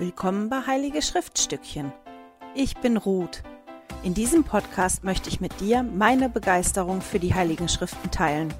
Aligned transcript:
Willkommen 0.00 0.48
bei 0.48 0.60
Heilige 0.64 1.02
Schriftstückchen. 1.02 1.92
Ich 2.54 2.76
bin 2.76 2.96
Ruth. 2.96 3.42
In 4.04 4.14
diesem 4.14 4.44
Podcast 4.44 5.02
möchte 5.02 5.28
ich 5.28 5.40
mit 5.40 5.58
dir 5.58 5.82
meine 5.82 6.28
Begeisterung 6.28 7.00
für 7.00 7.18
die 7.18 7.34
Heiligen 7.34 7.68
Schriften 7.68 8.08
teilen. 8.12 8.54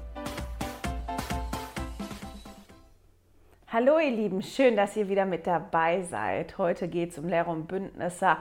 Hallo 3.71 3.99
ihr 3.99 4.11
Lieben, 4.11 4.41
schön, 4.41 4.75
dass 4.75 4.97
ihr 4.97 5.07
wieder 5.07 5.23
mit 5.23 5.47
dabei 5.47 6.01
seid. 6.01 6.57
Heute 6.57 6.89
geht 6.89 7.11
es 7.11 7.17
um 7.17 7.29
Lehre 7.29 7.51
und 7.51 7.69
Bündnisse 7.69 8.35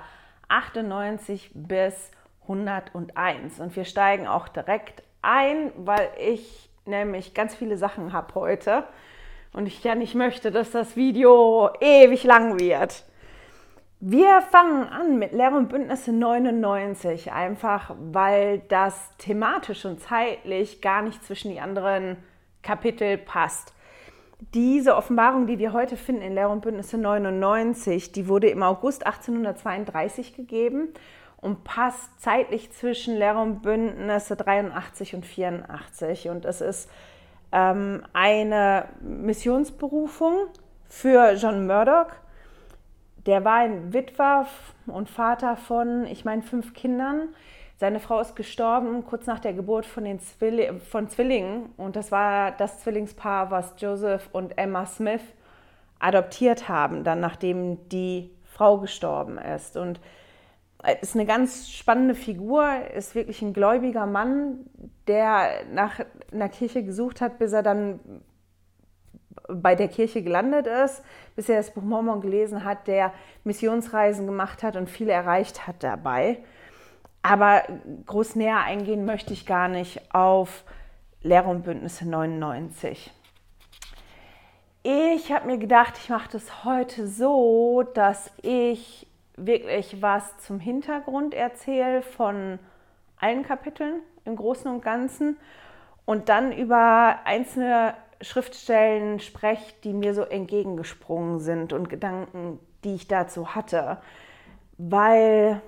98 0.48 1.52
bis 1.54 2.10
101 2.48 3.60
und 3.60 3.76
wir 3.76 3.84
steigen 3.84 4.26
auch 4.26 4.48
direkt 4.48 5.04
ein, 5.22 5.70
weil 5.76 6.10
ich 6.18 6.68
nämlich 6.84 7.32
ganz 7.32 7.54
viele 7.54 7.76
Sachen 7.76 8.12
habe 8.12 8.34
heute 8.34 8.82
und 9.52 9.66
ich 9.66 9.82
ja 9.84 9.94
nicht 9.94 10.14
möchte, 10.14 10.50
dass 10.50 10.70
das 10.70 10.96
Video 10.96 11.70
ewig 11.80 12.24
lang 12.24 12.58
wird. 12.58 13.04
Wir 14.00 14.40
fangen 14.42 14.84
an 14.84 15.18
mit 15.18 15.32
Lehre 15.32 15.56
und 15.56 15.68
Bündnisse 15.68 16.12
99, 16.12 17.32
einfach 17.32 17.94
weil 17.98 18.60
das 18.68 19.16
thematisch 19.18 19.84
und 19.84 20.00
zeitlich 20.00 20.80
gar 20.80 21.02
nicht 21.02 21.24
zwischen 21.24 21.50
die 21.50 21.58
anderen 21.58 22.16
Kapitel 22.62 23.18
passt. 23.18 23.74
Diese 24.54 24.94
Offenbarung, 24.94 25.48
die 25.48 25.58
wir 25.58 25.72
heute 25.72 25.96
finden 25.96 26.22
in 26.22 26.34
Lehre 26.34 26.50
und 26.50 26.60
Bündnisse 26.60 26.96
99, 26.96 28.12
die 28.12 28.28
wurde 28.28 28.48
im 28.50 28.62
August 28.62 29.04
1832 29.04 30.36
gegeben 30.36 30.94
und 31.40 31.64
passt 31.64 32.20
zeitlich 32.20 32.70
zwischen 32.70 33.16
Lehre 33.16 33.40
und 33.40 33.62
Bündnisse 33.62 34.36
83 34.36 35.16
und 35.16 35.26
84. 35.26 36.28
Und 36.28 36.44
es 36.44 36.60
ist 36.60 36.88
ähm, 37.52 38.02
eine 38.12 38.86
Missionsberufung 39.00 40.48
für 40.88 41.32
John 41.32 41.66
Murdoch. 41.66 42.12
Der 43.26 43.44
war 43.44 43.56
ein 43.56 43.92
Witwer 43.92 44.46
und 44.86 45.08
Vater 45.10 45.56
von, 45.56 46.06
ich 46.06 46.24
meine, 46.24 46.42
fünf 46.42 46.74
Kindern. 46.74 47.28
Seine 47.76 48.00
Frau 48.00 48.20
ist 48.20 48.34
gestorben 48.34 49.04
kurz 49.04 49.26
nach 49.26 49.38
der 49.38 49.52
Geburt 49.52 49.86
von, 49.86 50.04
den 50.04 50.18
Zwilli 50.18 50.80
von 50.80 51.08
Zwillingen. 51.08 51.70
Und 51.76 51.94
das 51.94 52.10
war 52.10 52.50
das 52.52 52.80
Zwillingspaar, 52.80 53.50
was 53.50 53.74
Joseph 53.78 54.28
und 54.32 54.58
Emma 54.58 54.84
Smith 54.86 55.22
adoptiert 56.00 56.68
haben, 56.68 57.04
dann 57.04 57.20
nachdem 57.20 57.88
die 57.88 58.30
Frau 58.44 58.78
gestorben 58.78 59.38
ist. 59.38 59.76
Und 59.76 60.00
ist 61.00 61.14
eine 61.14 61.26
ganz 61.26 61.70
spannende 61.70 62.14
Figur, 62.14 62.66
ist 62.94 63.14
wirklich 63.14 63.42
ein 63.42 63.52
gläubiger 63.52 64.06
Mann, 64.06 64.66
der 65.06 65.64
nach 65.72 66.00
einer 66.32 66.48
Kirche 66.48 66.84
gesucht 66.84 67.20
hat, 67.20 67.38
bis 67.38 67.52
er 67.52 67.62
dann 67.62 68.00
bei 69.48 69.74
der 69.74 69.88
Kirche 69.88 70.22
gelandet 70.22 70.66
ist, 70.66 71.02
bis 71.34 71.48
er 71.48 71.56
das 71.56 71.72
Buch 71.72 71.82
Mormon 71.82 72.20
gelesen 72.20 72.64
hat, 72.64 72.86
der 72.86 73.12
Missionsreisen 73.44 74.26
gemacht 74.26 74.62
hat 74.62 74.76
und 74.76 74.90
viel 74.90 75.08
erreicht 75.08 75.66
hat 75.66 75.82
dabei. 75.82 76.38
Aber 77.22 77.62
groß 78.06 78.36
näher 78.36 78.60
eingehen 78.60 79.04
möchte 79.04 79.32
ich 79.32 79.46
gar 79.46 79.68
nicht 79.68 80.14
auf 80.14 80.64
Lehre 81.22 81.48
und 81.48 81.64
Bündnisse 81.64 82.08
99. 82.08 83.10
Ich 84.84 85.32
habe 85.32 85.46
mir 85.46 85.58
gedacht, 85.58 85.94
ich 85.98 86.08
mache 86.08 86.30
das 86.30 86.64
heute 86.64 87.08
so, 87.08 87.82
dass 87.94 88.30
ich 88.42 89.07
wirklich 89.46 90.00
was 90.02 90.38
zum 90.38 90.60
Hintergrund 90.60 91.34
erzähle 91.34 92.02
von 92.02 92.58
allen 93.18 93.42
Kapiteln 93.42 94.00
im 94.24 94.36
Großen 94.36 94.70
und 94.70 94.82
Ganzen 94.82 95.36
und 96.04 96.28
dann 96.28 96.52
über 96.52 97.18
einzelne 97.24 97.94
Schriftstellen 98.20 99.20
spreche, 99.20 99.74
die 99.84 99.92
mir 99.92 100.14
so 100.14 100.22
entgegengesprungen 100.22 101.38
sind 101.38 101.72
und 101.72 101.88
Gedanken, 101.88 102.58
die 102.84 102.94
ich 102.94 103.08
dazu 103.08 103.54
hatte, 103.54 103.98
weil 104.76 105.60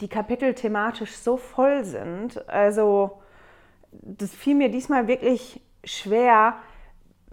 die 0.00 0.08
Kapitel 0.08 0.54
thematisch 0.54 1.16
so 1.16 1.36
voll 1.36 1.84
sind. 1.84 2.48
Also 2.48 3.22
das 3.90 4.34
fiel 4.34 4.54
mir 4.54 4.70
diesmal 4.70 5.06
wirklich 5.06 5.60
schwer, 5.84 6.56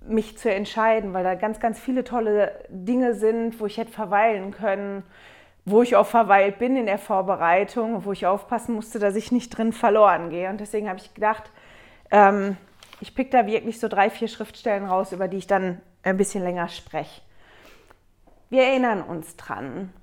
mich 0.06 0.38
zu 0.38 0.52
entscheiden, 0.52 1.14
weil 1.14 1.24
da 1.24 1.36
ganz, 1.36 1.60
ganz 1.60 1.80
viele 1.80 2.04
tolle 2.04 2.64
Dinge 2.70 3.14
sind, 3.16 3.60
wo 3.60 3.66
ich 3.66 3.78
hätte 3.78 3.92
verweilen 3.92 4.52
können 4.52 5.04
wo 5.70 5.82
ich 5.82 5.96
auch 5.96 6.06
verweilt 6.06 6.60
bin 6.60 6.76
in 6.76 6.86
der 6.86 6.98
Vorbereitung, 6.98 8.06
wo 8.06 8.12
ich 8.12 8.26
aufpassen 8.26 8.76
musste, 8.76 9.00
dass 9.00 9.16
ich 9.16 9.32
nicht 9.32 9.50
drin 9.50 9.74
verloren 9.74 10.30
gehe. 10.30 10.50
Und 10.50 10.60
deswegen 10.60 10.88
habe 10.88 11.00
ich 11.00 11.14
gedacht, 11.14 11.52
ähm, 12.12 12.58
ich 13.02 13.16
pick 13.16 13.32
da 13.32 13.46
wirklich 13.46 13.80
so 13.80 13.88
drei, 13.88 14.10
vier 14.10 14.28
Schriftstellen 14.28 14.86
raus, 14.86 15.12
über 15.12 15.28
die 15.28 15.38
ich 15.38 15.48
dann 15.48 15.82
ein 16.04 16.18
bisschen 16.18 16.44
länger 16.44 16.68
spreche. 16.70 17.22
Wir 18.50 18.64
erinnern 18.64 19.02
uns 19.02 19.36
dran. 19.36 19.94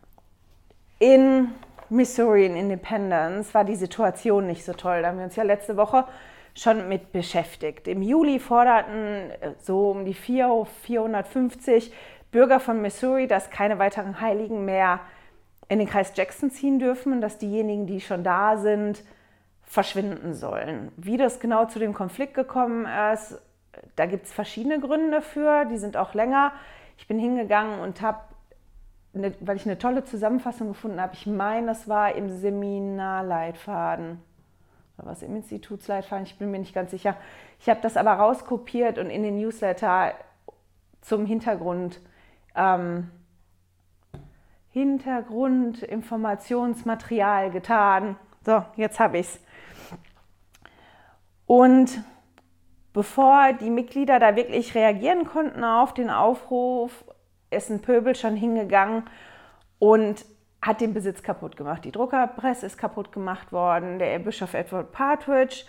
In 0.99 1.49
Missouri 1.89 2.47
in 2.47 2.57
Independence 2.57 3.53
war 3.55 3.65
die 3.65 3.77
Situation 3.77 4.47
nicht 4.47 4.65
so 4.65 4.73
toll. 4.73 5.03
Da 5.03 5.09
haben 5.09 5.19
wir 5.19 5.25
uns 5.25 5.37
ja 5.37 5.43
letzte 5.43 5.77
Woche 5.77 6.05
schon 6.55 6.89
mit 6.89 7.13
beschäftigt. 7.13 7.87
Im 7.87 8.03
Juli 8.03 8.39
forderten 8.39 9.31
äh, 9.41 9.53
so 9.61 9.91
um 9.91 10.05
die 10.05 10.15
450 10.15 11.93
Bürger 12.31 12.61
von 12.61 12.81
Missouri, 12.81 13.27
dass 13.27 13.51
keine 13.51 13.79
weiteren 13.79 14.21
Heiligen 14.21 14.65
mehr 14.65 15.01
in 15.69 15.79
den 15.79 15.89
Kreis 15.89 16.13
Jackson 16.15 16.51
ziehen 16.51 16.79
dürfen 16.79 17.13
und 17.13 17.21
dass 17.21 17.39
diejenigen, 17.39 17.87
die 17.87 18.01
schon 18.01 18.23
da 18.23 18.57
sind, 18.57 19.03
verschwinden 19.63 20.35
sollen. 20.35 20.93
Wie 20.97 21.17
das 21.17 21.41
genau 21.41 21.67
zu 21.67 21.79
dem 21.79 21.93
Konflikt 21.93 22.35
gekommen 22.35 22.87
ist, 23.13 23.41
da 23.97 24.07
gibt 24.07 24.27
es 24.27 24.33
verschiedene 24.33 24.81
Gründe 24.81 25.21
für, 25.21 25.65
die 25.67 25.79
sind 25.79 25.97
auch 25.97 26.15
länger. 26.15 26.53
Ich 26.97 27.09
bin 27.09 27.19
hingegangen 27.19 27.81
und 27.81 28.01
habe, 28.01 28.21
weil 29.13 29.57
ich 29.57 29.67
eine 29.67 29.79
tolle 29.79 30.05
Zusammenfassung 30.05 30.69
gefunden 30.69 31.01
habe, 31.01 31.15
ich 31.15 31.27
meine, 31.27 31.67
das 31.67 31.89
war 31.89 32.15
im 32.15 32.31
Seminarleitfaden 32.31 34.23
oder 34.99 35.09
was 35.09 35.23
im 35.23 35.37
Institutsleitfaden, 35.37 36.25
ich 36.25 36.39
bin 36.39 36.51
mir 36.51 36.59
nicht 36.59 36.75
ganz 36.75 36.91
sicher. 36.91 37.17
Ich 37.61 37.69
habe 37.69 37.81
das 37.83 37.97
aber 37.97 38.13
rauskopiert 38.13 38.99
und 38.99 39.11
in 39.11 39.23
den 39.23 39.37
Newsletter 39.39 40.15
zum 41.03 41.27
Hintergrund 41.27 42.01
ähm, 42.55 43.11
Hintergrundinformationsmaterial 44.77 47.51
getan. 47.51 48.17
So, 48.45 48.63
jetzt 48.77 49.01
habe 49.01 49.17
ich 49.17 49.27
es. 49.27 49.41
Und 51.47 52.05
bevor 52.93 53.55
die 53.55 53.71
Mitglieder 53.71 54.19
da 54.19 54.37
wirklich 54.37 54.75
reagieren 54.75 55.25
konnten 55.25 55.65
auf 55.65 55.95
den 55.95 56.11
Aufruf, 56.11 57.07
ist 57.51 57.71
ein 57.71 57.81
Pöbel 57.81 58.15
schon 58.15 58.37
hingegangen 58.37 59.05
und 59.79 60.27
hat 60.61 60.83
den 60.83 60.93
Besitz 60.93 61.23
kaputt 61.23 61.57
gemacht. 61.57 61.87
Die 61.87 61.93
Druckerpresse 61.93 62.67
ist 62.67 62.77
kaputt 62.77 63.13
gemacht 63.13 63.53
worden, 63.53 63.99
der 63.99 64.19
Bischof 64.19 64.53
Edward 64.53 64.93
Partridge 64.93 65.65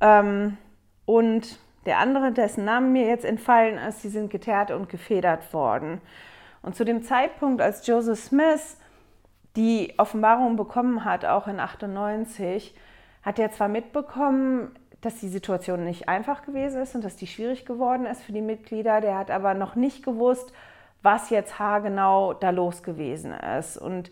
ähm, 0.00 0.58
und 1.04 1.60
der 1.86 1.98
andere, 1.98 2.32
dessen 2.32 2.64
Namen 2.64 2.92
mir 2.92 3.06
jetzt 3.06 3.24
entfallen 3.24 3.78
ist, 3.78 4.02
die 4.02 4.08
sind 4.08 4.30
geteert 4.30 4.72
und 4.72 4.88
gefedert 4.88 5.54
worden. 5.54 6.00
Und 6.62 6.76
zu 6.76 6.84
dem 6.84 7.02
Zeitpunkt, 7.02 7.60
als 7.60 7.86
Joseph 7.86 8.18
Smith 8.18 8.76
die 9.56 9.94
Offenbarung 9.96 10.56
bekommen 10.56 11.04
hat, 11.04 11.24
auch 11.24 11.46
in 11.48 11.60
98, 11.60 12.74
hat 13.22 13.38
er 13.38 13.50
zwar 13.50 13.68
mitbekommen, 13.68 14.70
dass 15.00 15.20
die 15.20 15.28
Situation 15.28 15.84
nicht 15.84 16.08
einfach 16.08 16.42
gewesen 16.42 16.82
ist 16.82 16.94
und 16.94 17.04
dass 17.04 17.16
die 17.16 17.26
schwierig 17.26 17.64
geworden 17.64 18.06
ist 18.06 18.22
für 18.22 18.32
die 18.32 18.42
Mitglieder, 18.42 19.00
der 19.00 19.16
hat 19.16 19.30
aber 19.30 19.54
noch 19.54 19.76
nicht 19.76 20.04
gewusst, 20.04 20.52
was 21.02 21.30
jetzt 21.30 21.58
haargenau 21.58 22.34
da 22.34 22.50
los 22.50 22.82
gewesen 22.82 23.32
ist 23.32 23.76
und 23.76 24.10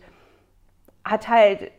hat 1.03 1.27
halt 1.27 1.71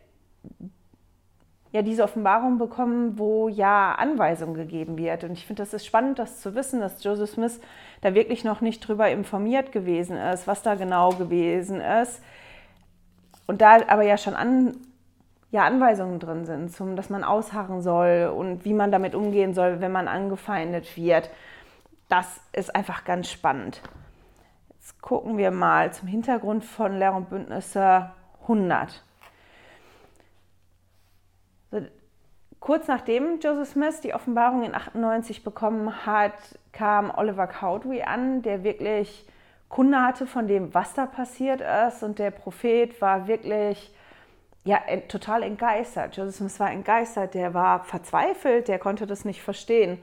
ja 1.73 1.83
diese 1.83 2.03
Offenbarung 2.03 2.59
bekommen, 2.59 3.19
wo 3.19 3.49
ja 3.49 3.93
Anweisung 3.93 4.55
gegeben 4.55 4.97
wird. 4.97 5.25
Und 5.25 5.33
ich 5.33 5.47
finde, 5.47 5.63
das 5.63 5.75
ist 5.75 5.87
spannend, 5.87 6.19
das 6.19 6.41
zu 6.41 6.55
wissen, 6.55 6.81
dass 6.81 7.05
Joseph 7.05 7.31
Smith 7.31 7.61
da 8.01 8.15
wirklich 8.15 8.45
noch 8.45 8.61
nicht 8.61 8.81
drüber 8.81 9.11
informiert 9.11 9.73
gewesen 9.73 10.17
ist, 10.17 10.47
was 10.47 10.63
da 10.63 10.77
genau 10.77 11.11
gewesen 11.11 11.81
ist. 11.81 12.23
Und 13.47 13.61
da 13.61 13.79
aber 13.87 14.03
ja 14.03 14.17
schon 14.17 14.35
an, 14.35 14.77
ja, 15.51 15.65
Anweisungen 15.65 16.21
drin 16.21 16.45
sind, 16.45 16.73
zum, 16.73 16.97
dass 16.97 17.11
man 17.11 17.25
ausharren 17.25 17.83
soll 17.83 18.33
und 18.35 18.65
wie 18.65 18.75
man 18.75 18.91
damit 18.91 19.15
umgehen 19.15 19.55
soll, 19.55 19.81
wenn 19.81 19.93
man 19.93 20.09
angefeindet 20.09 20.97
wird. 20.97 21.31
Das 22.09 22.41
ist 22.53 22.75
einfach 22.75 23.05
ganz 23.05 23.31
spannend. 23.31 23.83
Jetzt 24.71 25.03
gucken 25.03 25.37
wir 25.37 25.51
mal 25.51 25.93
zum 25.93 26.09
Hintergrund 26.09 26.65
von 26.65 26.99
Lehr- 26.99 27.15
und 27.15 27.29
Bündnisse 27.29 28.11
100. 28.43 29.03
Kurz 32.61 32.89
nachdem 32.89 33.39
Joseph 33.41 33.71
Smith 33.71 34.01
die 34.01 34.15
Offenbarung 34.15 34.65
in 34.65 34.75
98 34.75 35.45
bekommen 35.45 36.07
hat, 36.07 36.35
kam 36.73 37.11
Oliver 37.17 37.47
Cowdery 37.47 38.03
an, 38.03 38.43
der 38.43 38.65
wirklich 38.65 39.27
Kunde 39.69 40.03
hatte 40.03 40.27
von 40.27 40.49
dem, 40.49 40.75
was 40.75 40.95
da 40.95 41.07
passiert 41.07 41.61
ist. 41.61 42.03
Und 42.03 42.19
der 42.19 42.31
Prophet 42.31 43.01
war 43.01 43.29
wirklich 43.29 43.93
ja, 44.65 44.81
total 45.09 45.43
entgeistert. 45.43 46.17
Joseph 46.17 46.37
Smith 46.37 46.61
war 46.61 46.71
entgeistert, 46.71 47.35
der 47.35 47.55
war 47.55 47.85
verzweifelt, 47.85 48.69
der 48.69 48.79
konnte 48.79 49.07
das 49.07 49.25
nicht 49.25 49.43
verstehen. 49.43 49.99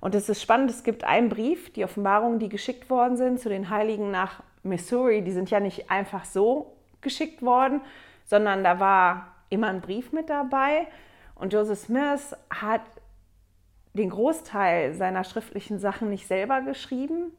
Und 0.00 0.14
es 0.14 0.28
ist 0.28 0.42
spannend, 0.42 0.70
es 0.70 0.82
gibt 0.82 1.04
einen 1.04 1.28
Brief, 1.28 1.72
die 1.72 1.84
Offenbarungen, 1.84 2.40
die 2.40 2.48
geschickt 2.48 2.90
worden 2.90 3.16
sind 3.16 3.40
zu 3.40 3.48
den 3.48 3.70
Heiligen 3.70 4.10
nach 4.10 4.42
Missouri, 4.64 5.22
die 5.22 5.30
sind 5.30 5.50
ja 5.50 5.60
nicht 5.60 5.90
einfach 5.90 6.24
so 6.24 6.72
geschickt 7.00 7.42
worden, 7.42 7.80
sondern 8.24 8.64
da 8.64 8.80
war 8.80 9.28
immer 9.48 9.68
ein 9.68 9.80
Brief 9.80 10.12
mit 10.12 10.28
dabei. 10.28 10.86
Und 11.34 11.52
Joseph 11.52 11.80
Smith 11.80 12.36
hat 12.50 12.82
den 13.94 14.10
Großteil 14.10 14.94
seiner 14.94 15.24
schriftlichen 15.24 15.78
Sachen 15.78 16.08
nicht 16.08 16.26
selber 16.26 16.62
geschrieben, 16.62 17.32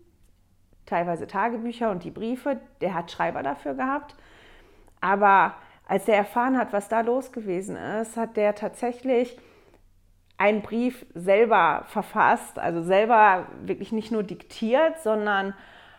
teilweise 0.85 1.27
Tagebücher 1.27 1.89
und 1.89 2.03
die 2.03 2.11
Briefe, 2.11 2.59
der 2.81 2.93
hat 2.93 3.11
Schreiber 3.11 3.41
dafür 3.41 3.73
gehabt. 3.73 4.15
Aber 5.01 5.55
als 5.87 6.05
der 6.05 6.15
erfahren 6.15 6.57
hat, 6.57 6.73
was 6.73 6.89
da 6.89 7.01
los 7.01 7.31
gewesen 7.31 7.75
ist, 7.75 8.17
hat 8.17 8.37
der 8.37 8.55
tatsächlich 8.55 9.37
einen 10.37 10.61
Brief 10.61 11.05
selber 11.13 11.83
verfasst, 11.87 12.59
also 12.59 12.81
selber 12.81 13.47
wirklich 13.61 13.91
nicht 13.91 14.11
nur 14.11 14.23
diktiert, 14.23 14.99
sondern 15.01 15.53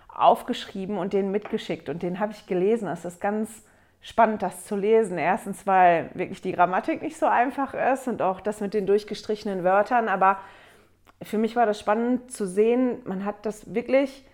aufgeschrieben 0.09 0.99
und 0.99 1.13
den 1.13 1.31
mitgeschickt. 1.31 1.89
Und 1.89 2.03
den 2.03 2.21
habe 2.21 2.33
ich 2.33 2.47
gelesen. 2.47 2.87
Das 2.87 3.05
ist 3.05 3.21
ganz 3.21 3.65
spannend, 4.05 4.43
das 4.43 4.67
zu 4.67 4.77
lesen. 4.77 5.17
Erstens, 5.17 5.67
weil 5.67 6.11
wirklich 6.15 6.43
die 6.43 6.53
Grammatik 6.53 7.01
nicht 7.03 7.17
so 7.17 7.27
einfach 7.27 7.73
ist 7.73 8.07
und 8.07 8.21
auch 8.21 8.41
das 8.41 8.61
mit 8.61 8.75
den 8.75 8.87
durchgestrichenen 8.87 9.65
Wörtern. 9.65 10.09
Aber 10.09 10.39
für 11.23 11.39
mich 11.39 11.57
war 11.57 11.65
das 11.65 11.81
spannend 11.81 12.31
zu 12.31 12.47
sehen, 12.47 12.99
man 13.07 13.25
hat 13.25 13.47
das 13.47 13.75
wirklich 13.75 14.27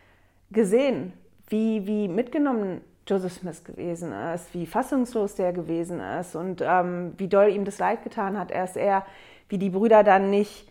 gesehen, 0.50 1.12
wie, 1.48 1.86
wie 1.86 2.08
mitgenommen 2.08 2.80
Joseph 3.06 3.34
Smith 3.34 3.64
gewesen 3.64 4.12
ist, 4.34 4.52
wie 4.54 4.66
fassungslos 4.66 5.36
der 5.36 5.52
gewesen 5.52 6.00
ist 6.00 6.34
und 6.34 6.62
ähm, 6.64 7.14
wie 7.16 7.28
doll 7.28 7.48
ihm 7.48 7.64
das 7.64 7.78
leid 7.78 8.02
getan 8.02 8.38
hat, 8.38 8.50
erst 8.50 8.76
er, 8.76 9.06
wie 9.48 9.58
die 9.58 9.70
Brüder 9.70 10.02
dann 10.02 10.30
nicht, 10.30 10.68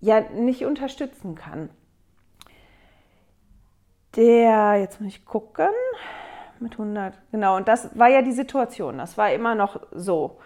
ja, 0.00 0.20
nicht 0.20 0.66
unterstützen 0.66 1.34
kann. 1.34 1.70
Der, 4.16 4.76
jetzt 4.76 5.00
muss 5.00 5.14
ich 5.14 5.24
gucken, 5.24 5.68
mit 6.60 6.72
100, 6.72 7.14
genau. 7.32 7.56
Und 7.56 7.68
das 7.68 7.96
war 7.98 8.08
ja 8.08 8.22
die 8.22 8.32
Situation. 8.32 8.98
Das 8.98 9.16
war 9.18 9.32
immer 9.32 9.54
noch 9.54 9.80
so. 9.92 10.38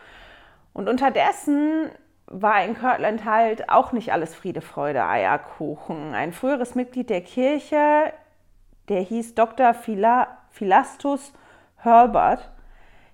Und 0.73 0.89
unterdessen 0.89 1.91
war 2.27 2.65
in 2.65 2.75
Kirtland 2.75 3.25
halt 3.25 3.69
auch 3.69 3.93
nicht 3.93 4.13
alles 4.13 4.35
Friede, 4.35 4.61
Freude, 4.61 5.05
Eierkuchen. 5.05 6.15
Ein 6.15 6.33
früheres 6.33 6.75
Mitglied 6.75 7.11
der 7.11 7.21
Kirche, 7.21 8.13
der 8.89 9.01
hieß 9.01 9.35
Dr. 9.35 9.75
Philastus 9.75 11.33
Herbert, 11.77 12.51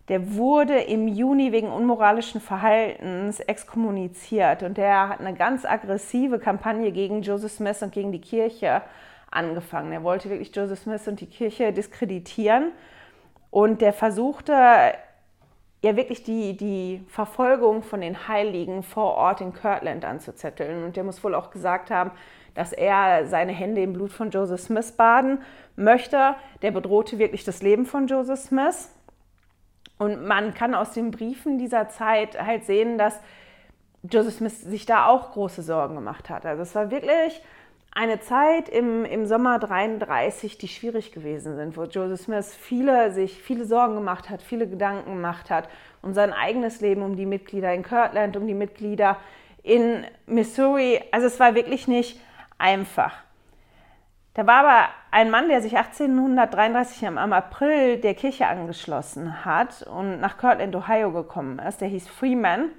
der 0.09 0.35
wurde 0.35 0.79
im 0.79 1.06
Juni 1.06 1.53
wegen 1.53 1.69
unmoralischen 1.69 2.41
Verhaltens 2.41 3.41
exkommuniziert 3.41 4.62
und 4.62 4.79
der 4.79 5.11
hat 5.11 5.21
eine 5.21 5.35
ganz 5.35 5.65
aggressive 5.65 6.39
Kampagne 6.39 6.93
gegen 6.93 7.21
Joseph 7.23 7.53
Smith 7.53 7.83
und 7.83 7.93
gegen 7.93 8.12
die 8.12 8.21
Kirche 8.21 8.83
angefangen. 9.31 9.93
Er 9.93 10.03
wollte 10.03 10.31
wirklich 10.31 10.55
Joseph 10.55 10.81
Smith 10.81 11.07
und 11.09 11.21
die 11.21 11.27
Kirche 11.27 11.73
diskreditieren 11.73 12.73
und 13.51 13.81
der 13.81 13.93
versuchte 13.93 14.53
ja 15.83 15.97
wirklich 15.97 16.25
die, 16.25 16.57
die 16.57 17.05
Verfolgung 17.09 17.83
von 17.83 18.01
den 18.01 18.29
Heiligen 18.29 18.83
vor 18.83 19.15
Ort 19.15 19.41
in 19.41 19.53
Kirtland 19.53 20.05
anzuzetteln. 20.05 20.85
Und 20.85 20.97
der 20.97 21.05
muss 21.05 21.23
wohl 21.23 21.35
auch 21.35 21.51
gesagt 21.51 21.91
haben, 21.91 22.11
dass 22.55 22.73
er 22.73 23.27
seine 23.27 23.53
Hände 23.53 23.83
im 23.83 23.93
Blut 23.93 24.11
von 24.11 24.31
Joseph 24.31 24.61
Smith 24.61 24.93
baden 24.93 25.41
möchte. 25.77 26.35
Der 26.63 26.73
bedrohte 26.73 27.19
wirklich 27.19 27.45
das 27.45 27.63
Leben 27.63 27.87
von 27.87 28.09
Joseph 28.09 28.41
Smith. 28.41 28.91
Und 29.99 30.27
man 30.27 30.55
kann 30.55 30.75
aus 30.75 30.93
den 30.93 31.11
Briefen 31.11 31.59
dieser 31.59 31.89
Zeit 31.89 32.41
halt 32.41 32.65
sehen, 32.65 32.99
dass 32.99 33.21
Joseph 34.03 34.35
Smith 34.35 34.61
sich 34.61 34.87
da 34.87 35.07
auch 35.07 35.33
große 35.33 35.63
Sorgen 35.63 35.95
gemacht 35.95 36.31
hat. 36.31 36.47
Also 36.47 36.63
es 36.63 36.75
war 36.75 36.91
wirklich 36.91 37.41
eine 37.99 38.21
Zeit 38.21 38.69
im, 38.69 39.05
im 39.05 39.27
Sommer 39.27 39.59
33, 39.59 40.56
die 40.56 40.69
schwierig 40.69 41.11
gewesen 41.11 41.56
sind, 41.56 41.77
wo 41.77 41.83
Joseph 41.83 42.21
Smith 42.21 42.55
viele, 42.55 43.11
sich 43.11 43.43
viele 43.43 43.65
Sorgen 43.65 43.97
gemacht 43.97 44.31
hat, 44.31 44.41
viele 44.41 44.69
Gedanken 44.69 45.15
gemacht 45.15 45.50
hat 45.50 45.69
um 46.00 46.15
sein 46.15 46.33
eigenes 46.33 46.81
Leben, 46.81 47.03
um 47.03 47.17
die 47.17 47.27
Mitglieder 47.27 47.75
in 47.75 47.83
Kirtland, 47.83 48.37
um 48.37 48.47
die 48.47 48.55
Mitglieder 48.55 49.17
in 49.65 50.05
Missouri. 50.27 51.03
Also 51.11 51.27
es 51.27 51.41
war 51.41 51.56
wirklich 51.56 51.89
nicht 51.89 52.21
einfach. 52.56 53.15
Da 54.35 54.47
war 54.47 54.65
aber 54.65 54.89
ein 55.11 55.31
Mann, 55.31 55.49
der 55.49 55.61
sich 55.61 55.77
1833 55.77 57.03
im 57.03 57.19
April 57.19 57.99
der 57.99 58.15
Kirche 58.15 58.47
angeschlossen 58.47 59.44
hat 59.44 59.83
und 59.83 60.21
nach 60.21 60.39
Kirtland, 60.39 60.77
Ohio 60.77 61.11
gekommen 61.11 61.59
ist. 61.59 61.81
Der 61.81 61.89
hieß 61.89 62.06
Freeman. 62.09 62.71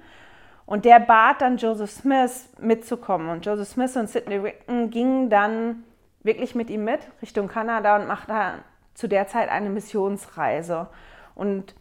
Und 0.70 0.84
der 0.84 1.00
bat 1.00 1.40
dann 1.40 1.56
Joseph 1.56 1.90
Smith 1.90 2.48
mitzukommen. 2.60 3.28
Und 3.28 3.44
Joseph 3.44 3.70
Smith 3.70 3.96
und 3.96 4.08
Sidney 4.08 4.36
Rigdon 4.36 4.88
gingen 4.90 5.28
dann 5.28 5.82
wirklich 6.22 6.54
mit 6.54 6.70
ihm 6.70 6.84
mit 6.84 7.00
Richtung 7.20 7.48
Kanada 7.48 7.96
und 7.96 8.06
machten 8.06 8.62
zu 8.94 9.08
der 9.08 9.26
Zeit 9.26 9.48
eine 9.48 9.68
Missionsreise. 9.68 10.86
Und 11.34 11.74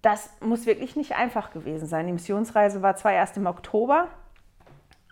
das 0.00 0.30
muss 0.40 0.64
wirklich 0.64 0.96
nicht 0.96 1.14
einfach 1.14 1.50
gewesen 1.50 1.86
sein. 1.86 2.06
Die 2.06 2.14
Missionsreise 2.14 2.80
war 2.80 2.96
zwar 2.96 3.12
erst 3.12 3.36
im 3.36 3.44
Oktober, 3.44 4.08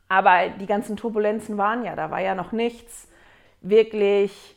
aber 0.08 0.48
die 0.58 0.66
ganzen 0.66 0.96
Turbulenzen 0.96 1.58
waren 1.58 1.84
ja, 1.84 1.96
da 1.96 2.10
war 2.10 2.20
ja 2.20 2.34
noch 2.34 2.52
nichts 2.52 3.08
wirklich 3.60 4.56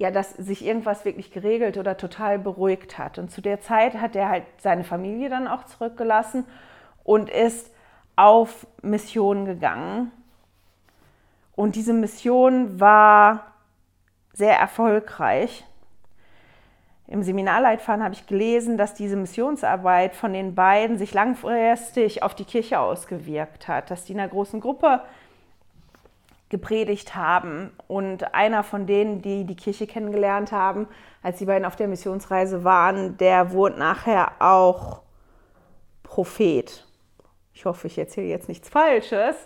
ja, 0.00 0.10
dass 0.10 0.30
sich 0.30 0.64
irgendwas 0.64 1.04
wirklich 1.04 1.30
geregelt 1.30 1.76
oder 1.76 1.98
total 1.98 2.38
beruhigt 2.38 2.96
hat. 2.96 3.18
Und 3.18 3.30
zu 3.30 3.42
der 3.42 3.60
Zeit 3.60 4.00
hat 4.00 4.16
er 4.16 4.30
halt 4.30 4.44
seine 4.56 4.82
Familie 4.82 5.28
dann 5.28 5.46
auch 5.46 5.64
zurückgelassen 5.64 6.46
und 7.04 7.28
ist 7.28 7.70
auf 8.16 8.66
Mission 8.80 9.44
gegangen. 9.44 10.10
Und 11.54 11.76
diese 11.76 11.92
Mission 11.92 12.80
war 12.80 13.52
sehr 14.32 14.58
erfolgreich. 14.58 15.66
Im 17.06 17.22
Seminarleitfaden 17.22 18.02
habe 18.02 18.14
ich 18.14 18.26
gelesen, 18.26 18.78
dass 18.78 18.94
diese 18.94 19.16
Missionsarbeit 19.16 20.14
von 20.14 20.32
den 20.32 20.54
beiden 20.54 20.96
sich 20.96 21.12
langfristig 21.12 22.22
auf 22.22 22.34
die 22.34 22.46
Kirche 22.46 22.80
ausgewirkt 22.80 23.68
hat, 23.68 23.90
dass 23.90 24.06
die 24.06 24.14
in 24.14 24.20
einer 24.20 24.30
großen 24.30 24.60
Gruppe 24.60 25.02
gepredigt 26.50 27.14
haben. 27.14 27.70
Und 27.88 28.34
einer 28.34 28.62
von 28.62 28.86
denen, 28.86 29.22
die 29.22 29.44
die 29.44 29.56
Kirche 29.56 29.86
kennengelernt 29.86 30.52
haben, 30.52 30.86
als 31.22 31.38
die 31.38 31.46
beiden 31.46 31.64
auf 31.64 31.76
der 31.76 31.88
Missionsreise 31.88 32.62
waren, 32.64 33.16
der 33.16 33.52
wurde 33.52 33.78
nachher 33.78 34.32
auch 34.40 35.02
Prophet. 36.02 36.86
Ich 37.54 37.64
hoffe, 37.64 37.86
ich 37.86 37.98
erzähle 37.98 38.26
jetzt 38.26 38.48
nichts 38.48 38.68
Falsches. 38.68 39.36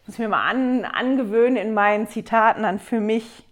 Ich 0.00 0.08
muss 0.08 0.18
mir 0.18 0.28
mal 0.28 0.48
an, 0.48 0.84
angewöhnen, 0.84 1.56
in 1.56 1.74
meinen 1.74 2.08
Zitaten 2.08 2.62
dann 2.62 2.78
für 2.78 3.00
mich 3.00 3.44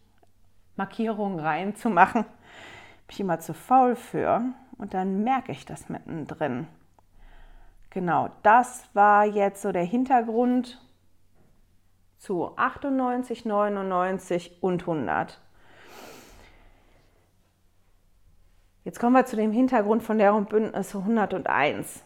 Markierungen 0.77 1.41
reinzumachen. 1.41 2.23
Bin 2.25 3.11
ich 3.11 3.21
immer 3.21 3.41
zu 3.41 3.55
faul 3.55 3.97
für 3.97 4.43
und 4.79 4.95
dann 4.95 5.25
merke 5.25 5.53
ich 5.53 5.65
das 5.67 5.89
mittendrin. 5.89 6.67
Genau, 7.91 8.31
das 8.45 8.85
war 8.95 9.25
jetzt 9.25 9.63
so 9.63 9.73
der 9.73 9.83
Hintergrund 9.83 10.81
zu 12.21 12.53
98, 12.57 13.47
99 13.47 14.59
und 14.61 14.83
100. 14.83 15.41
Jetzt 18.85 19.01
kommen 19.01 19.15
wir 19.15 19.25
zu 19.25 19.37
dem 19.37 19.53
Hintergrund 19.53 20.03
von 20.03 20.19
der 20.19 20.33
Bündnis 20.33 20.95
101. 20.95 22.05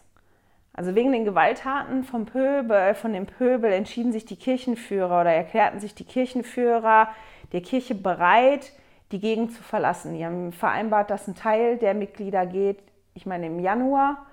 Also 0.73 0.95
wegen 0.95 1.11
den 1.11 1.25
Gewalttaten 1.25 2.05
vom 2.05 2.25
Pöbel, 2.25 2.95
von 2.95 3.11
dem 3.11 3.25
Pöbel 3.25 3.71
entschieden 3.71 4.13
sich 4.13 4.25
die 4.25 4.37
Kirchenführer 4.37 5.21
oder 5.21 5.33
erklärten 5.33 5.79
sich 5.79 5.95
die 5.95 6.05
Kirchenführer 6.05 7.09
der 7.51 7.61
Kirche 7.61 7.95
bereit, 7.95 8.71
die 9.11 9.19
Gegend 9.19 9.51
zu 9.51 9.63
verlassen. 9.63 10.13
Die 10.13 10.25
haben 10.25 10.53
vereinbart, 10.53 11.09
dass 11.09 11.27
ein 11.27 11.35
Teil 11.35 11.77
der 11.77 11.93
Mitglieder 11.93 12.45
geht, 12.45 12.79
ich 13.13 13.25
meine 13.25 13.47
im 13.47 13.59
Januar 13.59 14.25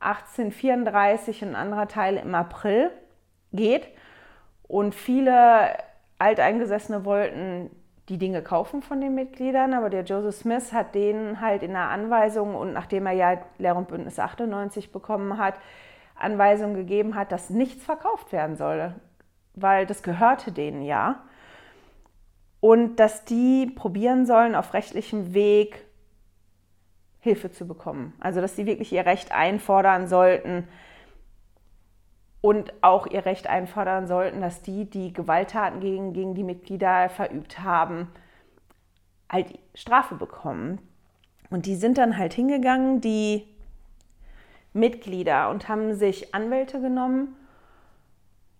1834 0.00 1.42
und 1.42 1.48
ein 1.50 1.56
anderer 1.56 1.88
Teil 1.88 2.16
im 2.16 2.34
April 2.34 2.90
geht. 3.52 3.88
Und 4.68 4.94
viele 4.94 5.76
Alteingesessene 6.18 7.04
wollten 7.04 7.70
die 8.08 8.18
Dinge 8.18 8.42
kaufen 8.42 8.82
von 8.82 9.00
den 9.00 9.14
Mitgliedern, 9.14 9.72
aber 9.72 9.88
der 9.88 10.04
Joseph 10.04 10.36
Smith 10.36 10.72
hat 10.72 10.94
denen 10.94 11.40
halt 11.40 11.62
in 11.62 11.72
der 11.72 11.88
Anweisung 11.88 12.54
und 12.54 12.72
nachdem 12.72 13.06
er 13.06 13.12
ja 13.12 13.38
Lehr- 13.58 13.76
und 13.76 13.88
Bündnis 13.88 14.18
98 14.18 14.92
bekommen 14.92 15.38
hat, 15.38 15.54
Anweisungen 16.14 16.74
gegeben 16.74 17.14
hat, 17.14 17.32
dass 17.32 17.50
nichts 17.50 17.84
verkauft 17.84 18.30
werden 18.32 18.56
solle, 18.56 18.94
weil 19.54 19.86
das 19.86 20.02
gehörte 20.02 20.52
denen 20.52 20.82
ja. 20.82 21.22
Und 22.60 22.96
dass 22.96 23.24
die 23.24 23.66
probieren 23.66 24.26
sollen, 24.26 24.54
auf 24.54 24.74
rechtlichem 24.74 25.34
Weg 25.34 25.84
Hilfe 27.20 27.50
zu 27.50 27.66
bekommen. 27.66 28.12
Also 28.20 28.40
dass 28.40 28.54
sie 28.54 28.66
wirklich 28.66 28.92
ihr 28.92 29.06
Recht 29.06 29.32
einfordern 29.32 30.08
sollten, 30.08 30.68
und 32.44 32.74
auch 32.82 33.06
ihr 33.06 33.24
Recht 33.24 33.46
einfordern 33.46 34.06
sollten, 34.06 34.42
dass 34.42 34.60
die, 34.60 34.84
die 34.84 35.14
Gewalttaten 35.14 35.80
gegen, 35.80 36.12
gegen 36.12 36.34
die 36.34 36.42
Mitglieder 36.42 37.08
verübt 37.08 37.60
haben, 37.60 38.08
halt 39.32 39.58
Strafe 39.74 40.14
bekommen. 40.14 40.78
Und 41.48 41.64
die 41.64 41.74
sind 41.74 41.96
dann 41.96 42.18
halt 42.18 42.34
hingegangen, 42.34 43.00
die 43.00 43.48
Mitglieder, 44.74 45.48
und 45.48 45.70
haben 45.70 45.94
sich 45.94 46.34
Anwälte 46.34 46.82
genommen 46.82 47.34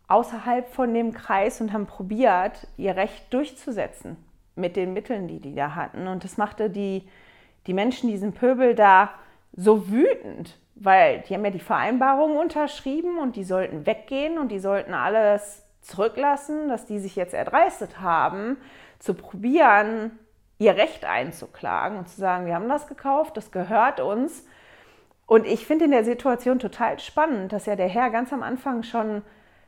außerhalb 0.08 0.66
von 0.72 0.94
dem 0.94 1.12
Kreis 1.12 1.60
und 1.60 1.74
haben 1.74 1.84
probiert, 1.84 2.66
ihr 2.78 2.96
Recht 2.96 3.34
durchzusetzen 3.34 4.16
mit 4.56 4.76
den 4.76 4.94
Mitteln, 4.94 5.28
die 5.28 5.40
die 5.40 5.54
da 5.54 5.74
hatten. 5.74 6.08
Und 6.08 6.24
das 6.24 6.38
machte 6.38 6.70
die, 6.70 7.06
die 7.66 7.74
Menschen, 7.74 8.08
diesen 8.08 8.32
Pöbel 8.32 8.74
da 8.74 9.10
so 9.56 9.88
wütend, 9.88 10.58
weil 10.74 11.20
die 11.20 11.34
haben 11.34 11.44
ja 11.44 11.50
die 11.50 11.60
Vereinbarung 11.60 12.36
unterschrieben 12.36 13.18
und 13.18 13.36
die 13.36 13.44
sollten 13.44 13.86
weggehen 13.86 14.38
und 14.38 14.48
die 14.48 14.58
sollten 14.58 14.94
alles 14.94 15.64
zurücklassen, 15.80 16.68
dass 16.68 16.86
die 16.86 16.98
sich 16.98 17.14
jetzt 17.16 17.34
erdreistet 17.34 18.00
haben, 18.00 18.56
zu 18.98 19.14
probieren, 19.14 20.18
ihr 20.58 20.76
Recht 20.76 21.04
einzuklagen 21.04 21.98
und 21.98 22.08
zu 22.08 22.18
sagen, 22.18 22.46
wir 22.46 22.54
haben 22.54 22.68
das 22.68 22.86
gekauft, 22.86 23.36
das 23.36 23.50
gehört 23.50 24.00
uns. 24.00 24.46
Und 25.26 25.46
ich 25.46 25.66
finde 25.66 25.86
in 25.86 25.90
der 25.90 26.04
Situation 26.04 26.58
total 26.58 26.98
spannend, 26.98 27.52
dass 27.52 27.66
ja 27.66 27.76
der 27.76 27.88
Herr 27.88 28.10
ganz 28.10 28.32
am 28.32 28.42
Anfang 28.42 28.82
schon 28.82 29.22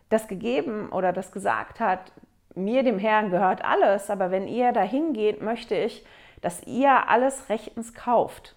das 0.09 0.29
gegeben 0.29 0.91
oder 0.91 1.13
das 1.13 1.33
gesagt 1.33 1.81
hat, 1.81 2.13
mir, 2.55 2.83
dem 2.83 2.99
Herrn, 2.99 3.31
gehört 3.31 3.65
alles, 3.65 4.09
aber 4.09 4.31
wenn 4.31 4.49
ihr 4.49 4.73
dahin 4.73 5.13
geht, 5.13 5.43
möchte 5.43 5.75
ich, 5.75 6.05
dass 6.41 6.63
ihr 6.67 7.09
alles 7.09 7.49
rechtens 7.49 7.93
kauft. 7.93 8.56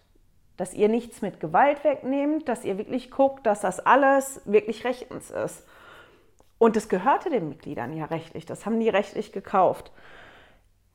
Dass 0.59 0.73
ihr 0.73 0.89
nichts 0.89 1.21
mit 1.21 1.39
Gewalt 1.39 1.85
wegnehmt, 1.85 2.49
dass 2.49 2.65
ihr 2.65 2.77
wirklich 2.77 3.11
guckt, 3.11 3.45
dass 3.45 3.61
das 3.61 3.79
alles 3.79 4.41
wirklich 4.43 4.83
rechtens 4.83 5.31
ist. 5.31 5.65
Und 6.57 6.75
es 6.75 6.89
gehörte 6.89 7.29
den 7.29 7.47
Mitgliedern 7.47 7.95
ja 7.95 8.05
rechtlich, 8.05 8.45
das 8.45 8.65
haben 8.65 8.81
die 8.81 8.89
rechtlich 8.89 9.31
gekauft. 9.31 9.93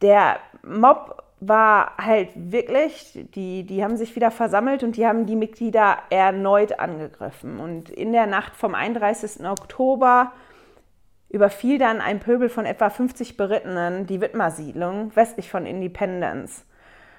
Der 0.02 0.36
Mob 0.62 1.22
war 1.40 1.96
halt 1.96 2.28
wirklich, 2.34 3.26
die, 3.34 3.64
die 3.64 3.82
haben 3.82 3.96
sich 3.96 4.14
wieder 4.16 4.30
versammelt 4.30 4.82
und 4.82 4.98
die 4.98 5.06
haben 5.06 5.24
die 5.24 5.34
Mitglieder 5.34 5.96
erneut 6.10 6.78
angegriffen. 6.78 7.58
Und 7.58 7.88
in 7.88 8.12
der 8.12 8.26
Nacht 8.26 8.54
vom 8.56 8.74
31. 8.74 9.46
Oktober 9.46 10.32
überfiel 11.30 11.78
dann 11.78 12.02
ein 12.02 12.20
Pöbel 12.20 12.50
von 12.50 12.66
etwa 12.66 12.90
50 12.90 13.38
Berittenen 13.38 14.06
die 14.06 14.20
Widmer-Siedlung 14.20 15.16
westlich 15.16 15.50
von 15.50 15.64
Independence. 15.64 16.66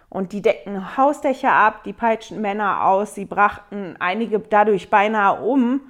Und 0.10 0.32
die 0.32 0.42
deckten 0.42 0.98
Hausdächer 0.98 1.52
ab, 1.52 1.84
die 1.84 1.94
peitschten 1.94 2.42
Männer 2.42 2.86
aus, 2.86 3.16
sie 3.16 3.26
brachten 3.26 3.96
einige 4.00 4.40
dadurch 4.40 4.90
beinahe 4.90 5.42
um. 5.42 5.82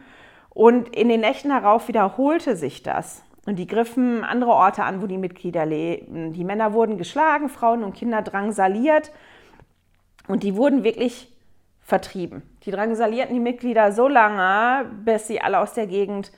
Und 0.49 0.95
in 0.95 1.09
den 1.09 1.21
Nächten 1.21 1.49
darauf 1.49 1.87
wiederholte 1.87 2.55
sich 2.55 2.81
das. 2.81 3.23
Und 3.45 3.57
die 3.57 3.67
griffen 3.67 4.23
andere 4.23 4.51
Orte 4.51 4.83
an, 4.83 5.01
wo 5.01 5.07
die 5.07 5.17
Mitglieder 5.17 5.65
leben. 5.65 6.33
Die 6.33 6.43
Männer 6.43 6.73
wurden 6.73 6.97
geschlagen, 6.97 7.49
Frauen 7.49 7.83
und 7.83 7.93
Kinder 7.93 8.21
drangsaliert 8.21 9.11
und 10.27 10.43
die 10.43 10.55
wurden 10.55 10.83
wirklich 10.83 11.31
vertrieben. 11.81 12.41
Die 12.63 12.71
drangsalierten 12.71 13.35
die 13.35 13.39
Mitglieder 13.39 13.91
so 13.91 14.07
lange, 14.07 14.89
bis 15.03 15.27
sie 15.27 15.39
alle 15.41 15.59
aus 15.59 15.73
der 15.73 15.85
Gegend 15.85 16.31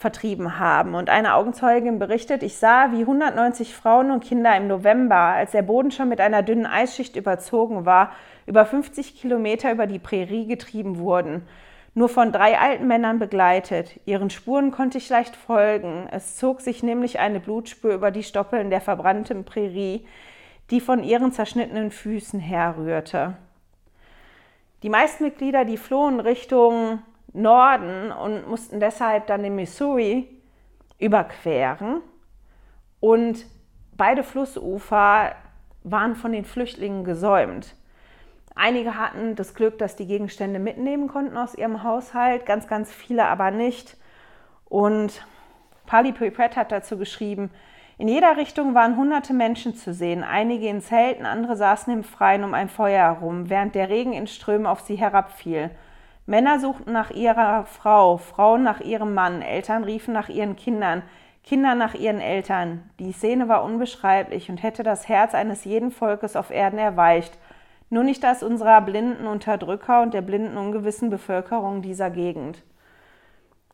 vertrieben 0.00 0.58
haben. 0.58 0.94
Und 0.94 1.10
eine 1.10 1.34
Augenzeugin 1.34 1.98
berichtet, 1.98 2.42
ich 2.42 2.56
sah, 2.56 2.90
wie 2.90 3.00
190 3.00 3.74
Frauen 3.74 4.10
und 4.10 4.24
Kinder 4.24 4.56
im 4.56 4.66
November, 4.66 5.14
als 5.14 5.50
der 5.50 5.60
Boden 5.60 5.90
schon 5.90 6.08
mit 6.08 6.22
einer 6.22 6.42
dünnen 6.42 6.64
Eisschicht 6.64 7.16
überzogen 7.16 7.84
war, 7.84 8.12
über 8.46 8.64
50 8.64 9.20
Kilometer 9.20 9.70
über 9.70 9.86
die 9.86 9.98
Prärie 9.98 10.46
getrieben 10.46 10.98
wurden 10.98 11.42
nur 11.94 12.08
von 12.08 12.30
drei 12.32 12.58
alten 12.58 12.86
Männern 12.86 13.18
begleitet. 13.18 13.98
Ihren 14.06 14.30
Spuren 14.30 14.70
konnte 14.70 14.98
ich 14.98 15.08
leicht 15.08 15.34
folgen. 15.34 16.06
Es 16.12 16.36
zog 16.36 16.60
sich 16.60 16.82
nämlich 16.82 17.18
eine 17.18 17.40
Blutspur 17.40 17.92
über 17.92 18.10
die 18.10 18.22
Stoppeln 18.22 18.70
der 18.70 18.80
verbrannten 18.80 19.44
Prärie, 19.44 20.06
die 20.70 20.80
von 20.80 21.02
ihren 21.02 21.32
zerschnittenen 21.32 21.90
Füßen 21.90 22.38
herrührte. 22.38 23.36
Die 24.84 24.88
meisten 24.88 25.24
Mitglieder, 25.24 25.64
die 25.64 25.76
flohen 25.76 26.20
Richtung 26.20 27.00
Norden 27.32 28.12
und 28.12 28.48
mussten 28.48 28.80
deshalb 28.80 29.26
dann 29.26 29.42
den 29.42 29.54
Missouri 29.54 30.28
überqueren. 30.98 32.00
Und 33.00 33.46
beide 33.96 34.22
Flussufer 34.22 35.34
waren 35.82 36.14
von 36.14 36.32
den 36.32 36.44
Flüchtlingen 36.44 37.04
gesäumt. 37.04 37.74
Einige 38.54 38.98
hatten 38.98 39.36
das 39.36 39.54
Glück, 39.54 39.78
dass 39.78 39.96
die 39.96 40.06
Gegenstände 40.06 40.58
mitnehmen 40.58 41.08
konnten 41.08 41.36
aus 41.36 41.54
ihrem 41.54 41.82
Haushalt, 41.82 42.44
ganz, 42.44 42.66
ganz 42.66 42.92
viele 42.92 43.26
aber 43.26 43.50
nicht. 43.50 43.96
Und 44.66 45.24
Pali 45.86 46.12
Pipet 46.12 46.56
hat 46.56 46.72
dazu 46.72 46.98
geschrieben, 46.98 47.50
in 47.96 48.08
jeder 48.08 48.36
Richtung 48.36 48.74
waren 48.74 48.96
hunderte 48.96 49.34
Menschen 49.34 49.74
zu 49.74 49.92
sehen, 49.92 50.24
einige 50.24 50.68
in 50.68 50.80
Zelten, 50.80 51.26
andere 51.26 51.54
saßen 51.56 51.92
im 51.92 52.02
Freien 52.02 52.44
um 52.44 52.54
ein 52.54 52.70
Feuer 52.70 53.14
herum, 53.14 53.50
während 53.50 53.74
der 53.74 53.90
Regen 53.90 54.14
in 54.14 54.26
Strömen 54.26 54.66
auf 54.66 54.80
sie 54.80 54.96
herabfiel. 54.96 55.70
Männer 56.30 56.60
suchten 56.60 56.92
nach 56.92 57.10
ihrer 57.10 57.64
Frau, 57.64 58.16
Frauen 58.16 58.62
nach 58.62 58.80
ihrem 58.80 59.14
Mann, 59.14 59.42
Eltern 59.42 59.84
riefen 59.84 60.14
nach 60.14 60.28
ihren 60.28 60.56
Kindern, 60.56 61.02
Kinder 61.44 61.74
nach 61.74 61.94
ihren 61.94 62.20
Eltern. 62.20 62.88
Die 62.98 63.12
Szene 63.12 63.48
war 63.48 63.64
unbeschreiblich 63.64 64.48
und 64.48 64.62
hätte 64.62 64.82
das 64.82 65.08
Herz 65.08 65.34
eines 65.34 65.64
jeden 65.64 65.90
Volkes 65.90 66.36
auf 66.36 66.50
Erden 66.50 66.78
erweicht– 66.78 67.36
nur 67.90 68.04
nicht 68.04 68.22
das 68.22 68.44
unserer 68.44 68.80
blinden 68.80 69.26
Unterdrücker 69.26 70.00
und 70.02 70.14
der 70.14 70.22
blinden 70.22 70.56
ungewissen 70.56 71.10
Bevölkerung 71.10 71.82
dieser 71.82 72.08
Gegend. 72.08 72.62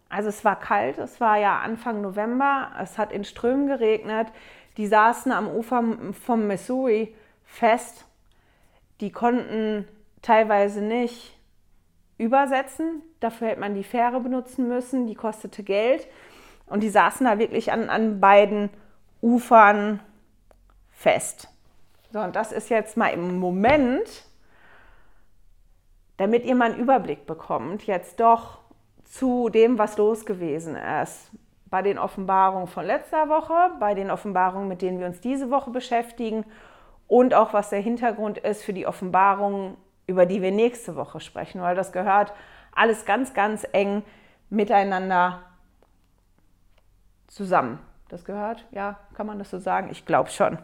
Also 0.09 0.31
es 0.31 0.43
war 0.43 0.59
kalt, 0.59 0.97
es 0.97 1.21
war 1.21 1.37
ja 1.37 1.59
Anfang 1.59 2.01
November, 2.01 2.71
es 2.81 2.97
hat 2.97 3.13
in 3.13 3.25
Strömen 3.25 3.67
geregnet, 3.67 4.29
die 4.79 4.87
saßen 4.87 5.33
am 5.33 5.49
Ufer 5.49 5.85
vom 6.13 6.47
Missouri 6.47 7.15
fest, 7.45 8.07
die 9.01 9.13
konnten 9.13 9.87
teilweise 10.23 10.81
nicht 10.81 11.36
übersetzen, 12.19 13.03
dafür 13.21 13.49
hätte 13.49 13.61
man 13.61 13.75
die 13.75 13.85
Fähre 13.85 14.21
benutzen 14.21 14.69
müssen, 14.69 15.07
die 15.07 15.15
kostete 15.15 15.63
Geld 15.63 16.07
und 16.67 16.83
die 16.83 16.89
saßen 16.89 17.27
da 17.27 17.39
wirklich 17.39 17.73
an, 17.73 17.89
an 17.91 18.21
beiden 18.21 18.71
Ufern 19.21 20.01
fest. 20.91 21.49
So, 22.13 22.21
und 22.21 22.37
das 22.37 22.53
ist 22.53 22.71
jetzt 22.71 22.97
mal 22.97 23.09
im 23.09 23.39
Moment, 23.39 24.25
damit 26.17 26.45
ihr 26.45 26.55
mal 26.55 26.73
einen 26.73 26.81
Überblick 26.81 27.27
bekommt, 27.27 27.87
jetzt 27.87 28.21
doch 28.21 28.61
zu 29.05 29.49
dem, 29.49 29.79
was 29.79 29.99
los 29.99 30.25
gewesen 30.25 30.77
ist. 30.77 31.31
Bei 31.67 31.83
den 31.83 31.99
Offenbarungen 31.99 32.69
von 32.69 32.87
letzter 32.87 33.29
Woche, 33.29 33.73
bei 33.79 33.95
den 33.95 34.11
Offenbarungen, 34.11 34.69
mit 34.69 34.83
denen 34.83 34.99
wir 34.99 35.07
uns 35.07 35.21
diese 35.21 35.51
Woche 35.51 35.71
beschäftigen 35.71 36.45
und 37.07 37.35
auch 37.35 37.53
was 37.53 37.71
der 37.71 37.81
Hintergrund 37.81 38.39
ist 38.39 38.63
für 38.63 38.73
die 38.73 38.87
Offenbarungen, 38.87 39.77
über 40.07 40.27
die 40.27 40.43
wir 40.43 40.53
nächste 40.53 40.97
Woche 40.97 41.21
sprechen, 41.21 41.61
weil 41.61 41.75
das 41.75 41.93
gehört 41.93 42.33
alles 42.73 43.05
ganz, 43.05 43.35
ganz 43.35 43.67
eng 43.73 44.03
miteinander 44.51 45.43
zusammen. 47.27 47.79
Das 48.09 48.25
gehört, 48.25 48.65
ja, 48.71 48.99
kann 49.15 49.27
man 49.27 49.39
das 49.39 49.51
so 49.51 49.59
sagen? 49.59 49.89
Ich 49.91 50.07
glaube 50.07 50.31
schon. 50.31 50.59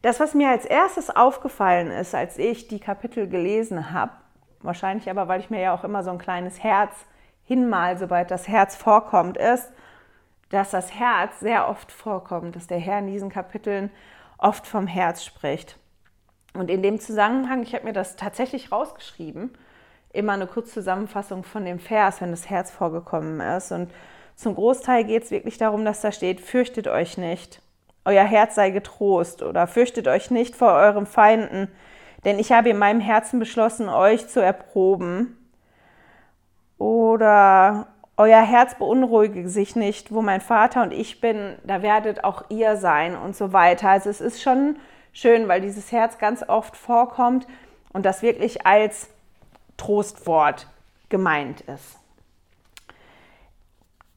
Das, 0.00 0.18
was 0.18 0.34
mir 0.34 0.48
als 0.48 0.64
erstes 0.64 1.10
aufgefallen 1.10 1.90
ist, 1.90 2.14
als 2.14 2.38
ich 2.38 2.66
die 2.66 2.80
Kapitel 2.80 3.28
gelesen 3.28 3.92
habe, 3.92 4.12
wahrscheinlich 4.60 5.08
aber, 5.10 5.28
weil 5.28 5.40
ich 5.40 5.50
mir 5.50 5.60
ja 5.60 5.74
auch 5.74 5.84
immer 5.84 6.02
so 6.02 6.10
ein 6.10 6.18
kleines 6.18 6.62
Herz 6.62 6.92
hinmal, 7.44 7.98
sobald 7.98 8.30
das 8.30 8.48
Herz 8.48 8.74
vorkommt, 8.74 9.36
ist, 9.36 9.70
dass 10.50 10.70
das 10.70 10.94
Herz 10.94 11.40
sehr 11.40 11.68
oft 11.68 11.92
vorkommt, 11.92 12.56
dass 12.56 12.66
der 12.66 12.78
Herr 12.78 12.98
in 12.98 13.06
diesen 13.06 13.30
Kapiteln 13.30 13.90
oft 14.38 14.66
vom 14.66 14.86
Herz 14.86 15.24
spricht. 15.24 15.78
Und 16.54 16.70
in 16.70 16.82
dem 16.82 17.00
Zusammenhang, 17.00 17.62
ich 17.62 17.74
habe 17.74 17.84
mir 17.84 17.92
das 17.92 18.16
tatsächlich 18.16 18.72
rausgeschrieben, 18.72 19.50
immer 20.12 20.34
eine 20.34 20.46
Kurzzusammenfassung 20.46 21.44
von 21.44 21.64
dem 21.64 21.78
Vers, 21.78 22.20
wenn 22.20 22.30
das 22.30 22.50
Herz 22.50 22.70
vorgekommen 22.70 23.40
ist. 23.40 23.72
Und 23.72 23.90
zum 24.36 24.54
Großteil 24.54 25.04
geht 25.04 25.24
es 25.24 25.30
wirklich 25.30 25.58
darum, 25.58 25.84
dass 25.84 26.02
da 26.02 26.12
steht, 26.12 26.40
fürchtet 26.40 26.88
euch 26.88 27.16
nicht 27.16 27.62
euer 28.04 28.24
Herz 28.24 28.54
sei 28.54 28.70
getrost 28.70 29.42
oder 29.42 29.66
fürchtet 29.66 30.08
euch 30.08 30.30
nicht 30.30 30.56
vor 30.56 30.72
euren 30.72 31.06
Feinden, 31.06 31.68
denn 32.24 32.38
ich 32.38 32.52
habe 32.52 32.70
in 32.70 32.78
meinem 32.78 33.00
Herzen 33.00 33.38
beschlossen, 33.38 33.88
euch 33.88 34.28
zu 34.28 34.40
erproben. 34.40 35.36
Oder 36.78 37.88
euer 38.16 38.42
Herz 38.42 38.76
beunruhige 38.76 39.48
sich 39.48 39.76
nicht, 39.76 40.12
wo 40.12 40.22
mein 40.22 40.40
Vater 40.40 40.82
und 40.82 40.92
ich 40.92 41.20
bin, 41.20 41.56
da 41.64 41.82
werdet 41.82 42.24
auch 42.24 42.44
ihr 42.48 42.76
sein 42.76 43.16
und 43.16 43.36
so 43.36 43.52
weiter. 43.52 43.90
Also 43.90 44.10
es 44.10 44.20
ist 44.20 44.42
schon 44.42 44.76
schön, 45.12 45.48
weil 45.48 45.60
dieses 45.60 45.92
Herz 45.92 46.18
ganz 46.18 46.42
oft 46.48 46.76
vorkommt 46.76 47.46
und 47.92 48.04
das 48.04 48.22
wirklich 48.22 48.66
als 48.66 49.08
Trostwort 49.76 50.66
gemeint 51.08 51.62
ist. 51.62 51.98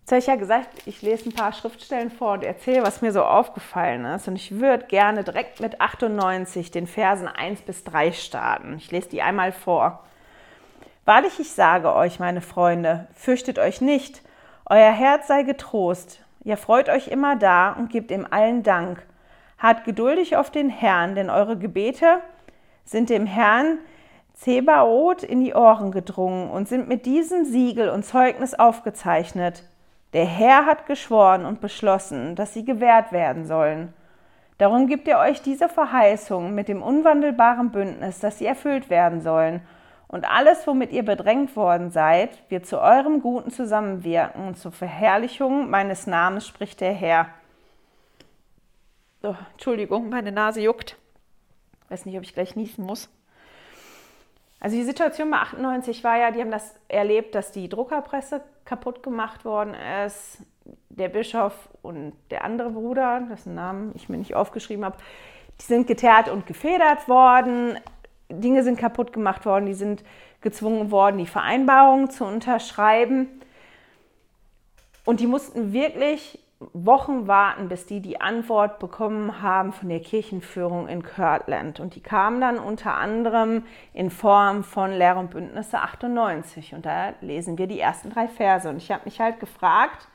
Jetzt 0.01 0.11
habe 0.11 0.19
ich 0.19 0.27
ja 0.27 0.35
gesagt, 0.35 0.69
ich 0.85 1.01
lese 1.01 1.29
ein 1.29 1.33
paar 1.33 1.51
Schriftstellen 1.51 2.11
vor 2.11 2.33
und 2.33 2.43
erzähle, 2.43 2.83
was 2.83 3.01
mir 3.01 3.11
so 3.11 3.23
aufgefallen 3.23 4.05
ist. 4.05 4.27
Und 4.27 4.35
ich 4.35 4.59
würde 4.59 4.85
gerne 4.85 5.23
direkt 5.23 5.61
mit 5.61 5.81
98 5.81 6.69
den 6.69 6.85
Versen 6.85 7.27
1 7.27 7.61
bis 7.61 7.83
3 7.85 8.11
starten. 8.11 8.75
Ich 8.77 8.91
lese 8.91 9.09
die 9.09 9.23
einmal 9.23 9.51
vor. 9.51 10.03
Wahrlich, 11.05 11.39
ich 11.39 11.51
sage 11.53 11.91
euch, 11.95 12.19
meine 12.19 12.41
Freunde, 12.41 13.07
fürchtet 13.15 13.57
euch 13.57 13.81
nicht. 13.81 14.21
Euer 14.67 14.91
Herz 14.91 15.27
sei 15.27 15.41
getrost. 15.41 16.19
Ihr 16.43 16.57
freut 16.57 16.89
euch 16.89 17.07
immer 17.07 17.35
da 17.35 17.71
und 17.71 17.89
gebt 17.89 18.11
ihm 18.11 18.27
allen 18.29 18.61
Dank. 18.61 19.03
Hart 19.57 19.85
geduldig 19.85 20.37
auf 20.37 20.49
den 20.49 20.69
Herrn, 20.69 21.15
denn 21.15 21.29
eure 21.29 21.57
Gebete 21.57 22.21
sind 22.83 23.09
dem 23.09 23.25
Herrn 23.25 23.79
Zebaoth 24.33 25.23
in 25.23 25.43
die 25.43 25.53
Ohren 25.53 25.91
gedrungen 25.91 26.49
und 26.51 26.67
sind 26.67 26.87
mit 26.87 27.05
diesem 27.05 27.45
Siegel 27.45 27.89
und 27.89 28.03
Zeugnis 28.03 28.53
aufgezeichnet. 28.53 29.63
Der 30.13 30.25
Herr 30.25 30.65
hat 30.65 30.85
geschworen 30.85 31.45
und 31.45 31.61
beschlossen, 31.61 32.35
dass 32.35 32.53
sie 32.53 32.65
gewährt 32.65 33.11
werden 33.11 33.45
sollen. 33.45 33.93
Darum 34.57 34.87
gibt 34.87 35.07
er 35.07 35.19
euch 35.19 35.41
diese 35.41 35.67
Verheißung 35.67 36.53
mit 36.53 36.67
dem 36.67 36.81
unwandelbaren 36.81 37.71
Bündnis, 37.71 38.19
dass 38.19 38.39
sie 38.39 38.45
erfüllt 38.45 38.89
werden 38.89 39.21
sollen. 39.21 39.61
Und 40.07 40.29
alles, 40.29 40.65
womit 40.67 40.91
ihr 40.91 41.03
bedrängt 41.03 41.55
worden 41.55 41.89
seid, 41.89 42.29
wird 42.49 42.65
zu 42.65 42.79
eurem 42.79 43.21
Guten 43.21 43.51
zusammenwirken 43.51 44.47
und 44.47 44.57
zur 44.57 44.71
Verherrlichung 44.71 45.69
meines 45.69 46.07
Namens, 46.07 46.47
spricht 46.47 46.79
der 46.79 46.93
Herr. 46.93 47.27
Oh, 49.27 49.35
Entschuldigung, 49.53 50.09
meine 50.09 50.31
Nase 50.31 50.61
juckt. 50.61 50.97
Weiß 51.89 52.05
nicht, 52.05 52.15
ob 52.15 52.21
ich 52.21 52.35
gleich 52.35 52.55
niesen 52.55 52.85
muss. 52.85 53.09
Also 54.59 54.75
die 54.75 54.83
Situation 54.83 55.31
bei 55.31 55.37
98 55.37 56.03
war 56.03 56.15
ja, 56.17 56.29
die 56.29 56.41
haben 56.41 56.51
das 56.51 56.75
erlebt, 56.87 57.33
dass 57.33 57.51
die 57.51 57.67
Druckerpresse 57.67 58.43
kaputt 58.65 59.01
gemacht 59.01 59.43
worden 59.43 59.73
ist. 60.05 60.43
Der 60.89 61.09
Bischof 61.09 61.53
und 61.81 62.13
der 62.29 62.43
andere 62.43 62.69
Bruder, 62.69 63.21
dessen 63.31 63.55
Namen 63.55 63.93
ich 63.95 64.09
mir 64.09 64.17
nicht 64.17 64.35
aufgeschrieben 64.35 64.85
habe, 64.85 64.97
die 65.59 65.65
sind 65.65 65.87
geteert 65.87 66.29
und 66.29 66.45
gefedert 66.45 67.07
worden. 67.07 67.79
Dinge 68.29 68.63
sind 68.63 68.77
kaputt 68.77 69.11
gemacht 69.11 69.47
worden, 69.47 69.65
die 69.65 69.73
sind 69.73 70.03
gezwungen 70.41 70.91
worden, 70.91 71.17
die 71.17 71.25
Vereinbarung 71.25 72.11
zu 72.11 72.25
unterschreiben. 72.25 73.41
Und 75.03 75.19
die 75.19 75.27
mussten 75.27 75.73
wirklich 75.73 76.44
Wochen 76.59 77.27
warten, 77.27 77.67
bis 77.67 77.85
die 77.85 77.99
die 77.99 78.21
Antwort 78.21 78.79
bekommen 78.79 79.41
haben 79.41 79.73
von 79.73 79.89
der 79.89 79.99
Kirchenführung 79.99 80.87
in 80.87 81.03
Kirtland. 81.03 81.79
Und 81.79 81.95
die 81.95 82.01
kam 82.01 82.39
dann 82.39 82.57
unter 82.59 82.95
anderem 82.95 83.65
in 83.93 84.09
Form 84.09 84.63
von 84.63 84.91
Lehre 84.91 85.19
und 85.19 85.31
Bündnisse 85.31 85.79
98. 85.79 86.73
Und 86.73 86.85
da 86.85 87.13
lesen 87.19 87.57
wir 87.57 87.67
die 87.67 87.79
ersten 87.79 88.09
drei 88.09 88.27
Verse. 88.27 88.69
Und 88.69 88.77
ich 88.77 88.91
habe 88.91 89.03
mich 89.05 89.19
halt 89.19 89.39
gefragt, 89.41 90.07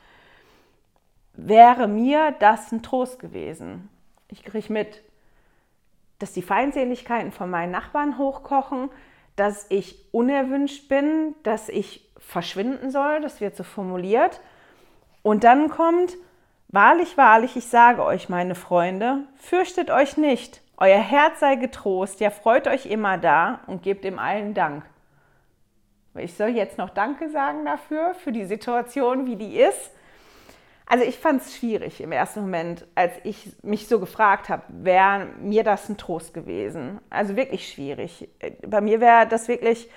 wäre 1.34 1.88
mir 1.88 2.34
das 2.38 2.72
ein 2.72 2.82
Trost 2.82 3.18
gewesen? 3.18 3.90
Ich 4.28 4.42
kriege 4.42 4.72
mit, 4.72 5.02
dass 6.18 6.32
die 6.32 6.42
Feindseligkeiten 6.42 7.32
von 7.32 7.50
meinen 7.50 7.72
Nachbarn 7.72 8.16
hochkochen, 8.16 8.90
dass 9.36 9.66
ich 9.70 9.96
unerwünscht 10.12 10.88
bin, 10.88 11.34
dass 11.42 11.68
ich 11.68 12.10
verschwinden 12.18 12.90
soll, 12.90 13.20
das 13.20 13.40
wird 13.40 13.56
so 13.56 13.64
formuliert. 13.64 14.40
Und 15.22 15.44
dann 15.44 15.68
kommt, 15.68 16.16
Wahrlich, 16.72 17.16
wahrlich, 17.16 17.56
ich 17.56 17.66
sage 17.66 18.04
euch, 18.04 18.28
meine 18.28 18.54
Freunde, 18.54 19.24
fürchtet 19.34 19.90
euch 19.90 20.16
nicht, 20.16 20.62
euer 20.76 21.00
Herz 21.00 21.40
sei 21.40 21.56
getrost, 21.56 22.20
ja 22.20 22.30
freut 22.30 22.68
euch 22.68 22.86
immer 22.86 23.18
da 23.18 23.58
und 23.66 23.82
gebt 23.82 24.04
ihm 24.04 24.20
allen 24.20 24.54
Dank. 24.54 24.84
Ich 26.14 26.34
soll 26.34 26.50
jetzt 26.50 26.78
noch 26.78 26.90
Danke 26.90 27.28
sagen 27.30 27.64
dafür, 27.64 28.14
für 28.14 28.30
die 28.30 28.44
Situation, 28.44 29.26
wie 29.26 29.34
die 29.34 29.56
ist. 29.58 29.90
Also 30.86 31.04
ich 31.04 31.18
fand 31.18 31.42
es 31.42 31.56
schwierig 31.56 32.00
im 32.00 32.12
ersten 32.12 32.42
Moment, 32.42 32.86
als 32.94 33.14
ich 33.24 33.50
mich 33.64 33.88
so 33.88 33.98
gefragt 33.98 34.48
habe, 34.48 34.62
wäre 34.68 35.26
mir 35.40 35.64
das 35.64 35.88
ein 35.88 35.96
Trost 35.96 36.32
gewesen. 36.34 37.00
Also 37.10 37.34
wirklich 37.34 37.68
schwierig. 37.68 38.28
Bei 38.64 38.80
mir 38.80 39.00
wäre 39.00 39.26
das 39.26 39.48
wirklich 39.48 39.90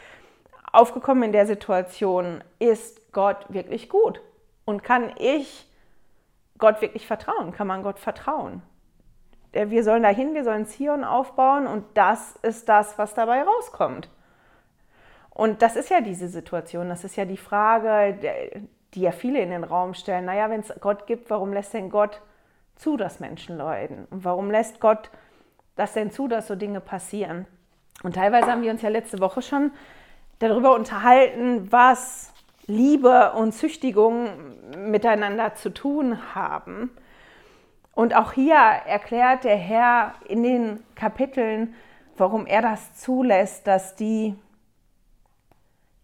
aufgekommen 0.72 1.22
in 1.22 1.34
der 1.34 1.46
Situation, 1.46 2.44
ist 2.58 3.12
Gott 3.12 3.46
wirklich 3.50 3.90
gut? 3.90 4.22
Und 4.66 4.84
kann 4.84 5.12
ich 5.20 5.68
Gott 6.64 6.80
wirklich 6.80 7.06
vertrauen? 7.06 7.52
Kann 7.52 7.68
man 7.68 7.84
Gott 7.84 8.00
vertrauen? 8.00 8.62
Wir 9.52 9.84
sollen 9.84 10.02
dahin, 10.02 10.34
wir 10.34 10.46
sollen 10.46 10.66
Zion 10.66 11.04
aufbauen 11.04 11.68
und 11.68 11.84
das 11.94 12.38
ist 12.38 12.70
das, 12.70 12.98
was 12.98 13.14
dabei 13.14 13.44
rauskommt. 13.44 14.10
Und 15.30 15.62
das 15.62 15.76
ist 15.76 15.90
ja 15.90 16.00
diese 16.00 16.30
Situation, 16.30 16.88
das 16.88 17.04
ist 17.04 17.18
ja 17.18 17.26
die 17.26 17.36
Frage, 17.36 18.18
die 18.94 19.02
ja 19.02 19.12
viele 19.12 19.42
in 19.42 19.50
den 19.50 19.66
Raum 19.66 19.94
stellen. 19.94 20.24
Naja, 20.24 20.50
wenn 20.50 20.62
es 20.62 20.74
Gott 20.80 21.06
gibt, 21.06 21.30
warum 21.30 21.52
lässt 21.52 21.74
denn 21.74 21.90
Gott 21.90 22.22
zu, 22.78 22.96
dass 22.96 23.20
Menschen 23.20 23.58
leiden? 23.58 24.08
Und 24.10 24.24
warum 24.24 24.50
lässt 24.50 24.80
Gott 24.80 25.12
das 25.76 25.92
denn 25.92 26.12
zu, 26.12 26.30
dass 26.30 26.48
so 26.48 26.56
Dinge 26.56 26.80
passieren? 26.80 27.46
Und 28.04 28.16
teilweise 28.16 28.50
haben 28.50 28.62
wir 28.62 28.72
uns 28.72 28.82
ja 28.82 28.90
letzte 28.90 29.20
Woche 29.20 29.42
schon 29.42 29.72
darüber 30.40 30.76
unterhalten, 30.76 31.70
was 31.74 32.33
Liebe 32.66 33.34
und 33.34 33.52
Züchtigung 33.54 34.30
miteinander 34.78 35.56
zu 35.56 35.74
tun 35.74 36.34
haben. 36.34 36.92
Und 37.94 38.16
auch 38.16 38.34
hier 38.34 38.56
erklärt 38.56 39.44
der 39.44 39.58
Herr 39.58 40.14
in 40.28 40.44
den 40.44 40.80
Kapiteln, 40.96 41.76
warum 42.18 42.46
er 42.46 42.62
das 42.62 42.96
zulässt, 42.96 43.68
dass 43.68 43.96
die, 43.96 44.36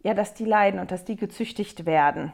ja, 0.03 0.13
dass 0.13 0.33
die 0.33 0.45
leiden 0.45 0.79
und 0.79 0.91
dass 0.91 1.05
die 1.05 1.15
gezüchtigt 1.15 1.85
werden. 1.85 2.31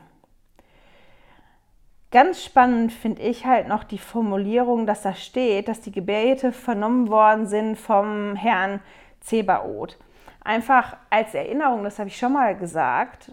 Ganz 2.12 2.44
spannend 2.44 2.94
finde 2.94 3.22
ich 3.22 3.46
halt 3.46 3.68
noch 3.68 3.84
die 3.84 3.98
Formulierung, 3.98 4.86
dass 4.86 5.02
da 5.02 5.14
steht, 5.14 5.68
dass 5.68 5.82
die 5.82 5.92
Gebete 5.92 6.52
vernommen 6.52 7.10
worden 7.10 7.46
sind 7.46 7.76
vom 7.76 8.36
Herrn 8.36 8.80
Zebaoth. 9.20 9.98
Einfach 10.44 10.96
als 11.10 11.34
Erinnerung, 11.34 11.84
das 11.84 12.00
habe 12.00 12.08
ich 12.08 12.18
schon 12.18 12.34
mal 12.34 12.56
gesagt, 12.56 13.32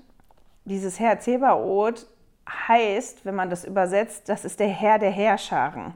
dieses 0.64 1.00
Herr 1.00 1.18
Zebaoth 1.18 2.06
heißt, 2.48 3.24
wenn 3.24 3.34
man 3.34 3.50
das 3.50 3.64
übersetzt, 3.64 4.28
das 4.28 4.44
ist 4.44 4.60
der 4.60 4.68
Herr 4.68 4.98
der 4.98 5.10
Herrscharen. 5.10 5.94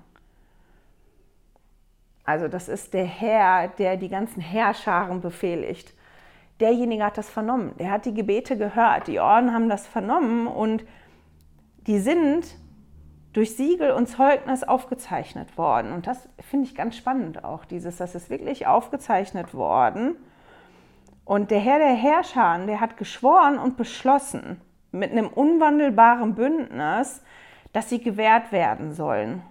Also 2.25 2.49
das 2.49 2.69
ist 2.69 2.93
der 2.93 3.05
Herr, 3.05 3.69
der 3.69 3.97
die 3.97 4.09
ganzen 4.09 4.41
Herrscharen 4.41 5.21
befehligt. 5.21 5.95
Derjenige 6.61 7.05
hat 7.05 7.19
das 7.19 7.29
vernommen, 7.29 7.75
der 7.79 7.91
hat 7.91 8.07
die 8.07 8.15
Gebete 8.15 8.57
gehört, 8.57 9.07
die 9.09 9.21
Orden 9.21 9.53
haben 9.53 9.69
das 9.69 9.87
vernommen 9.87 10.47
und 10.47 10.85
die 11.87 11.99
sind 11.99 12.57
durch 13.33 13.55
Siegel 13.55 13.91
und 13.91 14.07
Zeugnis 14.07 14.65
aufgezeichnet 14.65 15.59
worden. 15.59 15.93
Und 15.93 16.07
das 16.07 16.29
finde 16.41 16.67
ich 16.67 16.75
ganz 16.75 16.97
spannend 16.97 17.45
auch, 17.45 17.67
dieses, 17.67 17.99
das 17.99 18.15
ist 18.15 18.31
wirklich 18.31 18.67
aufgezeichnet 18.67 19.53
worden. 19.53 20.17
Und 21.27 21.51
der 21.51 21.59
Herr 21.59 21.79
der 21.79 21.95
Herrscher, 21.95 22.65
der 22.67 22.81
hat 22.81 22.97
geschworen 22.97 23.59
und 23.59 23.77
beschlossen 23.77 24.61
mit 24.93 25.11
einem 25.11 25.27
unwandelbaren 25.27 26.37
Bündnis, 26.37 27.21
dass 27.73 27.91
sie 27.91 28.01
gewährt 28.01 28.53
werden 28.53 28.93
sollen. 28.93 29.43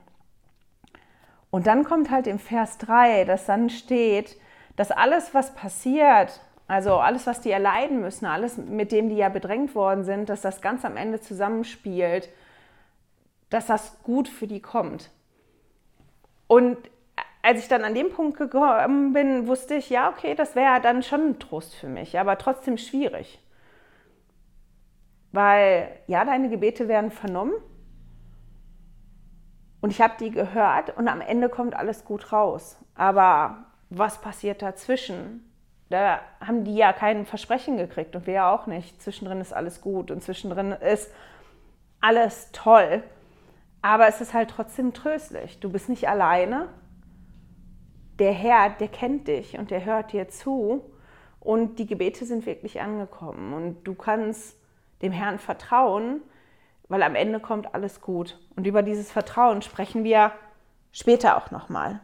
Und 1.52 1.68
dann 1.68 1.84
kommt 1.84 2.10
halt 2.10 2.28
im 2.28 2.40
Vers 2.40 2.78
3, 2.78 3.26
dass 3.26 3.46
dann 3.46 3.70
steht, 3.70 4.40
dass 4.78 4.90
alles, 4.90 5.34
was 5.34 5.54
passiert, 5.54 6.40
also 6.68 6.96
alles, 6.96 7.28
was 7.28 7.42
die 7.42 7.52
erleiden 7.52 8.00
müssen, 8.00 8.26
alles, 8.26 8.56
mit 8.58 8.94
dem 8.94 9.10
die 9.10 9.18
ja 9.18 9.28
bedrängt 9.28 9.76
worden 9.76 10.06
sind, 10.06 10.30
dass 10.30 10.42
das 10.42 10.62
ganz 10.62 10.86
am 10.86 10.96
Ende 10.96 11.20
zusammenspielt, 11.20 12.30
dass 13.50 13.66
das 13.66 14.02
gut 14.02 14.30
für 14.30 14.48
die 14.48 14.62
kommt. 14.62 15.12
Und 16.48 16.78
als 17.46 17.60
ich 17.60 17.68
dann 17.68 17.84
an 17.84 17.94
dem 17.94 18.12
Punkt 18.12 18.38
gekommen 18.38 19.14
bin, 19.14 19.46
wusste 19.46 19.76
ich, 19.76 19.92
ja, 19.92 20.10
okay, 20.10 20.34
das 20.34 20.56
wäre 20.56 20.82
dann 20.82 21.04
schon 21.04 21.30
ein 21.30 21.40
Trost 21.40 21.76
für 21.76 21.88
mich, 21.88 22.18
aber 22.18 22.40
trotzdem 22.40 22.80
schwierig. 22.80 23.40
Weil, 25.32 25.90
ja, 26.08 26.26
deine 26.26 26.50
Gebete 26.50 26.88
werden 26.88 27.12
vernommen 27.12 27.54
und 29.80 29.92
ich 29.92 30.02
habe 30.02 30.16
die 30.20 30.32
gehört 30.32 30.98
und 30.98 31.08
am 31.08 31.22
Ende 31.22 31.48
kommt 31.48 31.76
alles 31.76 32.04
gut 32.04 32.32
raus. 32.32 32.80
Aber 32.96 33.66
was 33.92 34.20
passiert 34.22 34.64
dazwischen? 34.64 35.54
Da 35.92 36.22
haben 36.40 36.64
die 36.64 36.76
ja 36.76 36.94
kein 36.94 37.28
Versprechen 37.28 37.78
gekriegt 37.78 38.16
und 38.16 38.26
wir 38.26 38.34
ja 38.34 38.52
auch 38.52 38.66
nicht. 38.66 39.04
Zwischendrin 39.04 39.40
ist 39.40 39.54
alles 39.54 39.82
gut 39.82 40.10
und 40.10 40.24
zwischendrin 40.24 40.72
ist 40.72 41.12
alles 42.02 42.50
toll. 42.54 43.04
Aber 43.84 44.08
es 44.08 44.20
ist 44.20 44.34
halt 44.34 44.50
trotzdem 44.50 44.94
tröstlich. 44.94 45.60
Du 45.60 45.70
bist 45.70 45.90
nicht 45.90 46.10
alleine 46.10 46.70
der 48.20 48.32
Herr, 48.32 48.70
der 48.70 48.88
kennt 48.88 49.28
dich 49.28 49.58
und 49.58 49.72
der 49.72 49.86
hört 49.86 50.14
dir 50.14 50.28
zu 50.28 50.84
und 51.40 51.80
die 51.80 51.86
Gebete 51.86 52.26
sind 52.26 52.46
wirklich 52.46 52.82
angekommen 52.82 53.54
und 53.54 53.84
du 53.84 53.94
kannst 53.94 54.58
dem 55.02 55.12
Herrn 55.12 55.40
vertrauen, 55.40 56.22
weil 56.88 57.04
am 57.04 57.16
Ende 57.16 57.40
kommt 57.40 57.74
alles 57.74 58.02
gut. 58.02 58.40
Und 58.56 58.66
über 58.66 58.82
dieses 58.82 59.12
Vertrauen 59.12 59.62
sprechen 59.62 60.04
wir 60.04 60.32
später 60.92 61.38
auch 61.38 61.52
nochmal. 61.52 62.00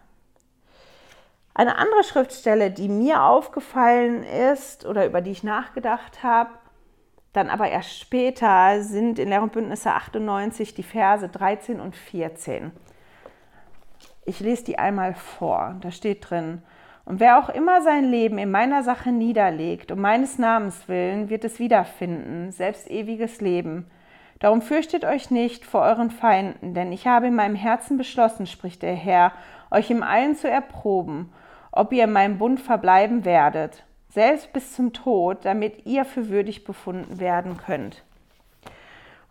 Eine 1.54 1.78
andere 1.78 2.04
Schriftstelle, 2.04 2.72
die 2.72 2.88
mir 2.88 3.24
aufgefallen 3.24 4.24
ist 4.24 4.86
oder 4.86 5.06
über 5.06 5.22
die 5.22 5.32
ich 5.32 5.44
nachgedacht 5.44 6.24
habe, 6.24 6.52
dann 7.34 7.50
aber 7.50 7.70
erst 7.70 7.98
später, 8.00 8.82
sind 8.84 9.18
in 9.18 9.30
Lehr 9.30 9.42
und 9.42 9.54
Bündnisse 9.54 9.92
98 9.92 10.74
die 10.74 10.84
Verse 10.84 11.28
13 11.28 11.80
und 11.80 11.96
14. 11.96 12.72
Ich 14.26 14.40
lese 14.40 14.64
die 14.66 14.80
einmal 14.80 15.14
vor. 15.14 15.76
Da 15.82 15.92
steht 15.92 16.30
drin, 16.30 16.62
und 17.06 17.20
wer 17.20 17.40
auch 17.40 17.50
immer 17.50 17.82
sein 17.82 18.06
Leben 18.06 18.38
in 18.38 18.52
meiner 18.52 18.84
Sache 18.84 19.12
niederlegt, 19.12 19.92
um 19.92 20.00
meines 20.00 20.38
Namens 20.38 20.88
willen, 20.88 21.30
wird 21.30 21.44
es 21.44 21.60
wiederfinden, 21.60 22.52
selbst 22.52 22.90
ewiges 22.90 23.42
Leben. 23.42 23.88
Darum 24.40 24.62
fürchtet 24.62 25.06
euch 25.06 25.30
nicht 25.32 25.66
vor 25.66 25.82
euren 25.82 26.12
Feinden, 26.12 26.74
denn 26.74 26.92
ich 26.92 27.08
habe 27.08 27.28
in 27.28 27.36
meinem 27.36 27.56
Herzen 27.56 27.98
beschlossen, 27.98 28.46
spricht 28.46 28.82
der 28.82 28.96
Herr, 28.96 29.34
euch 29.72 29.90
im 29.90 30.04
Allen 30.04 30.36
zu 30.36 30.50
erproben, 30.50 31.32
ob 31.72 31.92
ihr 31.94 32.06
in 32.06 32.12
meinem 32.12 32.38
Bund 32.38 32.60
verbleiben 32.60 33.26
werdet, 33.26 33.84
selbst 34.10 34.52
bis 34.54 34.74
zum 34.74 34.94
Tod, 34.94 35.46
damit 35.46 35.86
ihr 35.86 36.06
für 36.06 36.30
würdig 36.30 36.64
befunden 36.64 37.20
werden 37.20 37.58
könnt. 37.58 38.04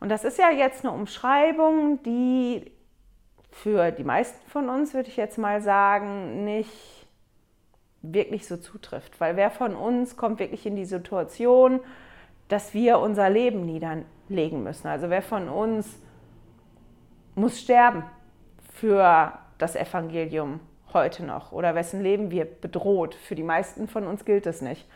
Und 0.00 0.08
das 0.08 0.24
ist 0.24 0.38
ja 0.38 0.50
jetzt 0.50 0.84
eine 0.84 0.94
Umschreibung, 0.94 2.02
die 2.02 2.72
für 3.62 3.90
die 3.90 4.04
meisten 4.04 4.48
von 4.48 4.70
uns, 4.70 4.94
würde 4.94 5.08
ich 5.10 5.16
jetzt 5.16 5.36
mal 5.36 5.60
sagen, 5.60 6.44
nicht 6.44 7.06
wirklich 8.00 8.46
so 8.46 8.56
zutrifft. 8.56 9.20
Weil 9.20 9.36
wer 9.36 9.50
von 9.50 9.74
uns 9.74 10.16
kommt 10.16 10.38
wirklich 10.38 10.64
in 10.64 10.76
die 10.76 10.86
Situation, 10.86 11.80
dass 12.48 12.72
wir 12.72 12.98
unser 12.98 13.28
Leben 13.28 13.66
niederlegen 13.66 14.62
müssen? 14.62 14.88
Also 14.88 15.10
wer 15.10 15.20
von 15.20 15.48
uns 15.48 15.98
muss 17.34 17.60
sterben 17.60 18.04
für 18.74 19.32
das 19.58 19.76
Evangelium 19.76 20.60
heute 20.94 21.24
noch 21.24 21.52
oder 21.52 21.74
wessen 21.74 22.02
Leben 22.02 22.30
wird 22.30 22.62
bedroht? 22.62 23.14
Für 23.14 23.34
die 23.34 23.42
meisten 23.42 23.88
von 23.88 24.06
uns 24.06 24.24
gilt 24.24 24.46
es 24.46 24.62
nicht. 24.62 24.88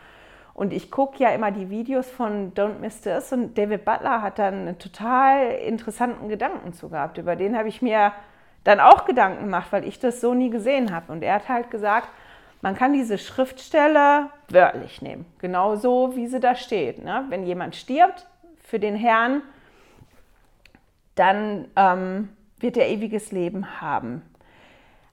Und 0.55 0.73
ich 0.73 0.89
gucke 0.89 1.21
ja 1.21 1.29
immer 1.29 1.51
die 1.51 1.69
Videos 1.69 2.09
von 2.09 2.53
Don't 2.53 2.79
Miss 2.79 3.01
This 3.01 3.31
und 3.31 3.57
David 3.57 3.85
Butler 3.85 4.23
hat 4.23 4.39
dann 4.39 4.67
einen 4.67 4.79
total 4.79 5.51
interessanten 5.51 6.29
Gedanken 6.29 6.73
zu 6.73 6.89
gehabt. 6.89 7.19
Über 7.19 7.35
den 7.35 7.55
habe 7.55 7.67
ich 7.67 7.83
mir 7.83 8.13
dann 8.65 8.81
auch 8.81 9.05
Gedanken 9.05 9.45
gemacht, 9.45 9.67
weil 9.71 9.87
ich 9.87 9.99
das 9.99 10.19
so 10.19 10.33
nie 10.33 10.49
gesehen 10.49 10.93
habe. 10.93 11.11
Und 11.13 11.23
er 11.23 11.35
hat 11.35 11.47
halt 11.47 11.71
gesagt, 11.71 12.09
man 12.61 12.75
kann 12.75 12.93
diese 12.93 13.17
Schriftstelle 13.17 14.29
wörtlich 14.49 15.01
nehmen, 15.01 15.25
genau 15.39 15.75
so, 15.75 16.15
wie 16.15 16.27
sie 16.27 16.39
da 16.39 16.55
steht. 16.55 17.03
Ne? 17.03 17.25
Wenn 17.29 17.45
jemand 17.45 17.75
stirbt 17.75 18.27
für 18.63 18.79
den 18.79 18.95
Herrn, 18.95 19.43
dann 21.13 21.67
ähm, 21.75 22.29
wird 22.59 22.75
er 22.75 22.89
ewiges 22.89 23.31
Leben 23.31 23.81
haben. 23.81 24.23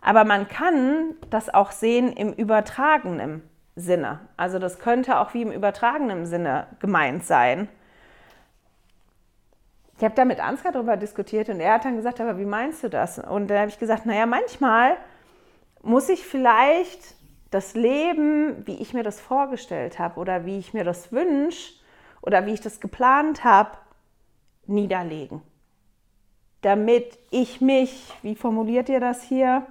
Aber 0.01 0.25
man 0.25 0.49
kann 0.49 1.15
das 1.31 1.53
auch 1.53 1.71
sehen 1.71 2.12
im 2.12 2.33
übertragenen 2.33 3.43
Sinne. 3.77 4.21
Also 4.37 4.59
das 4.59 4.79
könnte 4.79 5.19
auch 5.19 5.35
wie 5.35 5.43
im 5.43 5.53
übertragenen 5.53 6.27
Sinne 6.27 6.67
gemeint 6.81 7.25
sein. 7.25 7.69
Ich 10.03 10.05
habe 10.05 10.17
da 10.17 10.25
mit 10.25 10.41
Ansgar 10.41 10.73
darüber 10.73 10.97
diskutiert 10.97 11.49
und 11.49 11.61
er 11.61 11.75
hat 11.75 11.85
dann 11.85 11.95
gesagt, 11.95 12.21
aber 12.21 12.37
wie 12.37 12.45
meinst 12.45 12.83
du 12.83 12.91
das? 12.91 13.21
Und 13.21 13.47
dann 13.47 13.59
habe 13.61 13.69
ich 13.69 13.79
gesagt, 13.79 14.05
naja, 14.05 14.27
manchmal 14.27 14.97
muss 15.81 16.09
ich 16.09 16.27
vielleicht 16.27 17.15
das 17.53 17.75
Leben, 17.75 18.67
wie 18.67 18.83
ich 18.83 18.95
mir 18.95 19.05
das 19.05 19.21
vorgestellt 19.21 20.01
habe 20.01 20.19
oder 20.19 20.45
wie 20.45 20.59
ich 20.59 20.75
mir 20.75 20.83
das 20.83 21.12
wünsche 21.12 21.75
oder 22.21 22.47
wie 22.47 22.53
ich 22.55 22.61
das 22.61 22.81
geplant 22.81 23.45
habe, 23.45 23.79
niederlegen. 24.67 25.41
Damit 26.62 27.17
ich 27.31 27.61
mich, 27.61 28.12
wie 28.23 28.35
formuliert 28.35 28.88
ihr 28.88 28.99
das 28.99 29.23
hier, 29.23 29.65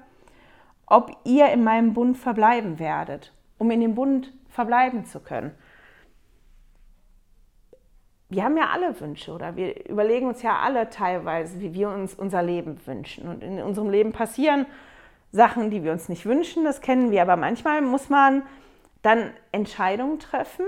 ob 0.86 1.12
ihr 1.26 1.50
in 1.50 1.66
meinem 1.66 1.94
Bund 1.94 2.18
verbleiben 2.18 2.80
werdet 2.80 3.34
um 3.62 3.70
in 3.70 3.80
dem 3.80 3.94
Bund 3.94 4.34
verbleiben 4.50 5.06
zu 5.06 5.20
können. 5.20 5.52
Wir 8.32 8.46
haben 8.46 8.56
ja 8.56 8.70
alle 8.70 8.98
Wünsche 9.02 9.34
oder 9.34 9.58
wir 9.58 9.90
überlegen 9.90 10.26
uns 10.26 10.42
ja 10.42 10.60
alle 10.60 10.90
teilweise, 10.90 11.60
wie 11.60 11.74
wir 11.74 11.90
uns 11.90 12.14
unser 12.14 12.42
Leben 12.42 12.80
wünschen. 12.86 13.28
Und 13.28 13.44
in 13.44 13.62
unserem 13.62 13.90
Leben 13.90 14.14
passieren 14.14 14.66
Sachen, 15.34 15.70
die 15.70 15.84
wir 15.84 15.92
uns 15.92 16.08
nicht 16.08 16.26
wünschen, 16.26 16.64
das 16.64 16.80
kennen 16.80 17.12
wir. 17.12 17.24
Aber 17.24 17.36
manchmal 17.36 17.82
muss 17.82 18.08
man 18.08 18.44
dann 19.02 19.32
Entscheidungen 19.52 20.18
treffen, 20.20 20.64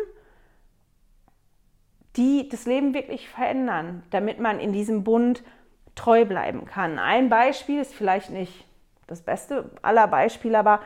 die 2.18 2.50
das 2.50 2.66
Leben 2.66 2.94
wirklich 2.94 3.30
verändern, 3.30 4.04
damit 4.10 4.42
man 4.42 4.60
in 4.60 4.74
diesem 4.74 5.06
Bund 5.06 5.42
treu 5.96 6.26
bleiben 6.26 6.66
kann. 6.66 7.00
Ein 7.00 7.30
Beispiel 7.30 7.80
ist 7.80 7.94
vielleicht 7.94 8.30
nicht 8.30 8.68
das 9.08 9.22
beste 9.22 9.72
aller 9.82 10.08
Beispiele, 10.08 10.60
aber 10.60 10.82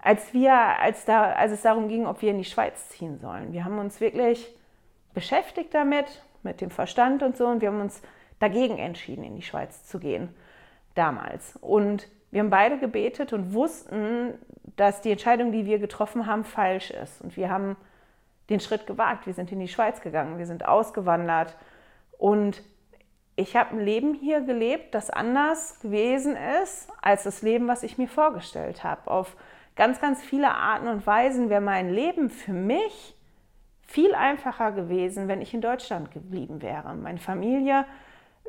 als 0.00 0.34
wir, 0.34 0.52
als, 0.52 1.04
da, 1.04 1.30
als 1.30 1.52
es 1.52 1.62
darum 1.62 1.86
ging, 1.86 2.06
ob 2.06 2.22
wir 2.22 2.32
in 2.32 2.38
die 2.38 2.44
Schweiz 2.44 2.88
ziehen 2.88 3.20
sollen. 3.20 3.52
Wir 3.52 3.64
haben 3.64 3.78
uns 3.78 4.00
wirklich 4.00 4.52
beschäftigt 5.18 5.74
damit, 5.74 6.22
mit 6.44 6.60
dem 6.60 6.70
Verstand 6.70 7.24
und 7.24 7.36
so, 7.36 7.48
und 7.48 7.60
wir 7.60 7.70
haben 7.70 7.80
uns 7.80 8.00
dagegen 8.38 8.78
entschieden, 8.78 9.24
in 9.24 9.34
die 9.34 9.42
Schweiz 9.42 9.84
zu 9.84 9.98
gehen 9.98 10.32
damals. 10.94 11.56
Und 11.56 12.08
wir 12.30 12.40
haben 12.40 12.50
beide 12.50 12.78
gebetet 12.78 13.32
und 13.32 13.52
wussten, 13.52 14.34
dass 14.76 15.00
die 15.00 15.10
Entscheidung, 15.10 15.50
die 15.50 15.66
wir 15.66 15.80
getroffen 15.80 16.26
haben, 16.26 16.44
falsch 16.44 16.92
ist. 16.92 17.20
Und 17.20 17.36
wir 17.36 17.50
haben 17.50 17.76
den 18.48 18.60
Schritt 18.60 18.86
gewagt. 18.86 19.26
Wir 19.26 19.34
sind 19.34 19.50
in 19.50 19.58
die 19.58 19.66
Schweiz 19.66 20.00
gegangen, 20.02 20.38
wir 20.38 20.46
sind 20.46 20.68
ausgewandert. 20.68 21.56
Und 22.16 22.62
ich 23.34 23.56
habe 23.56 23.70
ein 23.74 23.80
Leben 23.80 24.14
hier 24.14 24.40
gelebt, 24.42 24.94
das 24.94 25.10
anders 25.10 25.80
gewesen 25.80 26.36
ist 26.62 26.88
als 27.02 27.24
das 27.24 27.42
Leben, 27.42 27.66
was 27.66 27.82
ich 27.82 27.98
mir 27.98 28.08
vorgestellt 28.08 28.84
habe. 28.84 29.10
Auf 29.10 29.36
ganz, 29.74 30.00
ganz 30.00 30.22
viele 30.22 30.50
Arten 30.50 30.86
und 30.86 31.04
Weisen 31.08 31.50
wäre 31.50 31.60
mein 31.60 31.90
Leben 31.92 32.30
für 32.30 32.52
mich 32.52 33.17
viel 33.88 34.14
einfacher 34.14 34.72
gewesen, 34.72 35.28
wenn 35.28 35.40
ich 35.40 35.54
in 35.54 35.62
Deutschland 35.62 36.12
geblieben 36.12 36.62
wäre. 36.62 36.94
Meine 36.94 37.18
Familie 37.18 37.86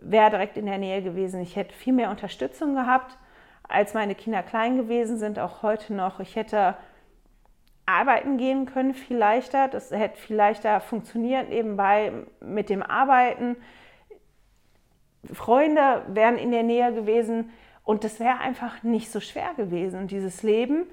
wäre 0.01 0.29
direkt 0.29 0.57
in 0.57 0.65
der 0.65 0.77
Nähe 0.77 1.01
gewesen. 1.01 1.41
Ich 1.41 1.55
hätte 1.55 1.73
viel 1.73 1.93
mehr 1.93 2.11
Unterstützung 2.11 2.75
gehabt, 2.75 3.17
als 3.67 3.93
meine 3.93 4.15
Kinder 4.15 4.43
klein 4.43 4.75
gewesen 4.75 5.17
sind, 5.17 5.39
auch 5.39 5.63
heute 5.63 5.93
noch. 5.93 6.19
Ich 6.19 6.35
hätte 6.35 6.75
arbeiten 7.85 8.37
gehen 8.37 8.65
können, 8.65 8.93
viel 8.93 9.17
leichter. 9.17 9.69
Das 9.69 9.91
hätte 9.91 10.19
viel 10.19 10.35
leichter 10.35 10.81
funktioniert 10.81 11.49
nebenbei 11.49 12.11
mit 12.41 12.69
dem 12.69 12.83
Arbeiten. 12.83 13.55
Freunde 15.33 16.03
wären 16.09 16.37
in 16.37 16.51
der 16.51 16.63
Nähe 16.63 16.93
gewesen 16.93 17.49
und 17.85 18.03
das 18.03 18.19
wäre 18.19 18.39
einfach 18.39 18.83
nicht 18.83 19.09
so 19.09 19.21
schwer 19.21 19.53
gewesen. 19.55 20.01
Und 20.01 20.11
dieses 20.11 20.43
Leben 20.43 20.85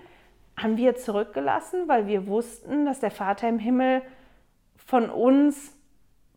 haben 0.56 0.76
wir 0.76 0.94
zurückgelassen, 0.94 1.88
weil 1.88 2.06
wir 2.06 2.28
wussten, 2.28 2.86
dass 2.86 3.00
der 3.00 3.10
Vater 3.10 3.48
im 3.48 3.58
Himmel 3.58 4.02
von 4.86 5.10
uns 5.10 5.76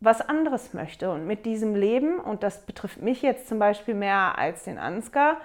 was 0.00 0.20
anderes 0.20 0.74
möchte. 0.74 1.10
Und 1.10 1.26
mit 1.26 1.46
diesem 1.46 1.74
Leben, 1.74 2.18
und 2.18 2.42
das 2.42 2.66
betrifft 2.66 3.00
mich 3.00 3.22
jetzt 3.22 3.48
zum 3.48 3.58
Beispiel 3.58 3.94
mehr 3.94 4.38
als 4.38 4.64
den 4.64 4.78
Ansgar, 4.78 5.36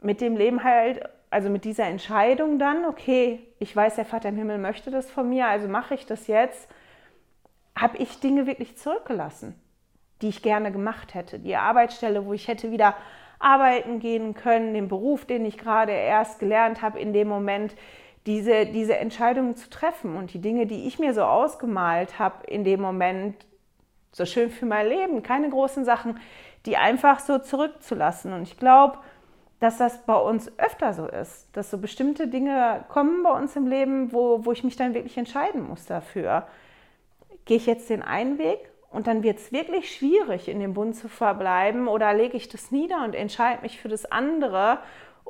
mit 0.00 0.20
dem 0.20 0.36
Leben 0.36 0.64
halt, 0.64 1.02
also 1.28 1.50
mit 1.50 1.64
dieser 1.64 1.84
Entscheidung 1.84 2.58
dann, 2.58 2.84
okay, 2.86 3.40
ich 3.58 3.74
weiß, 3.74 3.96
der 3.96 4.04
Vater 4.04 4.30
im 4.30 4.36
Himmel 4.36 4.58
möchte 4.58 4.90
das 4.90 5.10
von 5.10 5.28
mir, 5.28 5.46
also 5.46 5.68
mache 5.68 5.94
ich 5.94 6.06
das 6.06 6.26
jetzt, 6.26 6.68
habe 7.76 7.98
ich 7.98 8.20
Dinge 8.20 8.46
wirklich 8.46 8.76
zurückgelassen, 8.78 9.54
die 10.22 10.28
ich 10.28 10.42
gerne 10.42 10.72
gemacht 10.72 11.14
hätte. 11.14 11.38
Die 11.38 11.56
Arbeitsstelle, 11.56 12.24
wo 12.24 12.32
ich 12.32 12.48
hätte 12.48 12.70
wieder 12.70 12.94
arbeiten 13.38 14.00
gehen 14.00 14.34
können, 14.34 14.74
den 14.74 14.88
Beruf, 14.88 15.24
den 15.24 15.44
ich 15.44 15.58
gerade 15.58 15.92
erst 15.92 16.38
gelernt 16.40 16.82
habe, 16.82 16.98
in 16.98 17.12
dem 17.12 17.28
Moment 17.28 17.74
diese, 18.26 18.66
diese 18.66 18.96
Entscheidungen 18.96 19.56
zu 19.56 19.70
treffen 19.70 20.16
und 20.16 20.32
die 20.34 20.40
Dinge, 20.40 20.66
die 20.66 20.86
ich 20.86 20.98
mir 20.98 21.14
so 21.14 21.22
ausgemalt 21.22 22.18
habe, 22.18 22.46
in 22.46 22.64
dem 22.64 22.80
Moment 22.80 23.46
so 24.12 24.26
schön 24.26 24.50
für 24.50 24.66
mein 24.66 24.88
Leben, 24.88 25.22
keine 25.22 25.48
großen 25.48 25.84
Sachen, 25.84 26.18
die 26.66 26.76
einfach 26.76 27.20
so 27.20 27.38
zurückzulassen. 27.38 28.32
Und 28.32 28.42
ich 28.42 28.58
glaube, 28.58 28.98
dass 29.60 29.76
das 29.76 30.04
bei 30.04 30.16
uns 30.16 30.50
öfter 30.58 30.94
so 30.94 31.06
ist, 31.06 31.48
dass 31.52 31.70
so 31.70 31.78
bestimmte 31.78 32.28
Dinge 32.28 32.84
kommen 32.88 33.22
bei 33.22 33.30
uns 33.30 33.56
im 33.56 33.66
Leben, 33.66 34.12
wo, 34.12 34.44
wo 34.44 34.52
ich 34.52 34.64
mich 34.64 34.76
dann 34.76 34.94
wirklich 34.94 35.16
entscheiden 35.16 35.62
muss 35.62 35.86
dafür. 35.86 36.46
Gehe 37.44 37.58
ich 37.58 37.66
jetzt 37.66 37.90
den 37.90 38.02
einen 38.02 38.38
Weg 38.38 38.58
und 38.90 39.06
dann 39.06 39.22
wird 39.22 39.38
es 39.38 39.52
wirklich 39.52 39.94
schwierig, 39.94 40.48
in 40.48 40.60
dem 40.60 40.74
Bund 40.74 40.96
zu 40.96 41.08
verbleiben 41.08 41.88
oder 41.88 42.12
lege 42.14 42.36
ich 42.36 42.48
das 42.48 42.70
nieder 42.70 43.04
und 43.04 43.14
entscheide 43.14 43.62
mich 43.62 43.80
für 43.80 43.88
das 43.88 44.10
andere 44.10 44.78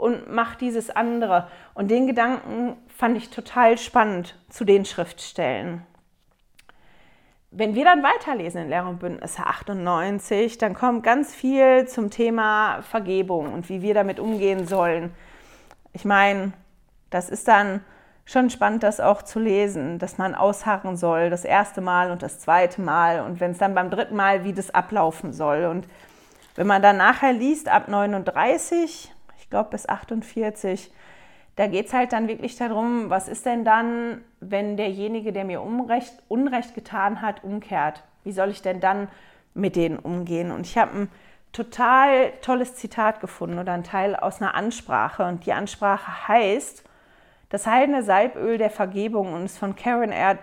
und 0.01 0.33
mache 0.33 0.57
dieses 0.59 0.89
andere. 0.91 1.49
Und 1.75 1.91
den 1.91 2.07
Gedanken 2.07 2.77
fand 2.89 3.19
ich 3.19 3.29
total 3.29 3.77
spannend 3.77 4.35
zu 4.49 4.65
den 4.65 4.85
Schriftstellen. 4.85 5.83
Wenn 7.51 7.75
wir 7.75 7.85
dann 7.85 8.03
weiterlesen 8.03 8.63
in 8.63 8.69
Lehre 8.71 8.89
und 8.89 9.01
Bündnisse 9.01 9.45
98, 9.45 10.57
dann 10.57 10.73
kommt 10.73 11.03
ganz 11.03 11.35
viel 11.35 11.87
zum 11.87 12.11
Thema 12.11 12.81
Vergebung 12.83 13.53
und 13.53 13.69
wie 13.69 13.83
wir 13.83 13.93
damit 13.93 14.21
umgehen 14.21 14.67
sollen. 14.67 15.13
Ich 15.93 16.05
meine, 16.05 16.53
das 17.11 17.29
ist 17.29 17.49
dann 17.49 17.85
schon 18.25 18.49
spannend, 18.49 18.85
das 18.85 19.01
auch 19.01 19.23
zu 19.23 19.41
lesen, 19.41 19.99
dass 19.99 20.17
man 20.17 20.35
ausharren 20.37 20.97
soll, 20.97 21.29
das 21.29 21.45
erste 21.45 21.81
Mal 21.81 22.13
und 22.13 22.23
das 22.23 22.39
zweite 22.39 22.81
Mal 22.81 23.21
und 23.21 23.41
wenn 23.41 23.51
es 23.51 23.59
dann 23.59 23.75
beim 23.75 23.91
dritten 23.91 24.15
Mal, 24.15 24.45
wie 24.45 24.53
das 24.53 24.73
ablaufen 24.73 25.33
soll. 25.33 25.65
Und 25.65 25.89
wenn 26.55 26.69
man 26.69 26.81
dann 26.81 26.97
nachher 26.97 27.33
liest, 27.33 27.69
ab 27.69 27.89
39, 27.89 29.13
glaube 29.51 29.71
bis 29.71 29.89
48, 29.89 30.93
da 31.57 31.67
geht 31.67 31.87
es 31.87 31.93
halt 31.93 32.13
dann 32.13 32.29
wirklich 32.29 32.57
darum, 32.57 33.11
was 33.11 33.29
ist 33.29 33.45
denn 33.45 33.65
dann, 33.65 34.23
wenn 34.41 34.77
derjenige, 34.77 35.33
der 35.33 35.45
mir 35.45 35.61
Unrecht, 35.61 36.15
Unrecht 36.29 36.75
getan 36.75 37.21
hat, 37.21 37.45
umkehrt? 37.45 38.03
Wie 38.25 38.33
soll 38.33 38.51
ich 38.51 38.63
denn 38.63 38.81
dann 38.81 39.09
mit 39.53 39.77
denen 39.77 39.99
umgehen? 39.99 40.53
Und 40.53 40.67
ich 40.67 40.79
habe 40.79 40.97
ein 40.97 41.09
total 41.53 42.33
tolles 42.41 42.77
Zitat 42.77 43.21
gefunden 43.21 43.59
oder 43.59 43.73
ein 43.73 43.85
Teil 43.85 44.17
aus 44.17 44.41
einer 44.41 44.55
Ansprache. 44.55 45.25
Und 45.25 45.45
die 45.45 45.53
Ansprache 45.53 46.29
heißt, 46.29 46.85
das 47.51 47.67
heilende 47.67 48.03
Salböl 48.03 48.57
der 48.57 48.71
Vergebung 48.71 49.35
und 49.35 49.45
ist 49.45 49.59
von 49.59 49.75
Karen 49.75 50.13
R. 50.13 50.39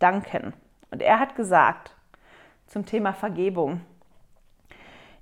Duncan. 0.00 0.52
Und 0.90 1.00
er 1.00 1.20
hat 1.20 1.36
gesagt 1.36 1.94
zum 2.66 2.84
Thema 2.84 3.12
Vergebung, 3.12 3.80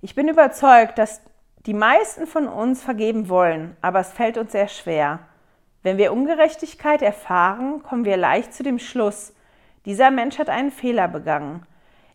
ich 0.02 0.14
bin 0.14 0.28
überzeugt, 0.28 0.98
dass 0.98 1.20
die 1.66 1.74
meisten 1.74 2.26
von 2.26 2.48
uns 2.48 2.82
vergeben 2.82 3.28
wollen, 3.28 3.76
aber 3.80 4.00
es 4.00 4.12
fällt 4.12 4.38
uns 4.38 4.52
sehr 4.52 4.68
schwer. 4.68 5.20
Wenn 5.82 5.98
wir 5.98 6.12
Ungerechtigkeit 6.12 7.02
erfahren, 7.02 7.82
kommen 7.82 8.04
wir 8.04 8.16
leicht 8.16 8.54
zu 8.54 8.62
dem 8.62 8.78
Schluss, 8.78 9.34
dieser 9.86 10.10
Mensch 10.10 10.38
hat 10.38 10.50
einen 10.50 10.70
Fehler 10.70 11.08
begangen. 11.08 11.66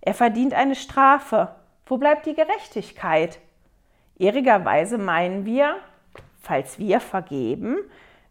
Er 0.02 0.14
verdient 0.14 0.54
eine 0.54 0.76
Strafe, 0.76 1.56
Wo 1.88 1.98
bleibt 1.98 2.26
die 2.26 2.34
Gerechtigkeit? 2.34 3.40
Irrigerweise 4.18 4.98
meinen 4.98 5.46
wir, 5.46 5.76
falls 6.42 6.80
wir 6.80 7.00
vergeben, 7.00 7.78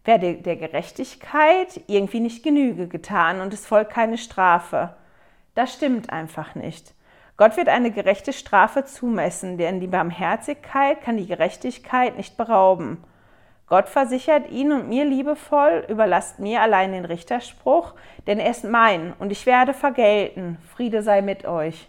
werde 0.05 0.35
der 0.35 0.57
Gerechtigkeit 0.57 1.81
irgendwie 1.87 2.21
nicht 2.21 2.43
Genüge 2.43 2.89
getan 2.89 3.41
und 3.41 3.55
es 3.55 3.67
folgt 3.67 3.93
keine 3.93 4.19
Strafe. 4.19 4.97
Das 5.55 5.73
stimmt 5.73 6.11
einfach 6.11 6.57
nicht. 6.57 6.95
Gott 7.37 7.57
wird 7.57 7.69
eine 7.69 7.91
gerechte 7.91 8.33
Strafe 8.33 8.85
zumessen, 8.85 9.59
denn 9.59 9.81
die 9.81 9.89
Barmherzigkeit 9.89 11.01
kann 11.01 11.17
die 11.17 11.27
Gerechtigkeit 11.27 12.17
nicht 12.17 12.37
berauben. 12.37 13.03
Gott 13.67 13.89
versichert 13.89 14.51
ihn 14.51 14.71
und 14.71 14.89
mir 14.89 15.05
liebevoll, 15.05 15.85
überlasst 15.89 16.39
mir 16.39 16.61
allein 16.61 16.93
den 16.93 17.05
Richterspruch, 17.05 17.95
denn 18.29 18.39
er 18.39 18.51
ist 18.51 18.65
mein 18.65 19.15
und 19.19 19.33
ich 19.33 19.47
werde 19.47 19.75
vergelten. 19.75 20.59
Friede 20.77 21.03
sei 21.03 21.23
mit 21.23 21.45
euch. 21.45 21.89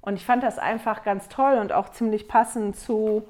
Und 0.00 0.16
ich 0.16 0.24
fand 0.24 0.42
das 0.42 0.58
einfach 0.58 1.04
ganz 1.04 1.28
toll 1.28 1.58
und 1.58 1.72
auch 1.72 1.90
ziemlich 1.90 2.26
passend 2.26 2.74
zu, 2.74 3.22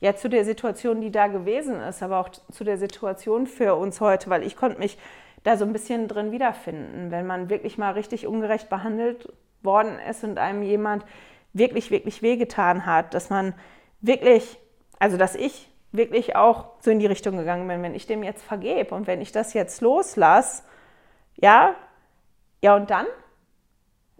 ja, 0.00 0.16
zu 0.16 0.28
der 0.28 0.44
Situation, 0.44 1.00
die 1.00 1.12
da 1.12 1.28
gewesen 1.28 1.80
ist, 1.82 2.02
aber 2.02 2.18
auch 2.18 2.30
zu 2.30 2.64
der 2.64 2.78
Situation 2.78 3.46
für 3.46 3.76
uns 3.76 4.00
heute, 4.00 4.28
weil 4.28 4.42
ich 4.42 4.56
konnte 4.56 4.78
mich 4.78 4.98
da 5.44 5.56
so 5.56 5.64
ein 5.64 5.72
bisschen 5.72 6.08
drin 6.08 6.32
wiederfinden, 6.32 7.12
wenn 7.12 7.26
man 7.26 7.48
wirklich 7.48 7.78
mal 7.78 7.92
richtig 7.92 8.26
ungerecht 8.26 8.68
behandelt 8.68 9.28
worden 9.62 9.98
ist 9.98 10.24
und 10.24 10.38
einem 10.38 10.62
jemand 10.62 11.04
wirklich, 11.52 11.90
wirklich 11.90 12.22
wehgetan 12.22 12.86
hat, 12.86 13.14
dass 13.14 13.30
man 13.30 13.54
wirklich, 14.00 14.58
also 14.98 15.16
dass 15.16 15.34
ich 15.34 15.68
wirklich 15.92 16.36
auch 16.36 16.66
so 16.80 16.90
in 16.90 16.98
die 16.98 17.06
Richtung 17.06 17.36
gegangen 17.36 17.66
bin, 17.66 17.82
wenn 17.82 17.94
ich 17.94 18.06
dem 18.06 18.22
jetzt 18.22 18.44
vergebe 18.44 18.94
und 18.94 19.06
wenn 19.06 19.20
ich 19.20 19.32
das 19.32 19.54
jetzt 19.54 19.80
loslasse, 19.80 20.62
ja, 21.36 21.74
ja 22.60 22.76
und 22.76 22.90
dann? 22.90 23.06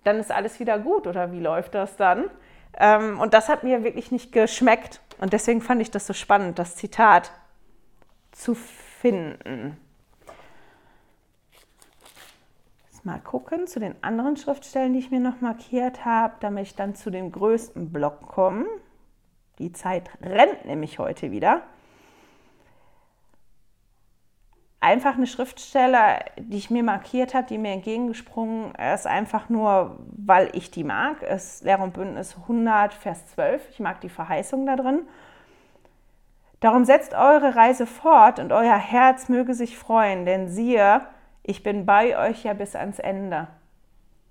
Dann 0.04 0.18
ist 0.18 0.32
alles 0.32 0.60
wieder 0.60 0.78
gut 0.78 1.06
oder 1.06 1.32
wie 1.32 1.40
läuft 1.40 1.74
das 1.74 1.96
dann? 1.96 2.30
Ähm, 2.76 3.20
und 3.20 3.34
das 3.34 3.48
hat 3.48 3.64
mir 3.64 3.84
wirklich 3.84 4.10
nicht 4.10 4.32
geschmeckt 4.32 5.00
und 5.20 5.32
deswegen 5.32 5.60
fand 5.60 5.82
ich 5.82 5.90
das 5.90 6.06
so 6.06 6.12
spannend, 6.12 6.58
das 6.58 6.76
Zitat 6.76 7.32
zu 8.32 8.54
finden. 8.54 9.76
Mal 13.08 13.20
gucken 13.20 13.66
zu 13.66 13.80
den 13.80 13.94
anderen 14.02 14.36
Schriftstellen, 14.36 14.92
die 14.92 14.98
ich 14.98 15.10
mir 15.10 15.18
noch 15.18 15.40
markiert 15.40 16.04
habe, 16.04 16.34
damit 16.40 16.64
ich 16.64 16.74
dann 16.76 16.94
zu 16.94 17.10
dem 17.10 17.32
größten 17.32 17.90
Block 17.90 18.28
komme. 18.28 18.66
Die 19.58 19.72
Zeit 19.72 20.10
rennt 20.22 20.66
nämlich 20.66 20.98
heute 20.98 21.30
wieder. 21.30 21.62
Einfach 24.80 25.16
eine 25.16 25.26
Schriftstelle, 25.26 26.20
die 26.36 26.58
ich 26.58 26.70
mir 26.70 26.82
markiert 26.82 27.32
habe, 27.32 27.46
die 27.46 27.56
mir 27.56 27.72
entgegengesprungen 27.72 28.74
ist, 28.74 29.06
einfach 29.06 29.48
nur, 29.48 29.98
weil 30.14 30.50
ich 30.52 30.70
die 30.70 30.84
mag. 30.84 31.22
Es 31.22 31.62
Lehrer 31.62 31.84
und 31.84 31.94
Bündnis 31.94 32.36
100, 32.42 32.92
Vers 32.92 33.26
12. 33.28 33.70
Ich 33.70 33.80
mag 33.80 34.02
die 34.02 34.10
Verheißung 34.10 34.66
da 34.66 34.76
drin. 34.76 35.00
Darum 36.60 36.84
setzt 36.84 37.14
eure 37.14 37.56
Reise 37.56 37.86
fort 37.86 38.38
und 38.38 38.52
euer 38.52 38.76
Herz 38.76 39.30
möge 39.30 39.54
sich 39.54 39.78
freuen, 39.78 40.26
denn 40.26 40.48
siehe, 40.48 41.00
ich 41.48 41.62
bin 41.62 41.86
bei 41.86 42.18
euch 42.18 42.44
ja 42.44 42.52
bis 42.52 42.76
ans 42.76 42.98
Ende. 42.98 43.48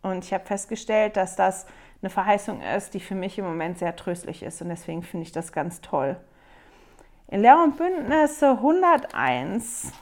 Und 0.03 0.23
ich 0.23 0.33
habe 0.35 0.45
festgestellt, 0.45 1.17
dass 1.17 1.35
das 1.35 1.65
eine 1.99 2.11
Verheißung 2.11 2.61
ist, 2.61 2.93
die 2.93 2.99
für 2.99 3.15
mich 3.15 3.39
im 3.39 3.45
Moment 3.45 3.79
sehr 3.79 3.95
tröstlich 3.95 4.43
ist. 4.43 4.61
Und 4.61 4.69
deswegen 4.69 5.01
finde 5.01 5.25
ich 5.25 5.31
das 5.31 5.51
ganz 5.51 5.81
toll. 5.81 6.15
In 7.27 7.41
Lehr 7.41 7.57
und 7.57 7.75
Bündnisse 7.75 8.51
101, 8.51 9.93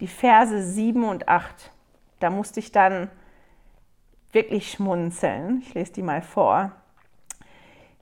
die 0.00 0.08
Verse 0.08 0.60
7 0.60 1.04
und 1.04 1.28
8, 1.28 1.70
da 2.18 2.28
musste 2.30 2.58
ich 2.58 2.72
dann 2.72 3.08
wirklich 4.32 4.72
schmunzeln. 4.72 5.60
Ich 5.60 5.74
lese 5.74 5.92
die 5.92 6.02
mal 6.02 6.22
vor. 6.22 6.72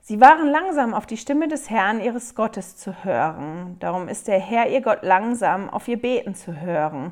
Sie 0.09 0.19
waren 0.19 0.47
langsam 0.47 0.95
auf 0.95 1.05
die 1.05 1.17
Stimme 1.17 1.47
des 1.47 1.69
Herrn 1.69 2.01
ihres 2.01 2.33
Gottes 2.33 2.75
zu 2.75 3.03
hören. 3.03 3.77
Darum 3.79 4.07
ist 4.07 4.27
der 4.27 4.39
Herr 4.39 4.67
ihr 4.67 4.81
Gott 4.81 5.03
langsam 5.03 5.69
auf 5.69 5.87
ihr 5.87 6.01
Beten 6.01 6.33
zu 6.33 6.59
hören 6.59 7.11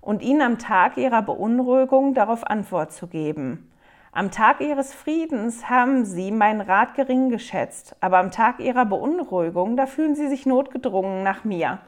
und 0.00 0.22
ihnen 0.22 0.42
am 0.42 0.58
Tag 0.58 0.96
ihrer 0.96 1.22
Beunruhigung 1.22 2.14
darauf 2.14 2.44
Antwort 2.44 2.90
zu 2.90 3.06
geben. 3.06 3.70
Am 4.10 4.32
Tag 4.32 4.60
ihres 4.60 4.92
Friedens 4.92 5.70
haben 5.70 6.04
sie 6.04 6.32
meinen 6.32 6.60
Rat 6.60 6.96
gering 6.96 7.28
geschätzt, 7.28 7.94
aber 8.00 8.18
am 8.18 8.32
Tag 8.32 8.58
ihrer 8.58 8.86
Beunruhigung, 8.86 9.76
da 9.76 9.86
fühlen 9.86 10.16
sie 10.16 10.26
sich 10.26 10.44
notgedrungen 10.44 11.22
nach 11.22 11.44
mir. 11.44 11.78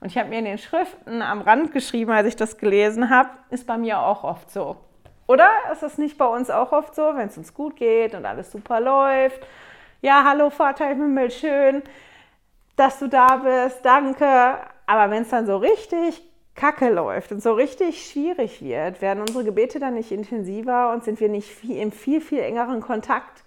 Und 0.00 0.08
ich 0.08 0.18
habe 0.18 0.28
mir 0.28 0.40
in 0.40 0.44
den 0.44 0.58
Schriften 0.58 1.22
am 1.22 1.40
Rand 1.40 1.72
geschrieben, 1.72 2.10
als 2.10 2.28
ich 2.28 2.36
das 2.36 2.58
gelesen 2.58 3.08
habe, 3.08 3.30
ist 3.48 3.66
bei 3.66 3.78
mir 3.78 4.00
auch 4.00 4.24
oft 4.24 4.50
so. 4.50 4.76
Oder 5.26 5.48
ist 5.72 5.82
es 5.82 5.96
nicht 5.96 6.18
bei 6.18 6.26
uns 6.26 6.50
auch 6.50 6.72
oft 6.72 6.94
so, 6.94 7.12
wenn 7.14 7.28
es 7.28 7.38
uns 7.38 7.54
gut 7.54 7.76
geht 7.76 8.14
und 8.14 8.26
alles 8.26 8.52
super 8.52 8.78
läuft 8.78 9.40
ja, 10.02 10.24
hallo 10.24 10.50
Vater 10.50 10.90
im 10.90 11.02
Himmel, 11.02 11.30
schön, 11.30 11.82
dass 12.76 12.98
du 12.98 13.08
da 13.08 13.36
bist, 13.36 13.84
danke. 13.84 14.58
Aber 14.86 15.10
wenn 15.10 15.22
es 15.22 15.30
dann 15.30 15.46
so 15.46 15.56
richtig 15.56 16.22
kacke 16.54 16.90
läuft 16.90 17.32
und 17.32 17.42
so 17.42 17.52
richtig 17.52 18.08
schwierig 18.08 18.62
wird, 18.62 19.02
werden 19.02 19.20
unsere 19.20 19.44
Gebete 19.44 19.78
dann 19.78 19.94
nicht 19.94 20.12
intensiver 20.12 20.92
und 20.92 21.04
sind 21.04 21.20
wir 21.20 21.28
nicht 21.28 21.48
viel, 21.48 21.76
im 21.76 21.92
viel, 21.92 22.20
viel 22.20 22.40
engeren 22.40 22.80
Kontakt 22.80 23.42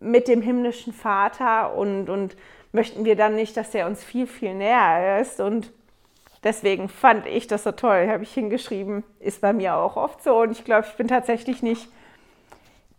mit 0.00 0.28
dem 0.28 0.42
himmlischen 0.42 0.92
Vater 0.92 1.74
und, 1.74 2.08
und 2.08 2.36
möchten 2.72 3.04
wir 3.04 3.16
dann 3.16 3.34
nicht, 3.34 3.56
dass 3.56 3.74
er 3.74 3.86
uns 3.86 4.02
viel, 4.04 4.26
viel 4.26 4.54
näher 4.54 5.20
ist. 5.20 5.40
Und 5.40 5.72
deswegen 6.42 6.88
fand 6.88 7.26
ich 7.26 7.46
das 7.46 7.64
so 7.64 7.72
toll, 7.72 8.08
habe 8.08 8.22
ich 8.22 8.34
hingeschrieben, 8.34 9.04
ist 9.20 9.40
bei 9.40 9.52
mir 9.52 9.76
auch 9.76 9.96
oft 9.96 10.22
so. 10.22 10.40
Und 10.40 10.52
ich 10.52 10.64
glaube, 10.64 10.86
ich 10.88 10.96
bin 10.96 11.08
tatsächlich 11.08 11.62
nicht 11.62 11.88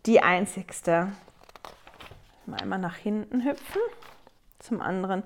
die 0.06 0.20
Einzigste. 0.22 1.08
Mal 2.46 2.60
einmal 2.60 2.78
nach 2.78 2.96
hinten 2.96 3.44
hüpfen. 3.44 3.80
Zum 4.58 4.80
anderen. 4.80 5.22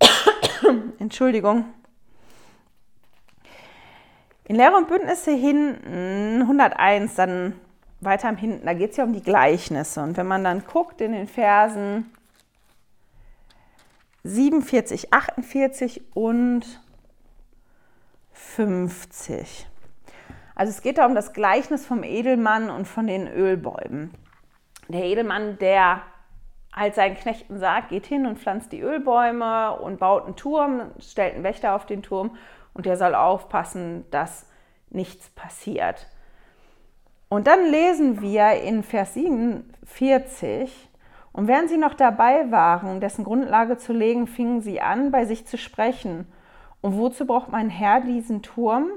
Entschuldigung. 0.98 1.64
In 4.44 4.56
Lehre 4.56 4.76
und 4.76 4.88
Bündnisse 4.88 5.32
hinten, 5.32 6.42
101, 6.42 7.14
dann 7.14 7.54
weiter 8.00 8.28
am 8.28 8.36
hinten, 8.36 8.66
da 8.66 8.74
geht 8.74 8.90
es 8.90 8.96
ja 8.96 9.04
um 9.04 9.12
die 9.12 9.22
Gleichnisse. 9.22 10.02
Und 10.02 10.16
wenn 10.16 10.26
man 10.26 10.44
dann 10.44 10.64
guckt 10.66 11.00
in 11.00 11.12
den 11.12 11.28
Versen 11.28 12.10
47, 14.24 15.12
48 15.12 16.02
und 16.14 16.80
50. 18.32 19.66
Also 20.54 20.70
es 20.70 20.82
geht 20.82 20.98
da 20.98 21.06
um 21.06 21.14
das 21.14 21.32
Gleichnis 21.32 21.86
vom 21.86 22.02
Edelmann 22.02 22.70
und 22.70 22.86
von 22.86 23.06
den 23.06 23.26
Ölbäumen. 23.26 24.12
Der 24.92 25.04
Edelmann, 25.04 25.58
der 25.58 26.02
halt 26.74 26.94
seinen 26.94 27.16
Knechten 27.16 27.58
sagt, 27.58 27.90
geht 27.90 28.06
hin 28.06 28.26
und 28.26 28.38
pflanzt 28.38 28.72
die 28.72 28.80
Ölbäume 28.80 29.78
und 29.78 29.98
baut 29.98 30.24
einen 30.24 30.36
Turm, 30.36 30.90
stellt 30.98 31.34
einen 31.34 31.44
Wächter 31.44 31.74
auf 31.74 31.86
den 31.86 32.02
Turm 32.02 32.36
und 32.74 32.86
der 32.86 32.96
soll 32.96 33.14
aufpassen, 33.14 34.04
dass 34.10 34.48
nichts 34.90 35.28
passiert. 35.30 36.06
Und 37.28 37.46
dann 37.46 37.64
lesen 37.70 38.20
wir 38.20 38.62
in 38.62 38.82
Vers 38.82 39.14
47, 39.14 40.90
und 41.32 41.48
während 41.48 41.70
sie 41.70 41.78
noch 41.78 41.94
dabei 41.94 42.50
waren, 42.50 43.00
dessen 43.00 43.24
Grundlage 43.24 43.78
zu 43.78 43.92
legen, 43.92 44.26
fingen 44.26 44.60
sie 44.60 44.80
an, 44.80 45.10
bei 45.10 45.24
sich 45.24 45.46
zu 45.46 45.56
sprechen. 45.56 46.26
Und 46.82 46.98
wozu 46.98 47.26
braucht 47.26 47.50
mein 47.50 47.70
Herr 47.70 48.00
diesen 48.00 48.42
Turm? 48.42 48.90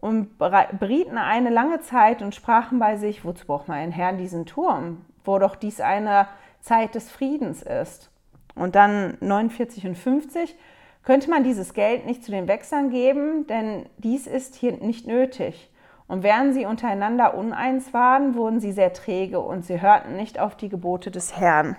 Und 0.00 0.38
berieten 0.38 1.18
eine 1.18 1.50
lange 1.50 1.80
Zeit 1.80 2.22
und 2.22 2.34
sprachen 2.34 2.78
bei 2.78 2.96
sich, 2.96 3.24
wozu 3.24 3.46
braucht 3.46 3.68
mein 3.68 3.92
Herr 3.92 4.12
diesen 4.12 4.46
Turm, 4.46 5.04
wo 5.24 5.38
doch 5.38 5.56
dies 5.56 5.80
eine 5.80 6.28
Zeit 6.60 6.94
des 6.94 7.10
Friedens 7.10 7.62
ist. 7.62 8.10
Und 8.54 8.74
dann 8.74 9.16
49 9.20 9.86
und 9.86 9.96
50, 9.96 10.56
könnte 11.04 11.30
man 11.30 11.44
dieses 11.44 11.72
Geld 11.72 12.04
nicht 12.04 12.24
zu 12.24 12.30
den 12.32 12.48
Wechseln 12.48 12.90
geben, 12.90 13.46
denn 13.46 13.86
dies 13.98 14.26
ist 14.26 14.56
hier 14.56 14.72
nicht 14.72 15.06
nötig. 15.06 15.70
Und 16.08 16.22
während 16.22 16.54
sie 16.54 16.66
untereinander 16.66 17.34
uneins 17.34 17.92
waren, 17.92 18.34
wurden 18.34 18.60
sie 18.60 18.72
sehr 18.72 18.92
träge 18.92 19.40
und 19.40 19.64
sie 19.64 19.80
hörten 19.80 20.16
nicht 20.16 20.38
auf 20.38 20.56
die 20.56 20.68
Gebote 20.68 21.10
des 21.10 21.36
Herrn. 21.36 21.76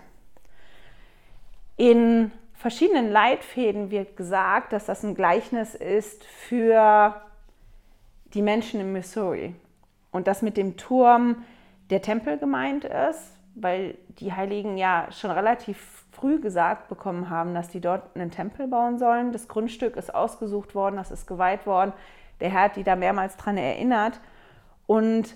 In 1.76 2.32
verschiedenen 2.54 3.12
Leitfäden 3.12 3.92
wird 3.92 4.18
gesagt, 4.18 4.74
dass 4.74 4.86
das 4.86 5.04
ein 5.04 5.14
Gleichnis 5.14 5.76
ist 5.76 6.24
für 6.24 7.16
die 8.38 8.44
Menschen 8.44 8.80
in 8.80 8.94
Missouri. 8.94 9.56
Und 10.12 10.28
dass 10.28 10.44
mit 10.44 10.58
dem 10.58 10.78
Turm 10.78 11.44
der 11.90 12.04
Tempel 12.04 12.38
gemeint 12.38 12.86
ist, 12.86 13.34
weil 13.56 13.98
die 14.20 14.32
Heiligen 14.32 14.78
ja 14.78 15.08
schon 15.12 15.32
relativ 15.32 16.06
früh 16.12 16.40
gesagt 16.40 16.88
bekommen 16.88 17.32
haben, 17.32 17.56
dass 17.56 17.70
die 17.70 17.82
dort 17.82 18.16
einen 18.16 18.30
Tempel 18.30 18.68
bauen 18.68 19.00
sollen. 19.00 19.32
Das 19.32 19.48
Grundstück 19.48 19.96
ist 19.96 20.14
ausgesucht 20.14 20.76
worden, 20.76 20.98
das 20.98 21.10
ist 21.10 21.26
geweiht 21.26 21.66
worden. 21.66 21.94
Der 22.40 22.52
Herr 22.52 22.66
hat 22.66 22.76
die 22.76 22.84
da 22.84 22.96
mehrmals 22.96 23.38
dran 23.38 23.58
erinnert. 23.58 24.20
Und 24.86 25.36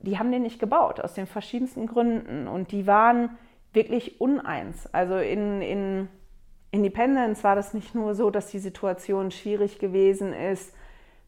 die 0.00 0.18
haben 0.18 0.32
den 0.32 0.42
nicht 0.42 0.58
gebaut, 0.58 1.00
aus 1.00 1.14
den 1.14 1.28
verschiedensten 1.28 1.86
Gründen. 1.86 2.48
Und 2.48 2.72
die 2.72 2.88
waren 2.88 3.30
wirklich 3.72 4.20
uneins. 4.20 4.92
Also 4.92 5.16
in, 5.16 5.62
in 5.62 6.08
Independence 6.72 7.44
war 7.44 7.54
das 7.54 7.72
nicht 7.72 7.94
nur 7.94 8.16
so, 8.16 8.30
dass 8.30 8.48
die 8.48 8.58
Situation 8.58 9.30
schwierig 9.30 9.78
gewesen 9.78 10.32
ist 10.32 10.74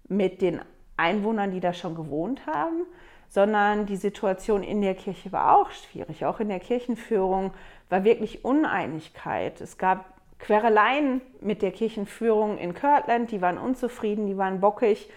mit 0.08 0.42
den 0.42 0.60
Einwohnern, 0.98 1.50
die 1.50 1.60
da 1.60 1.72
schon 1.72 1.94
gewohnt 1.94 2.46
haben, 2.46 2.86
sondern 3.28 3.86
die 3.86 3.96
Situation 3.96 4.62
in 4.62 4.80
der 4.80 4.94
Kirche 4.94 5.32
war 5.32 5.56
auch 5.56 5.70
schwierig. 5.70 6.24
Auch 6.24 6.40
in 6.40 6.48
der 6.48 6.60
Kirchenführung 6.60 7.52
war 7.88 8.04
wirklich 8.04 8.44
Uneinigkeit. 8.44 9.60
Es 9.60 9.78
gab 9.78 10.04
Quereleien 10.38 11.20
mit 11.40 11.62
der 11.62 11.72
Kirchenführung 11.72 12.58
in 12.58 12.74
Kirtland, 12.74 13.30
die 13.30 13.42
waren 13.42 13.58
unzufrieden, 13.58 14.26
die 14.26 14.36
waren 14.36 14.60
bockig, 14.60 15.10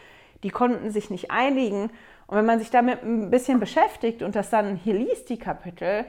die 0.43 0.49
konnten 0.49 0.91
sich 0.91 1.09
nicht 1.09 1.31
einigen. 1.31 1.91
Und 2.27 2.37
wenn 2.37 2.45
man 2.45 2.59
sich 2.59 2.71
damit 2.71 3.03
ein 3.03 3.29
bisschen 3.29 3.59
beschäftigt 3.59 4.23
und 4.23 4.35
das 4.35 4.49
dann 4.49 4.75
hier 4.75 4.95
liest, 4.95 5.29
die 5.29 5.37
Kapitel, 5.37 6.05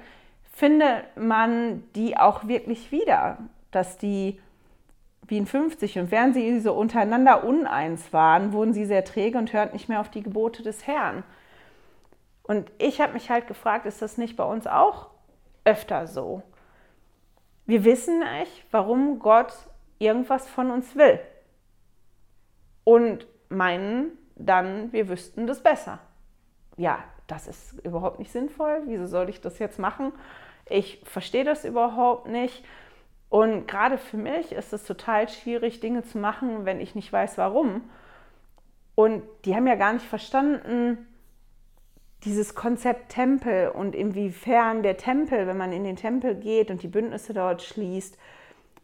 findet 0.53 1.17
man 1.17 1.83
die 1.95 2.17
auch 2.17 2.47
wirklich 2.47 2.91
wieder, 2.93 3.39
dass 3.71 3.99
die 3.99 4.41
wie 5.27 5.39
in 5.39 5.47
50 5.47 5.99
und 5.99 6.11
während 6.11 6.35
sie 6.35 6.61
so 6.61 6.75
untereinander 6.75 7.45
uneins 7.45 8.13
waren, 8.13 8.53
wurden 8.53 8.73
sie 8.73 8.85
sehr 8.85 9.05
träge 9.05 9.39
und 9.39 9.53
hörten 9.53 9.75
nicht 9.75 9.89
mehr 9.89 10.01
auf 10.01 10.11
die 10.11 10.23
Gebote 10.23 10.63
des 10.63 10.87
Herrn. 10.87 11.23
Und 12.43 12.71
ich 12.79 13.01
habe 13.01 13.13
mich 13.13 13.31
halt 13.31 13.47
gefragt, 13.47 13.87
ist 13.87 14.03
das 14.03 14.19
nicht 14.19 14.37
bei 14.37 14.45
uns 14.45 14.67
auch 14.67 15.11
öfter 15.65 16.07
so? 16.07 16.43
Wir 17.67 17.85
wissen 17.85 18.19
nicht, 18.19 18.67
warum 18.73 19.21
Gott 19.21 19.53
irgendwas 19.99 20.49
von 20.49 20.71
uns 20.71 20.97
will. 20.97 21.21
Und 22.85 23.27
meinen 23.49 24.19
dann, 24.35 24.93
wir 24.93 25.09
wüssten 25.09 25.47
das 25.47 25.63
besser. 25.63 26.01
Ja, 26.77 27.05
das 27.29 27.47
ist 27.47 27.79
überhaupt 27.85 28.19
nicht 28.19 28.33
sinnvoll. 28.33 28.83
Wieso 28.87 29.07
soll 29.07 29.29
ich 29.29 29.41
das 29.41 29.59
jetzt 29.61 29.79
machen? 29.79 30.13
Ich 30.69 31.01
verstehe 31.05 31.45
das 31.45 31.65
überhaupt 31.65 32.27
nicht. 32.27 32.65
Und 33.33 33.67
gerade 33.67 33.97
für 33.97 34.19
mich 34.19 34.53
ist 34.53 34.75
es 34.75 34.85
total 34.85 35.27
schwierig, 35.27 35.81
Dinge 35.81 36.05
zu 36.05 36.19
machen, 36.19 36.67
wenn 36.67 36.81
ich 36.81 36.95
nicht 36.95 37.11
weiß, 37.11 37.39
warum. 37.39 37.81
Und 38.95 39.23
die 39.47 39.55
haben 39.57 39.67
ja 39.67 39.75
gar 39.75 39.95
nicht 39.95 40.05
verstanden, 40.05 40.99
dieses 42.25 42.55
Konzept 42.55 43.09
Tempel 43.09 43.71
und 43.71 43.95
inwiefern 43.95 44.83
der 44.83 44.99
Tempel, 44.99 45.47
wenn 45.47 45.57
man 45.57 45.73
in 45.73 45.83
den 45.83 45.97
Tempel 45.97 46.35
geht 46.35 46.71
und 46.71 46.83
die 46.83 46.89
Bündnisse 46.89 47.33
dort 47.33 47.63
schließt, 47.63 48.19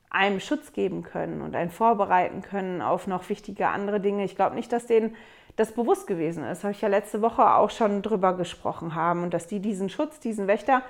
einem 0.09 0.41
Schutz 0.41 0.73
geben 0.73 1.03
können 1.03 1.43
und 1.43 1.55
einen 1.55 1.71
vorbereiten 1.71 2.41
können 2.41 2.81
auf 2.81 3.07
noch 3.07 3.29
wichtige 3.29 3.69
andere 3.69 4.01
Dinge. 4.01 4.25
Ich 4.25 4.35
glaube 4.35 4.57
nicht, 4.57 4.73
dass 4.73 4.87
denen 4.87 5.15
das 5.57 5.73
bewusst 5.73 6.07
gewesen 6.07 6.43
ist. 6.45 6.65
Habe 6.65 6.73
ich 6.73 6.81
ja 6.81 6.89
letzte 6.89 7.21
Woche 7.21 7.55
auch 7.55 7.69
schon 7.69 8.01
drüber 8.01 8.35
gesprochen 8.35 8.95
haben 8.95 9.25
und 9.25 9.35
dass 9.35 9.47
die 9.47 9.61
diesen 9.61 9.91
Schutz, 9.91 10.21
diesen 10.21 10.47
Wächter 10.47 10.81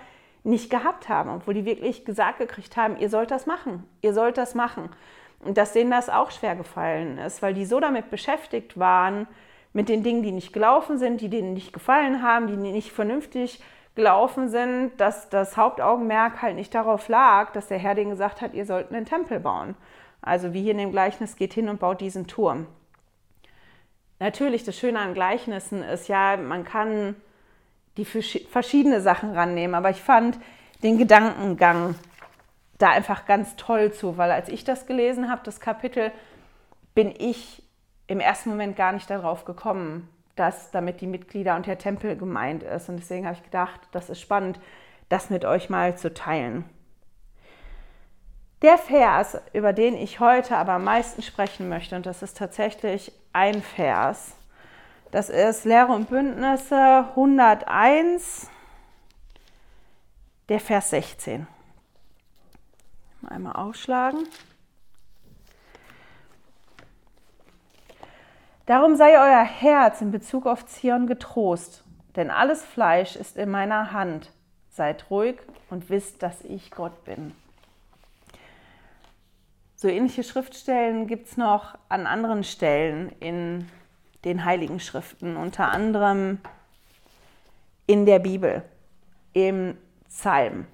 nicht 0.49 0.71
gehabt 0.71 1.09
haben, 1.09 1.31
obwohl 1.31 1.55
die 1.55 1.65
wirklich 1.65 2.05
gesagt 2.05 2.39
gekriegt 2.39 2.77
haben, 2.77 2.97
ihr 2.97 3.11
sollt 3.11 3.31
das 3.31 3.47
machen, 3.47 3.85
ihr 4.03 4.15
sollt 4.15 4.39
das 4.39 4.55
machen. 4.55 4.89
Und 5.41 5.57
dass 5.57 5.73
denen 5.73 5.91
das 5.91 6.09
auch 6.09 6.31
schwer 6.31 6.57
gefallen 6.57 7.19
ist, 7.19 7.43
weil 7.43 7.55
die 7.55 7.65
so 7.65 7.79
damit 7.79 8.11
beschäftigt 8.11 8.79
waren, 8.79 9.29
mit 9.73 9.89
den 9.89 10.03
Dingen, 10.03 10.23
die 10.23 10.33
nicht 10.33 10.53
gelaufen 10.53 10.99
sind, 10.99 11.21
die 11.21 11.29
denen 11.29 11.53
nicht 11.53 11.73
gefallen 11.73 12.23
haben, 12.23 12.49
die 12.49 12.57
nicht 12.57 12.91
vernünftig 12.91 13.63
gelaufen 13.95 14.49
sind, 14.49 14.93
dass 14.97 15.29
das 15.29 15.57
Hauptaugenmerk 15.57 16.41
halt 16.41 16.57
nicht 16.57 16.75
darauf 16.75 17.09
lag, 17.09 17.53
dass 17.53 17.69
der 17.69 17.79
Herr 17.79 17.95
denen 17.95 18.11
gesagt 18.11 18.41
hat, 18.41 18.55
ihr 18.55 18.65
sollt 18.65 18.91
einen 18.91 19.05
Tempel 19.05 19.41
bauen. 19.41 19.77
Also 20.23 20.53
wie 20.53 20.63
hier 20.63 20.73
in 20.73 20.79
dem 20.79 20.91
Gleichnis 20.91 21.37
geht 21.37 21.53
hin 21.53 21.69
und 21.69 21.79
baut 21.79 22.01
diesen 22.01 22.27
Turm. 22.27 22.67
Natürlich, 24.19 24.65
das 24.65 24.77
Schöne 24.77 24.99
an 24.99 25.15
Gleichnissen 25.15 25.83
ist 25.83 26.09
ja, 26.09 26.37
man 26.37 26.65
kann 26.65 27.15
die 27.99 28.05
verschiedene 28.05 29.01
Sachen 29.01 29.33
rannehmen, 29.33 29.75
aber 29.75 29.91
ich 29.91 30.01
fand 30.01 30.39
den 30.83 30.97
Gedankengang 30.97 31.97
da 32.79 32.91
einfach 32.91 33.27
ganz 33.27 33.57
toll 33.57 33.93
zu, 33.93 34.17
weil 34.17 34.31
als 34.31 34.49
ich 34.49 34.65
das 34.65 34.87
gelesen 34.87 35.29
habe, 35.29 35.43
das 35.45 35.61
Kapitel, 35.61 36.13
bin 36.95 37.13
ich 37.19 37.63
im 38.07 38.21
ersten 38.21 38.51
Moment 38.51 38.77
gar 38.77 38.93
nicht 38.93 39.11
darauf 39.11 39.45
gekommen, 39.45 40.09
dass 40.37 40.71
damit 40.71 41.01
die 41.01 41.07
Mitglieder 41.09 41.57
und 41.57 41.67
der 41.67 41.79
Tempel 41.79 42.17
gemeint 42.17 42.63
ist. 42.63 42.89
Und 42.89 42.97
deswegen 42.97 43.27
habe 43.27 43.37
ich 43.37 43.43
gedacht, 43.43 43.81
das 43.91 44.09
ist 44.09 44.21
spannend, 44.21 44.61
das 45.09 45.31
mit 45.31 45.45
euch 45.45 45.69
mal 45.69 45.99
zu 45.99 46.15
teilen. 46.15 46.65
Der 48.63 48.79
Vers, 48.79 49.41
über 49.53 49.73
den 49.73 49.97
ich 49.97 50.21
heute 50.21 50.57
aber 50.57 50.73
am 50.73 50.85
meisten 50.85 51.23
sprechen 51.23 51.69
möchte, 51.69 51.97
und 51.97 52.07
das 52.07 52.23
ist 52.23 52.37
tatsächlich 52.37 53.13
ein 53.33 53.63
Vers, 53.63 54.38
das 55.11 55.31
ist 55.31 55.65
Lehre 55.65 55.93
und 55.93 56.11
Bündnisse 56.11 57.07
101, 57.11 58.49
der 60.49 60.61
Vers 60.61 60.91
16. 60.91 61.47
Einmal 63.27 63.55
aufschlagen. 63.55 64.27
Darum 68.67 68.97
sei 68.97 69.19
euer 69.19 69.45
Herz 69.45 70.03
in 70.03 70.11
Bezug 70.11 70.47
auf 70.47 70.67
Zion 70.67 71.07
getrost, 71.07 71.85
denn 72.17 72.31
alles 72.31 72.63
Fleisch 72.63 73.17
ist 73.17 73.37
in 73.39 73.51
meiner 73.51 73.93
Hand. 73.93 74.31
Seid 74.69 75.11
ruhig 75.11 75.37
und 75.71 75.89
wisst, 75.89 76.23
dass 76.23 76.43
ich 76.43 76.71
Gott 76.71 77.05
bin. 77.05 77.35
So 79.75 79.89
ähnliche 79.89 80.23
Schriftstellen 80.23 81.07
gibt 81.07 81.29
es 81.29 81.37
noch 81.37 81.79
an 81.89 82.07
anderen 82.07 82.45
Stellen 82.45 83.11
in 83.21 83.71
den 84.25 84.45
Heiligen 84.45 84.81
Schriften, 84.81 85.37
unter 85.37 85.71
anderem 85.71 86.39
in 87.87 88.07
der 88.07 88.19
Bibel, 88.19 88.63
im 89.33 89.77
Psalm. 90.09 90.67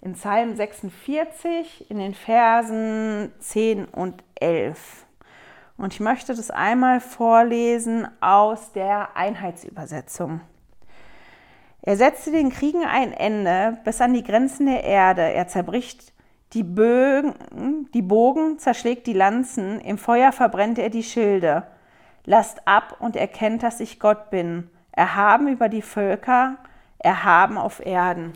In 0.00 0.14
Psalm 0.14 0.54
46, 0.54 1.90
in 1.90 1.98
den 1.98 2.14
Versen 2.14 3.32
10 3.38 3.86
und 3.86 4.22
11. 4.34 5.06
Und 5.76 5.94
ich 5.94 6.00
möchte 6.00 6.34
das 6.34 6.50
einmal 6.50 7.00
vorlesen 7.00 8.06
aus 8.20 8.72
der 8.72 9.16
Einheitsübersetzung. 9.16 10.40
Er 11.82 11.96
setzte 11.96 12.30
den 12.30 12.50
Kriegen 12.50 12.84
ein 12.84 13.12
Ende 13.12 13.78
bis 13.84 14.00
an 14.00 14.14
die 14.14 14.22
Grenzen 14.22 14.66
der 14.66 14.84
Erde. 14.84 15.22
Er 15.22 15.48
zerbricht 15.48 16.12
die 16.54 16.62
Bögen, 16.62 17.88
die 17.92 18.02
Bogen, 18.02 18.58
zerschlägt 18.58 19.06
die 19.06 19.12
Lanzen, 19.12 19.80
im 19.80 19.98
Feuer 19.98 20.32
verbrennt 20.32 20.78
er 20.78 20.88
die 20.88 21.02
Schilde. 21.02 21.66
Lasst 22.24 22.66
ab 22.66 22.96
und 23.00 23.16
erkennt, 23.16 23.62
dass 23.62 23.80
ich 23.80 24.00
Gott 24.00 24.30
bin. 24.30 24.70
Erhaben 24.92 25.48
über 25.48 25.68
die 25.68 25.82
Völker, 25.82 26.56
erhaben 26.98 27.58
auf 27.58 27.84
Erden. 27.84 28.32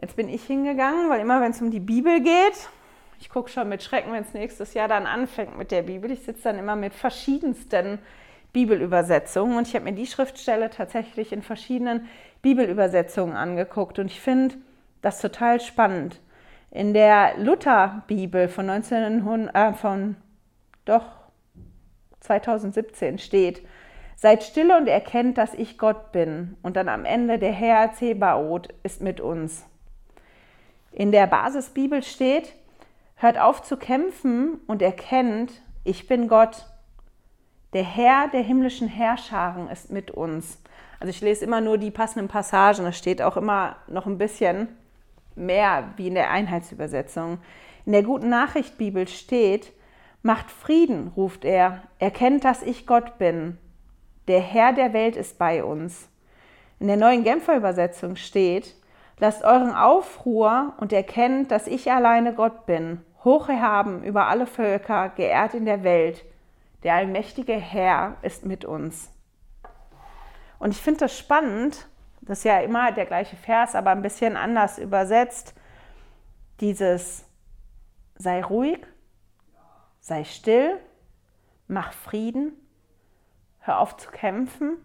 Jetzt 0.00 0.16
bin 0.16 0.28
ich 0.28 0.44
hingegangen, 0.44 1.08
weil 1.08 1.20
immer 1.20 1.40
wenn 1.40 1.52
es 1.52 1.60
um 1.60 1.70
die 1.70 1.80
Bibel 1.80 2.20
geht, 2.20 2.68
ich 3.20 3.28
gucke 3.28 3.50
schon 3.50 3.68
mit 3.68 3.84
Schrecken, 3.84 4.12
wenn 4.12 4.24
es 4.24 4.34
nächstes 4.34 4.74
Jahr 4.74 4.88
dann 4.88 5.06
anfängt 5.06 5.56
mit 5.56 5.70
der 5.70 5.82
Bibel. 5.82 6.10
Ich 6.10 6.24
sitze 6.24 6.42
dann 6.42 6.58
immer 6.58 6.74
mit 6.74 6.92
verschiedensten 6.92 8.00
Bibelübersetzungen 8.52 9.56
und 9.56 9.68
ich 9.68 9.76
habe 9.76 9.84
mir 9.84 9.92
die 9.92 10.08
Schriftstelle 10.08 10.70
tatsächlich 10.70 11.32
in 11.32 11.40
verschiedenen 11.42 12.08
Bibelübersetzungen 12.42 13.36
angeguckt 13.36 14.00
und 14.00 14.06
ich 14.06 14.20
finde 14.20 14.56
das 15.02 15.20
total 15.20 15.60
spannend. 15.60 16.20
In 16.72 16.94
der 16.94 17.38
Lutherbibel 17.38 18.48
von 18.48 18.68
1900, 18.68 19.54
äh, 19.54 19.72
von 19.74 20.16
doch 20.84 21.21
2017 22.22 23.18
steht, 23.18 23.62
Seid 24.14 24.44
stille 24.44 24.76
und 24.76 24.86
erkennt, 24.86 25.36
dass 25.36 25.52
ich 25.52 25.78
Gott 25.78 26.12
bin. 26.12 26.56
Und 26.62 26.76
dann 26.76 26.88
am 26.88 27.04
Ende 27.04 27.40
der 27.40 27.50
Herr 27.50 27.92
Zebaoth 27.92 28.68
ist 28.84 29.00
mit 29.00 29.20
uns. 29.20 29.66
In 30.92 31.10
der 31.10 31.26
Basisbibel 31.26 32.04
steht, 32.04 32.54
Hört 33.16 33.38
auf 33.38 33.62
zu 33.62 33.76
kämpfen 33.76 34.60
und 34.66 34.82
erkennt, 34.82 35.62
ich 35.84 36.08
bin 36.08 36.28
Gott. 36.28 36.66
Der 37.72 37.84
Herr 37.84 38.28
der 38.28 38.42
himmlischen 38.42 38.88
Herrscharen 38.88 39.68
ist 39.68 39.90
mit 39.90 40.10
uns. 40.10 40.60
Also 41.00 41.10
ich 41.10 41.20
lese 41.20 41.44
immer 41.44 41.60
nur 41.60 41.78
die 41.78 41.90
passenden 41.90 42.28
Passagen. 42.28 42.84
Es 42.86 42.98
steht 42.98 43.22
auch 43.22 43.36
immer 43.36 43.76
noch 43.88 44.06
ein 44.06 44.18
bisschen 44.18 44.68
mehr 45.34 45.94
wie 45.96 46.08
in 46.08 46.14
der 46.14 46.30
Einheitsübersetzung. 46.30 47.38
In 47.86 47.92
der 47.92 48.02
guten 48.02 48.28
Nachricht 48.28 48.78
Bibel 48.78 49.08
steht, 49.08 49.72
macht 50.22 50.50
Frieden, 50.50 51.12
ruft 51.16 51.44
er, 51.44 51.82
erkennt, 51.98 52.44
dass 52.44 52.62
ich 52.62 52.86
Gott 52.86 53.18
bin. 53.18 53.58
Der 54.28 54.40
Herr 54.40 54.72
der 54.72 54.92
Welt 54.92 55.16
ist 55.16 55.38
bei 55.38 55.64
uns. 55.64 56.08
In 56.78 56.86
der 56.86 56.96
neuen 56.96 57.24
Genfer 57.24 57.56
Übersetzung 57.56 58.16
steht, 58.16 58.76
lasst 59.18 59.44
euren 59.44 59.74
Aufruhr 59.74 60.74
und 60.78 60.92
erkennt, 60.92 61.50
dass 61.50 61.66
ich 61.66 61.90
alleine 61.90 62.34
Gott 62.34 62.66
bin 62.66 63.00
hoch 63.24 63.48
erhaben 63.48 64.02
über 64.02 64.26
alle 64.26 64.46
Völker, 64.46 65.10
geehrt 65.10 65.54
in 65.54 65.64
der 65.64 65.82
Welt. 65.82 66.24
Der 66.82 66.94
allmächtige 66.94 67.54
Herr 67.54 68.16
ist 68.22 68.44
mit 68.44 68.64
uns. 68.64 69.10
Und 70.58 70.72
ich 70.72 70.80
finde 70.80 71.00
das 71.00 71.16
spannend, 71.16 71.88
das 72.20 72.38
ist 72.38 72.44
ja 72.44 72.60
immer 72.60 72.92
der 72.92 73.06
gleiche 73.06 73.36
Vers, 73.36 73.74
aber 73.74 73.90
ein 73.90 74.02
bisschen 74.02 74.36
anders 74.36 74.78
übersetzt. 74.78 75.54
Dieses 76.60 77.24
sei 78.16 78.42
ruhig, 78.42 78.78
sei 80.02 80.24
still, 80.24 80.78
mach 81.68 81.92
Frieden, 81.92 82.52
hör 83.60 83.78
auf 83.78 83.96
zu 83.96 84.10
kämpfen, 84.10 84.76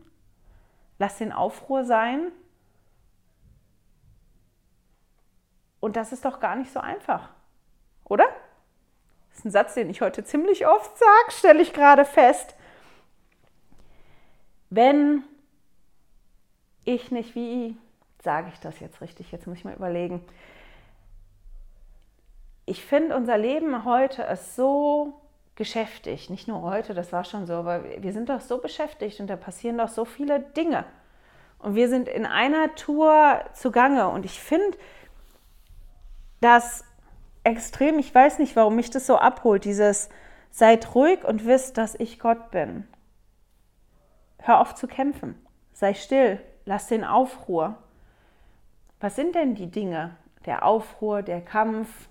lass 0.99 1.17
den 1.17 1.33
Aufruhr 1.33 1.83
sein. 1.83 2.31
Und 5.79 5.95
das 5.95 6.13
ist 6.13 6.23
doch 6.23 6.39
gar 6.39 6.55
nicht 6.55 6.71
so 6.71 6.79
einfach. 6.79 7.29
Oder? 8.05 8.25
Das 9.29 9.39
ist 9.39 9.45
ein 9.45 9.51
Satz, 9.51 9.73
den 9.73 9.89
ich 9.89 10.01
heute 10.01 10.23
ziemlich 10.23 10.65
oft 10.65 10.97
sage, 10.97 11.31
stelle 11.31 11.61
ich 11.61 11.73
gerade 11.73 12.05
fest. 12.05 12.55
Wenn 14.69 15.23
ich 16.83 17.11
nicht, 17.11 17.35
wie 17.35 17.75
sage 18.23 18.49
ich 18.53 18.59
das 18.59 18.79
jetzt 18.79 19.01
richtig? 19.01 19.31
Jetzt 19.31 19.47
muss 19.47 19.57
ich 19.57 19.65
mal 19.65 19.75
überlegen. 19.75 20.23
Ich 22.69 22.83
finde, 22.83 23.15
unser 23.15 23.37
Leben 23.37 23.85
heute 23.85 24.23
ist 24.23 24.57
so 24.57 25.13
geschäftig. 25.55 26.29
Nicht 26.29 26.49
nur 26.49 26.63
heute, 26.63 26.93
das 26.93 27.13
war 27.13 27.23
schon 27.23 27.47
so, 27.47 27.53
aber 27.53 27.81
wir 27.83 28.11
sind 28.11 28.27
doch 28.27 28.41
so 28.41 28.57
beschäftigt 28.57 29.21
und 29.21 29.27
da 29.27 29.37
passieren 29.37 29.77
doch 29.77 29.87
so 29.87 30.03
viele 30.03 30.41
Dinge. 30.41 30.83
Und 31.59 31.75
wir 31.75 31.87
sind 31.87 32.09
in 32.09 32.25
einer 32.25 32.75
Tour 32.75 33.39
zugange. 33.53 34.09
Und 34.09 34.25
ich 34.25 34.41
finde 34.41 34.77
das 36.41 36.83
extrem, 37.45 37.99
ich 37.99 38.13
weiß 38.13 38.37
nicht, 38.39 38.57
warum 38.57 38.75
mich 38.75 38.89
das 38.89 39.07
so 39.07 39.15
abholt, 39.15 39.63
dieses 39.63 40.09
seid 40.51 40.93
ruhig 40.93 41.23
und 41.23 41.45
wisst, 41.45 41.77
dass 41.77 41.95
ich 41.95 42.19
Gott 42.19 42.51
bin. 42.51 42.85
Hör 44.39 44.59
auf 44.59 44.75
zu 44.75 44.87
kämpfen. 44.87 45.41
Sei 45.71 45.93
still. 45.93 46.41
Lass 46.65 46.87
den 46.87 47.05
Aufruhr. 47.05 47.77
Was 48.99 49.15
sind 49.15 49.35
denn 49.35 49.55
die 49.55 49.71
Dinge? 49.71 50.17
Der 50.45 50.65
Aufruhr, 50.65 51.21
der 51.21 51.39
Kampf, 51.39 52.09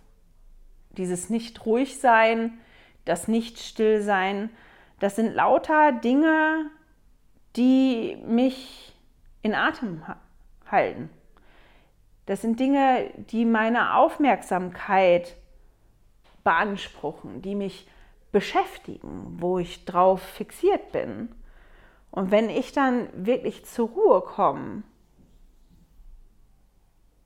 dieses 0.98 1.30
nicht 1.30 1.64
ruhig 1.66 1.98
sein, 1.98 2.58
das 3.04 3.28
nicht 3.28 3.58
still 3.58 4.02
sein. 4.02 4.50
Das 4.98 5.16
sind 5.16 5.34
lauter 5.34 5.92
Dinge, 5.92 6.70
die 7.56 8.16
mich 8.26 8.94
in 9.42 9.54
Atem 9.54 10.02
halten. 10.70 11.10
Das 12.26 12.42
sind 12.42 12.58
Dinge, 12.58 13.10
die 13.30 13.44
meine 13.44 13.94
Aufmerksamkeit 13.94 15.36
beanspruchen, 16.42 17.42
die 17.42 17.54
mich 17.54 17.88
beschäftigen, 18.32 19.36
wo 19.40 19.58
ich 19.58 19.84
drauf 19.84 20.20
fixiert 20.20 20.92
bin. 20.92 21.34
Und 22.10 22.30
wenn 22.30 22.50
ich 22.50 22.72
dann 22.72 23.08
wirklich 23.14 23.64
zur 23.64 23.88
Ruhe 23.88 24.20
komme, 24.20 24.82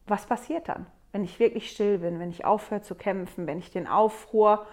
was 0.06 0.26
passiert 0.26 0.68
dann? 0.68 0.86
Wenn 1.12 1.24
ich 1.24 1.38
wirklich 1.38 1.70
still 1.70 1.98
bin, 1.98 2.20
wenn 2.20 2.30
ich 2.30 2.44
aufhöre 2.44 2.82
zu 2.82 2.94
kämpfen, 2.94 3.46
wenn 3.46 3.58
ich 3.58 3.70
den 3.70 3.86
Aufruhr 3.86 4.66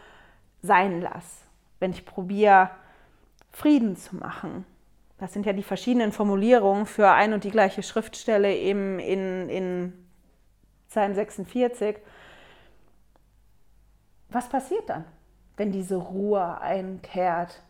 sein 0.62 1.02
lasse, 1.02 1.46
wenn 1.80 1.92
ich 1.92 2.06
probiere, 2.06 2.70
Frieden 3.52 3.96
zu 3.96 4.16
machen. 4.16 4.66
Das 5.18 5.34
sind 5.34 5.46
ja 5.48 5.54
die 5.54 5.64
verschiedenen 5.64 6.12
Formulierungen 6.12 6.86
für 6.86 7.10
ein 7.10 7.34
und 7.34 7.44
die 7.44 7.50
gleiche 7.50 7.82
Schriftstelle 7.82 8.56
eben 8.56 9.00
in, 9.00 9.50
in 9.50 10.08
Psalm 10.90 11.16
46. 11.16 11.98
Was 14.30 14.48
passiert 14.48 14.88
dann, 14.90 15.06
wenn 15.56 15.72
diese 15.72 15.96
Ruhe 15.96 16.62
einkehrt? 16.62 17.64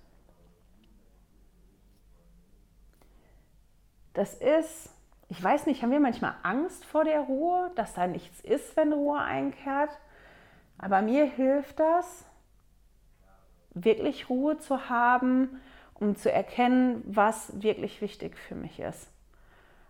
Das 4.13 4.33
ist, 4.33 4.89
ich 5.29 5.43
weiß 5.43 5.65
nicht, 5.65 5.81
haben 5.81 5.91
wir 5.91 5.99
manchmal 5.99 6.35
Angst 6.43 6.85
vor 6.85 7.03
der 7.03 7.21
Ruhe, 7.21 7.71
dass 7.75 7.93
da 7.93 8.07
nichts 8.07 8.39
ist, 8.41 8.77
wenn 8.77 8.93
Ruhe 8.93 9.19
einkehrt? 9.19 9.89
Aber 10.77 11.01
mir 11.01 11.25
hilft 11.25 11.79
das, 11.79 12.25
wirklich 13.73 14.29
Ruhe 14.29 14.57
zu 14.57 14.89
haben, 14.89 15.59
um 15.93 16.15
zu 16.15 16.31
erkennen, 16.31 17.03
was 17.05 17.61
wirklich 17.61 18.01
wichtig 18.01 18.37
für 18.37 18.55
mich 18.55 18.79
ist. 18.79 19.11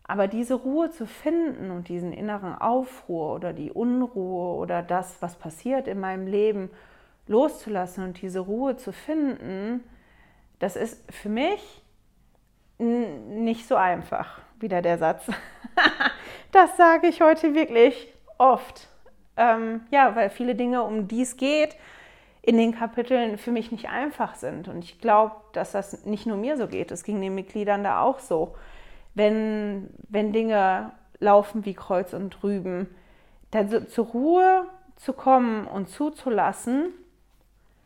Aber 0.03 0.27
diese 0.27 0.55
Ruhe 0.55 0.89
zu 0.89 1.05
finden 1.05 1.69
und 1.69 1.89
diesen 1.89 2.13
inneren 2.13 2.55
Aufruhr 2.55 3.35
oder 3.35 3.51
die 3.51 3.71
Unruhe 3.71 4.55
oder 4.55 4.81
das, 4.81 5.21
was 5.21 5.35
passiert 5.35 5.87
in 5.87 5.99
meinem 5.99 6.27
Leben, 6.27 6.69
loszulassen 7.27 8.05
und 8.05 8.21
diese 8.21 8.39
Ruhe 8.39 8.77
zu 8.77 8.93
finden, 8.93 9.83
das 10.59 10.77
ist 10.77 11.11
für 11.13 11.29
mich 11.29 11.83
nicht 12.79 13.67
so 13.67 13.75
einfach, 13.75 14.39
wieder 14.61 14.81
der 14.81 14.97
Satz. 14.97 15.25
das 16.51 16.77
sage 16.77 17.07
ich 17.07 17.21
heute 17.21 17.55
wirklich 17.55 18.13
oft. 18.37 18.87
Ähm, 19.35 19.81
ja, 19.91 20.15
weil 20.15 20.29
viele 20.29 20.55
Dinge, 20.55 20.83
um 20.83 21.07
die 21.07 21.21
es 21.21 21.37
geht, 21.37 21.75
in 22.41 22.57
den 22.57 22.73
Kapiteln 22.73 23.37
für 23.37 23.51
mich 23.51 23.71
nicht 23.71 23.89
einfach 23.89 24.35
sind. 24.35 24.67
Und 24.67 24.83
ich 24.83 24.99
glaube, 24.99 25.35
dass 25.53 25.73
das 25.73 26.05
nicht 26.05 26.25
nur 26.25 26.37
mir 26.37 26.57
so 26.57 26.67
geht, 26.67 26.91
es 26.91 27.03
ging 27.03 27.21
den 27.21 27.35
Mitgliedern 27.35 27.83
da 27.83 28.01
auch 28.01 28.19
so. 28.19 28.55
Wenn, 29.13 29.89
wenn 30.09 30.31
Dinge 30.31 30.91
laufen 31.19 31.65
wie 31.65 31.73
Kreuz 31.73 32.13
und 32.13 32.43
Rüben, 32.43 32.87
dann 33.51 33.69
so, 33.69 33.81
zur 33.81 34.05
Ruhe 34.07 34.65
zu 34.95 35.13
kommen 35.13 35.67
und 35.67 35.89
zuzulassen, 35.89 36.93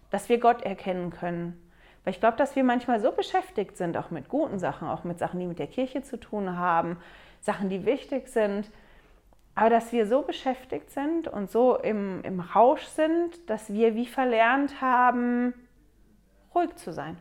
dass 0.09 0.29
wir 0.29 0.39
Gott 0.39 0.61
erkennen 0.61 1.11
können 1.11 1.60
weil 2.03 2.13
ich 2.13 2.19
glaube, 2.19 2.37
dass 2.37 2.55
wir 2.55 2.63
manchmal 2.63 2.99
so 2.99 3.11
beschäftigt 3.11 3.77
sind, 3.77 3.97
auch 3.97 4.09
mit 4.09 4.29
guten 4.29 4.59
Sachen, 4.59 4.87
auch 4.87 5.03
mit 5.03 5.19
Sachen, 5.19 5.39
die 5.39 5.45
mit 5.45 5.59
der 5.59 5.67
Kirche 5.67 6.01
zu 6.01 6.19
tun 6.19 6.57
haben, 6.57 6.97
Sachen, 7.41 7.69
die 7.69 7.85
wichtig 7.85 8.27
sind, 8.27 8.69
aber 9.55 9.69
dass 9.69 9.91
wir 9.91 10.07
so 10.07 10.21
beschäftigt 10.21 10.91
sind 10.91 11.27
und 11.27 11.51
so 11.51 11.77
im, 11.77 12.23
im 12.23 12.39
Rausch 12.39 12.83
sind, 12.83 13.49
dass 13.49 13.71
wir 13.71 13.95
wie 13.95 14.05
verlernt 14.05 14.81
haben, 14.81 15.53
ruhig 16.55 16.75
zu 16.75 16.93
sein. 16.93 17.17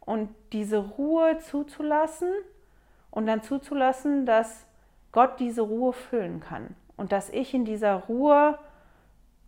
Und 0.00 0.34
diese 0.52 0.78
Ruhe 0.78 1.38
zuzulassen 1.38 2.32
und 3.10 3.26
dann 3.26 3.42
zuzulassen, 3.42 4.26
dass 4.26 4.66
Gott 5.12 5.38
diese 5.38 5.62
Ruhe 5.62 5.92
füllen 5.92 6.40
kann 6.40 6.74
und 6.96 7.12
dass 7.12 7.30
ich 7.30 7.54
in 7.54 7.64
dieser 7.64 7.94
Ruhe 7.94 8.58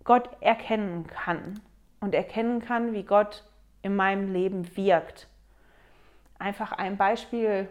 Gott 0.04 0.28
erkennen 0.40 1.06
kann 1.06 1.60
und 2.00 2.14
erkennen 2.14 2.60
kann, 2.60 2.92
wie 2.92 3.04
Gott 3.04 3.42
in 3.84 3.94
meinem 3.94 4.32
Leben 4.32 4.76
wirkt. 4.76 5.28
Einfach 6.38 6.72
ein 6.72 6.96
Beispiel 6.96 7.68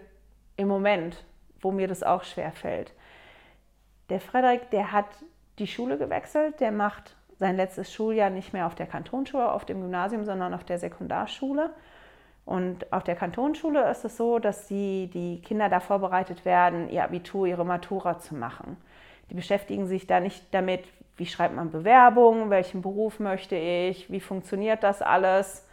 im 0.56 0.68
Moment, 0.68 1.24
wo 1.60 1.72
mir 1.72 1.88
das 1.88 2.04
auch 2.04 2.24
schwer 2.24 2.52
fällt. 2.52 2.94
Der 4.10 4.22
Frederik, 4.22 4.70
der 4.70 4.92
hat 4.92 5.08
die 5.58 5.68
Schule 5.68 5.98
gewechselt, 5.98 6.60
der 6.60 6.72
macht 6.72 7.16
sein 7.40 7.58
letztes 7.58 7.92
Schuljahr 7.92 8.30
nicht 8.30 8.54
mehr 8.54 8.68
auf 8.68 8.76
der 8.76 8.86
Kantonsschule, 8.86 9.52
auf 9.52 9.66
dem 9.66 9.82
Gymnasium, 9.82 10.24
sondern 10.24 10.54
auf 10.54 10.64
der 10.64 10.78
Sekundarschule. 10.78 11.72
Und 12.46 12.92
auf 12.94 13.04
der 13.04 13.16
Kantonsschule 13.16 13.90
ist 13.90 14.06
es 14.06 14.18
so, 14.18 14.38
dass 14.38 14.68
die, 14.68 15.10
die 15.12 15.42
Kinder 15.42 15.68
da 15.70 15.80
vorbereitet 15.80 16.46
werden, 16.46 16.90
ihr 16.90 17.04
Abitur, 17.04 17.48
ihre 17.48 17.66
Matura 17.66 18.20
zu 18.20 18.36
machen. 18.36 18.78
Die 19.30 19.34
beschäftigen 19.34 19.88
sich 19.88 20.06
da 20.06 20.20
nicht 20.20 20.54
damit, 20.54 20.84
wie 21.18 21.26
schreibt 21.26 21.56
man 21.56 21.72
Bewerbungen, 21.72 22.50
welchen 22.50 22.82
Beruf 22.82 23.20
möchte 23.20 23.56
ich, 23.56 24.12
wie 24.12 24.20
funktioniert 24.20 24.84
das 24.84 25.02
alles, 25.02 25.66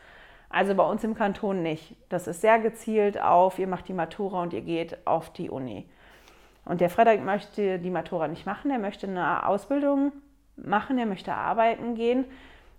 also 0.51 0.75
bei 0.75 0.85
uns 0.85 1.05
im 1.05 1.15
Kanton 1.15 1.63
nicht. 1.63 1.97
Das 2.09 2.27
ist 2.27 2.41
sehr 2.41 2.59
gezielt 2.59 3.21
auf, 3.21 3.59
ihr 3.59 3.69
macht 3.69 3.89
die 3.89 3.95
Matura 3.95 4.43
und 4.43 4.53
ihr 4.53 4.63
geht 4.63 5.07
auf 5.07 5.33
die 5.33 5.49
Uni. 5.49 5.89
Und 6.65 6.81
der 6.81 6.91
Frederik 6.91 7.25
möchte 7.25 7.79
die 7.79 7.91
Matura 7.91 8.29
nicht 8.29 8.47
machen, 8.47 8.71
er 8.71 8.79
möchte 8.79 9.07
eine 9.07 9.47
Ausbildung 9.47 10.13
machen, 10.57 10.99
er 10.99 11.07
möchte 11.07 11.33
arbeiten 11.33 11.95
gehen. 11.95 12.27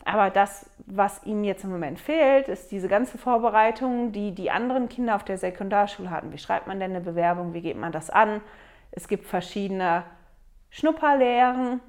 Aber 0.04 0.30
das, 0.30 0.70
was 0.86 1.24
ihm 1.26 1.44
jetzt 1.44 1.64
im 1.64 1.72
Moment 1.72 2.00
fehlt, 2.00 2.48
ist 2.48 2.72
diese 2.72 2.88
ganze 2.88 3.18
Vorbereitung, 3.18 4.12
die 4.12 4.34
die 4.34 4.52
anderen 4.52 4.90
Kinder 4.90 5.16
auf 5.16 5.24
der 5.24 5.38
Sekundarschule 5.38 6.10
hatten. 6.10 6.34
Wie 6.34 6.40
schreibt 6.40 6.68
man 6.68 6.80
denn 6.80 6.92
eine 6.92 7.02
Bewerbung? 7.02 7.54
Wie 7.54 7.62
geht 7.62 7.78
man 7.78 7.92
das 7.92 8.10
an? 8.10 8.42
Es 8.92 9.08
gibt 9.08 9.26
verschiedene 9.26 10.04
Schnupperlehren, 10.72 11.80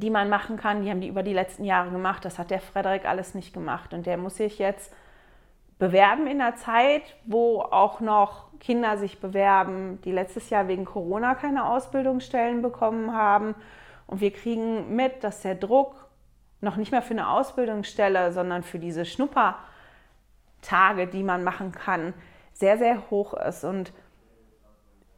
die 0.00 0.10
man 0.10 0.28
machen 0.28 0.56
kann, 0.56 0.82
die 0.82 0.90
haben 0.90 1.00
die 1.00 1.08
über 1.08 1.22
die 1.22 1.32
letzten 1.32 1.64
Jahre 1.64 1.90
gemacht. 1.90 2.24
Das 2.24 2.38
hat 2.38 2.50
der 2.50 2.60
Frederik 2.60 3.06
alles 3.06 3.34
nicht 3.34 3.52
gemacht. 3.52 3.94
Und 3.94 4.06
der 4.06 4.16
muss 4.16 4.36
sich 4.36 4.58
jetzt 4.58 4.92
bewerben 5.78 6.26
in 6.26 6.38
der 6.38 6.56
Zeit, 6.56 7.02
wo 7.24 7.60
auch 7.60 8.00
noch 8.00 8.48
Kinder 8.60 8.98
sich 8.98 9.20
bewerben, 9.20 10.00
die 10.04 10.12
letztes 10.12 10.50
Jahr 10.50 10.68
wegen 10.68 10.84
Corona 10.84 11.34
keine 11.34 11.68
Ausbildungsstellen 11.68 12.62
bekommen 12.62 13.14
haben. 13.14 13.54
Und 14.06 14.20
wir 14.20 14.32
kriegen 14.32 14.96
mit, 14.96 15.22
dass 15.22 15.42
der 15.42 15.54
Druck 15.54 16.08
noch 16.60 16.76
nicht 16.76 16.90
mehr 16.90 17.02
für 17.02 17.14
eine 17.14 17.30
Ausbildungsstelle, 17.30 18.32
sondern 18.32 18.64
für 18.64 18.80
diese 18.80 19.04
Schnuppertage, 19.04 21.06
die 21.06 21.22
man 21.22 21.44
machen 21.44 21.72
kann, 21.72 22.14
sehr, 22.52 22.78
sehr 22.78 23.10
hoch 23.10 23.34
ist. 23.34 23.64
Und 23.64 23.92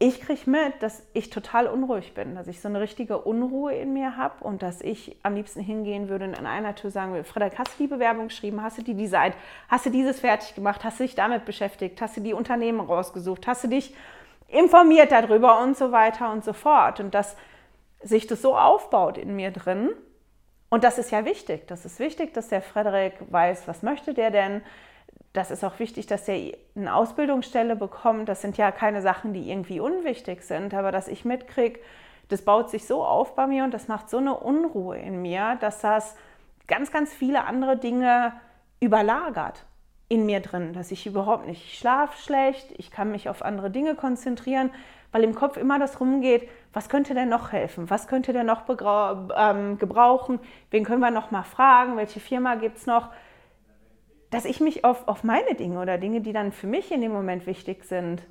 ich 0.02 0.22
kriege 0.22 0.48
mit, 0.48 0.82
dass 0.82 1.02
ich 1.12 1.28
total 1.28 1.66
unruhig 1.66 2.14
bin, 2.14 2.34
dass 2.34 2.48
ich 2.48 2.62
so 2.62 2.68
eine 2.68 2.80
richtige 2.80 3.18
Unruhe 3.18 3.74
in 3.74 3.92
mir 3.92 4.16
habe 4.16 4.42
und 4.42 4.62
dass 4.62 4.80
ich 4.80 5.18
am 5.22 5.34
liebsten 5.34 5.60
hingehen 5.60 6.08
würde 6.08 6.24
und 6.24 6.38
an 6.38 6.46
einer 6.46 6.74
Tür 6.74 6.90
sagen 6.90 7.12
würde, 7.12 7.24
Frederik, 7.24 7.58
hast 7.58 7.78
du 7.78 7.82
die 7.82 7.86
Bewerbung 7.86 8.28
geschrieben, 8.28 8.62
hast 8.62 8.78
du 8.78 8.82
die 8.82 8.94
designt, 8.94 9.34
hast 9.68 9.84
du 9.84 9.90
dieses 9.90 10.18
fertig 10.18 10.54
gemacht, 10.54 10.84
hast 10.84 11.00
du 11.00 11.04
dich 11.04 11.16
damit 11.16 11.44
beschäftigt, 11.44 12.00
hast 12.00 12.16
du 12.16 12.22
die 12.22 12.32
Unternehmen 12.32 12.80
rausgesucht, 12.80 13.46
hast 13.46 13.64
du 13.64 13.68
dich 13.68 13.94
informiert 14.48 15.12
darüber 15.12 15.60
und 15.60 15.76
so 15.76 15.92
weiter 15.92 16.32
und 16.32 16.44
so 16.44 16.54
fort. 16.54 16.98
Und 16.98 17.14
dass 17.14 17.36
sich 18.02 18.26
das 18.26 18.40
so 18.40 18.56
aufbaut 18.56 19.18
in 19.18 19.36
mir 19.36 19.50
drin. 19.50 19.90
Und 20.70 20.82
das 20.82 20.96
ist 20.96 21.10
ja 21.10 21.26
wichtig. 21.26 21.66
Das 21.68 21.84
ist 21.84 21.98
wichtig, 21.98 22.32
dass 22.32 22.48
der 22.48 22.62
Frederik 22.62 23.16
weiß, 23.28 23.68
was 23.68 23.82
möchte 23.82 24.14
der 24.14 24.30
denn, 24.30 24.62
das 25.32 25.50
ist 25.50 25.64
auch 25.64 25.78
wichtig, 25.78 26.06
dass 26.06 26.26
er 26.28 26.54
eine 26.74 26.94
Ausbildungsstelle 26.94 27.76
bekommt. 27.76 28.28
Das 28.28 28.42
sind 28.42 28.56
ja 28.56 28.72
keine 28.72 29.00
Sachen, 29.02 29.32
die 29.32 29.50
irgendwie 29.50 29.80
unwichtig 29.80 30.42
sind, 30.42 30.74
aber 30.74 30.90
dass 30.90 31.08
ich 31.08 31.24
mitkriege, 31.24 31.80
das 32.28 32.42
baut 32.42 32.70
sich 32.70 32.86
so 32.86 33.04
auf 33.04 33.34
bei 33.34 33.46
mir 33.46 33.64
und 33.64 33.72
das 33.74 33.88
macht 33.88 34.10
so 34.10 34.18
eine 34.18 34.36
Unruhe 34.36 34.98
in 34.98 35.22
mir, 35.22 35.56
dass 35.60 35.80
das 35.80 36.16
ganz, 36.66 36.92
ganz 36.92 37.12
viele 37.12 37.44
andere 37.44 37.76
Dinge 37.76 38.32
überlagert. 38.80 39.64
in 40.10 40.26
mir 40.26 40.40
drin, 40.40 40.72
dass 40.72 40.90
ich 40.90 41.06
überhaupt 41.06 41.46
nicht, 41.46 41.64
ich 41.64 41.78
schlafe 41.78 42.18
schlecht, 42.18 42.66
ich 42.78 42.90
kann 42.90 43.12
mich 43.12 43.28
auf 43.28 43.42
andere 43.42 43.70
Dinge 43.70 43.94
konzentrieren, 43.94 44.70
weil 45.12 45.22
im 45.22 45.36
Kopf 45.36 45.56
immer 45.56 45.78
das 45.78 46.00
rumgeht, 46.00 46.48
was 46.72 46.88
könnte 46.88 47.14
denn 47.14 47.28
noch 47.28 47.52
helfen, 47.52 47.88
was 47.90 48.08
könnte 48.08 48.32
denn 48.32 48.46
noch 48.46 48.62
ähm, 48.68 49.78
gebrauchen, 49.78 50.40
wen 50.72 50.84
können 50.84 51.00
wir 51.00 51.12
noch 51.12 51.30
mal 51.30 51.44
fragen, 51.44 51.96
welche 51.96 52.18
Firma 52.18 52.56
gibt 52.56 52.78
es 52.78 52.86
noch, 52.86 53.10
dass 54.30 54.44
ich 54.44 54.60
mich 54.60 54.84
auf, 54.84 55.08
auf 55.08 55.24
meine 55.24 55.54
Dinge 55.54 55.80
oder 55.80 55.98
Dinge, 55.98 56.20
die 56.20 56.32
dann 56.32 56.52
für 56.52 56.66
mich 56.66 56.92
in 56.92 57.00
dem 57.00 57.12
Moment 57.12 57.46
wichtig 57.46 57.84
sind, 57.84 58.22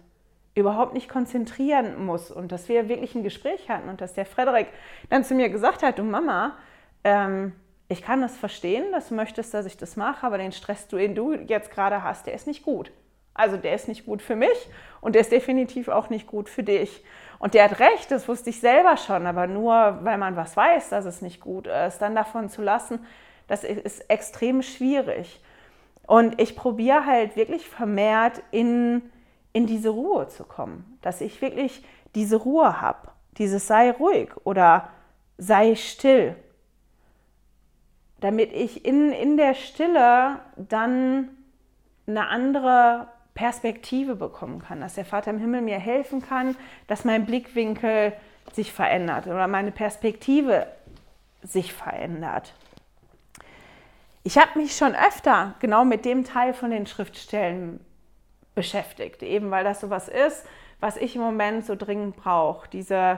überhaupt 0.55 0.93
nicht 0.93 1.09
konzentrieren 1.09 2.03
muss 2.05 2.31
und 2.31 2.51
dass 2.51 2.69
wir 2.69 2.89
wirklich 2.89 3.15
ein 3.15 3.23
Gespräch 3.23 3.69
hatten 3.69 3.89
und 3.89 4.01
dass 4.01 4.13
der 4.13 4.25
Frederik 4.25 4.67
dann 5.09 5.23
zu 5.23 5.35
mir 5.35 5.49
gesagt 5.49 5.83
hat, 5.83 5.99
du 5.99 6.03
Mama, 6.03 6.57
ähm, 7.03 7.53
ich 7.87 8.01
kann 8.01 8.21
das 8.21 8.37
verstehen, 8.37 8.91
dass 8.91 9.09
du 9.09 9.15
möchtest, 9.15 9.53
dass 9.53 9.65
ich 9.65 9.77
das 9.77 9.95
mache, 9.95 10.25
aber 10.25 10.37
den 10.37 10.51
Stress, 10.51 10.87
den 10.87 11.15
du 11.15 11.33
jetzt 11.33 11.71
gerade 11.71 12.03
hast, 12.03 12.27
der 12.27 12.33
ist 12.33 12.47
nicht 12.47 12.63
gut. 12.63 12.91
Also 13.33 13.57
der 13.57 13.73
ist 13.73 13.87
nicht 13.87 14.05
gut 14.05 14.21
für 14.21 14.35
mich 14.35 14.69
und 15.01 15.15
der 15.15 15.21
ist 15.21 15.31
definitiv 15.31 15.87
auch 15.87 16.09
nicht 16.09 16.27
gut 16.27 16.49
für 16.49 16.63
dich. 16.63 17.03
Und 17.39 17.53
der 17.53 17.63
hat 17.63 17.79
recht, 17.79 18.11
das 18.11 18.27
wusste 18.27 18.49
ich 18.49 18.59
selber 18.59 18.97
schon, 18.97 19.25
aber 19.25 19.47
nur 19.47 19.99
weil 20.03 20.17
man 20.17 20.35
was 20.35 20.57
weiß, 20.57 20.89
dass 20.89 21.05
es 21.05 21.21
nicht 21.21 21.39
gut 21.39 21.67
ist, 21.67 21.99
dann 21.99 22.15
davon 22.15 22.49
zu 22.49 22.61
lassen, 22.61 22.99
das 23.47 23.63
ist 23.63 24.09
extrem 24.09 24.61
schwierig. 24.61 25.41
Und 26.09 26.41
ich 26.41 26.55
probiere 26.55 27.05
halt 27.05 27.35
wirklich 27.35 27.67
vermehrt 27.67 28.41
in, 28.49 29.03
in 29.53 29.67
diese 29.67 29.89
Ruhe 29.89 30.27
zu 30.27 30.43
kommen, 30.43 30.97
dass 31.03 31.21
ich 31.21 31.39
wirklich 31.39 31.83
diese 32.15 32.37
Ruhe 32.37 32.81
habe, 32.81 33.09
dieses 33.37 33.67
sei 33.67 33.91
ruhig 33.91 34.31
oder 34.43 34.89
sei 35.37 35.75
still. 35.75 36.35
Damit 38.21 38.51
ich 38.53 38.85
in, 38.85 39.11
in 39.11 39.37
der 39.37 39.53
Stille 39.53 40.39
dann 40.55 41.29
eine 42.07 42.27
andere 42.27 43.09
Perspektive 43.35 44.15
bekommen 44.15 44.63
kann, 44.63 44.81
dass 44.81 44.95
der 44.95 45.05
Vater 45.05 45.29
im 45.29 45.37
Himmel 45.37 45.61
mir 45.61 45.77
helfen 45.77 46.23
kann, 46.23 46.55
dass 46.87 47.05
mein 47.05 47.27
Blickwinkel 47.27 48.13
sich 48.53 48.73
verändert 48.73 49.27
oder 49.27 49.47
meine 49.47 49.71
Perspektive 49.71 50.65
sich 51.43 51.71
verändert. 51.71 52.55
Ich 54.29 54.37
habe 54.37 54.59
mich 54.59 54.77
schon 54.77 54.93
öfter 54.93 55.55
genau 55.57 55.85
mit 55.85 56.05
dem 56.05 56.23
Teil 56.23 56.53
von 56.53 56.69
den 56.69 56.85
Schriftstellen 56.85 57.83
beschäftigt, 58.53 59.23
eben 59.23 59.49
weil 59.49 59.63
das 59.63 59.81
so 59.81 59.89
was 59.89 60.07
ist, 60.07 60.45
was 60.79 60.97
ich 60.97 61.15
im 61.15 61.23
Moment 61.23 61.65
so 61.65 61.75
dringend 61.75 62.15
brauche. 62.15 62.69
Diese 62.69 63.17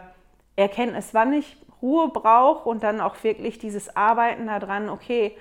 Erkenntnis, 0.55 1.14
wann 1.14 1.34
ich 1.34 1.57
Ruhe 1.82 2.07
brauche 2.07 2.70
und 2.70 2.82
dann 2.82 3.01
auch 3.01 3.22
wirklich 3.26 3.59
dieses 3.59 3.93
Arbeiten 3.93 4.47
daran, 4.47 4.88
okay, 4.88 5.36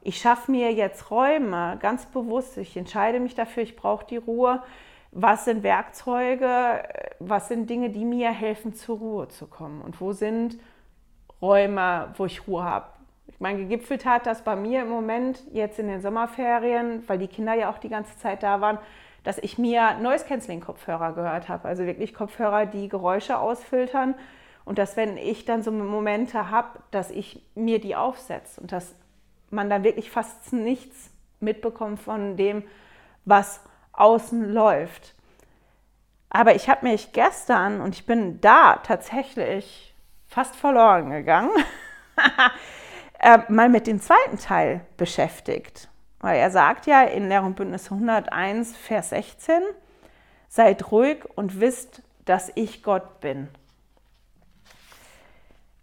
ich 0.00 0.18
schaffe 0.18 0.52
mir 0.52 0.72
jetzt 0.72 1.10
Räume 1.10 1.76
ganz 1.82 2.06
bewusst, 2.06 2.56
ich 2.56 2.76
entscheide 2.76 3.18
mich 3.18 3.34
dafür, 3.34 3.64
ich 3.64 3.74
brauche 3.74 4.06
die 4.06 4.18
Ruhe. 4.18 4.62
Was 5.10 5.44
sind 5.44 5.64
Werkzeuge, 5.64 6.84
was 7.18 7.48
sind 7.48 7.68
Dinge, 7.68 7.90
die 7.90 8.04
mir 8.04 8.30
helfen, 8.30 8.74
zur 8.74 8.98
Ruhe 8.98 9.26
zu 9.26 9.48
kommen? 9.48 9.82
Und 9.82 10.00
wo 10.00 10.12
sind 10.12 10.56
Räume, 11.42 12.14
wo 12.16 12.26
ich 12.26 12.46
Ruhe 12.46 12.62
habe? 12.62 12.95
Ich 13.36 13.40
meine, 13.40 13.58
gegipfelt 13.58 14.06
hat 14.06 14.24
das 14.24 14.40
bei 14.40 14.56
mir 14.56 14.80
im 14.80 14.88
Moment 14.88 15.42
jetzt 15.52 15.78
in 15.78 15.88
den 15.88 16.00
Sommerferien, 16.00 17.04
weil 17.06 17.18
die 17.18 17.28
Kinder 17.28 17.52
ja 17.52 17.70
auch 17.70 17.76
die 17.76 17.90
ganze 17.90 18.16
Zeit 18.16 18.42
da 18.42 18.62
waren, 18.62 18.78
dass 19.24 19.36
ich 19.36 19.58
mir 19.58 19.98
Noise 19.98 20.24
Canceling 20.24 20.62
Kopfhörer 20.62 21.12
gehört 21.12 21.50
habe. 21.50 21.68
Also 21.68 21.84
wirklich 21.84 22.14
Kopfhörer, 22.14 22.64
die 22.64 22.88
Geräusche 22.88 23.38
ausfiltern 23.38 24.14
und 24.64 24.78
dass 24.78 24.96
wenn 24.96 25.18
ich 25.18 25.44
dann 25.44 25.62
so 25.62 25.70
Momente 25.70 26.50
habe, 26.50 26.78
dass 26.90 27.10
ich 27.10 27.42
mir 27.54 27.78
die 27.78 27.94
aufsetze 27.94 28.58
und 28.58 28.72
dass 28.72 28.94
man 29.50 29.68
dann 29.68 29.84
wirklich 29.84 30.10
fast 30.10 30.54
nichts 30.54 31.10
mitbekommt 31.38 32.00
von 32.00 32.38
dem, 32.38 32.64
was 33.26 33.60
außen 33.92 34.50
läuft. 34.50 35.14
Aber 36.30 36.54
ich 36.54 36.70
habe 36.70 36.86
mich 36.86 37.12
gestern, 37.12 37.82
und 37.82 37.94
ich 37.94 38.06
bin 38.06 38.40
da 38.40 38.76
tatsächlich 38.76 39.94
fast 40.26 40.56
verloren 40.56 41.10
gegangen, 41.10 41.50
äh, 43.18 43.38
mal 43.48 43.68
mit 43.68 43.86
dem 43.86 44.00
zweiten 44.00 44.38
Teil 44.38 44.80
beschäftigt. 44.96 45.88
Weil 46.20 46.38
er 46.38 46.50
sagt 46.50 46.86
ja 46.86 47.02
in 47.02 47.28
Lehr 47.28 47.42
Bündnis 47.42 47.90
101, 47.90 48.76
Vers 48.76 49.10
16, 49.10 49.62
seid 50.48 50.90
ruhig 50.90 51.24
und 51.34 51.60
wisst, 51.60 52.02
dass 52.24 52.50
ich 52.54 52.82
Gott 52.82 53.20
bin. 53.20 53.48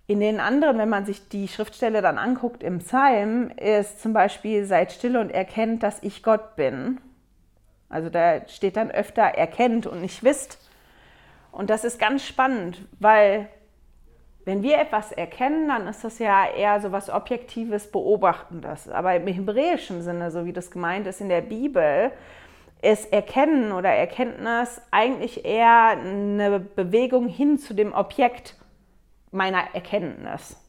In 0.05 0.19
den 0.19 0.39
anderen, 0.39 0.77
wenn 0.77 0.89
man 0.89 1.05
sich 1.05 1.29
die 1.29 1.47
Schriftstelle 1.47 2.01
dann 2.01 2.17
anguckt 2.17 2.61
im 2.61 2.79
Psalm, 2.79 3.51
ist 3.51 4.01
zum 4.01 4.11
Beispiel, 4.11 4.65
seid 4.65 4.91
still 4.91 5.15
und 5.15 5.29
erkennt, 5.29 5.81
dass 5.81 6.03
ich 6.03 6.23
Gott 6.23 6.55
bin. 6.55 6.99
Also 7.87 8.09
da 8.09 8.45
steht 8.47 8.75
dann 8.75 8.91
öfter 8.91 9.21
erkennt 9.21 9.87
und 9.87 10.01
nicht 10.01 10.23
wisst. 10.23 10.59
Und 11.51 11.69
das 11.69 11.85
ist 11.85 11.99
ganz 11.99 12.25
spannend, 12.25 12.85
weil 12.99 13.47
wenn 14.45 14.61
wir 14.61 14.77
etwas 14.79 15.11
erkennen, 15.11 15.69
dann 15.69 15.87
ist 15.87 16.03
das 16.03 16.19
ja 16.19 16.45
eher 16.45 16.81
so 16.81 16.91
was 16.91 17.09
Objektives, 17.09 17.89
Beobachtendes. 17.89 18.89
Aber 18.89 19.15
im 19.15 19.27
hebräischen 19.27 20.01
Sinne, 20.01 20.31
so 20.31 20.45
wie 20.45 20.53
das 20.53 20.69
gemeint 20.69 21.07
ist 21.07 21.21
in 21.21 21.29
der 21.29 21.41
Bibel, 21.41 22.11
ist 22.81 23.13
Erkennen 23.13 23.71
oder 23.71 23.89
Erkenntnis 23.89 24.81
eigentlich 24.91 25.45
eher 25.45 25.97
eine 25.97 26.59
Bewegung 26.59 27.27
hin 27.27 27.57
zu 27.57 27.73
dem 27.73 27.93
Objekt 27.93 28.57
meiner 29.31 29.73
Erkenntnis. 29.73 30.59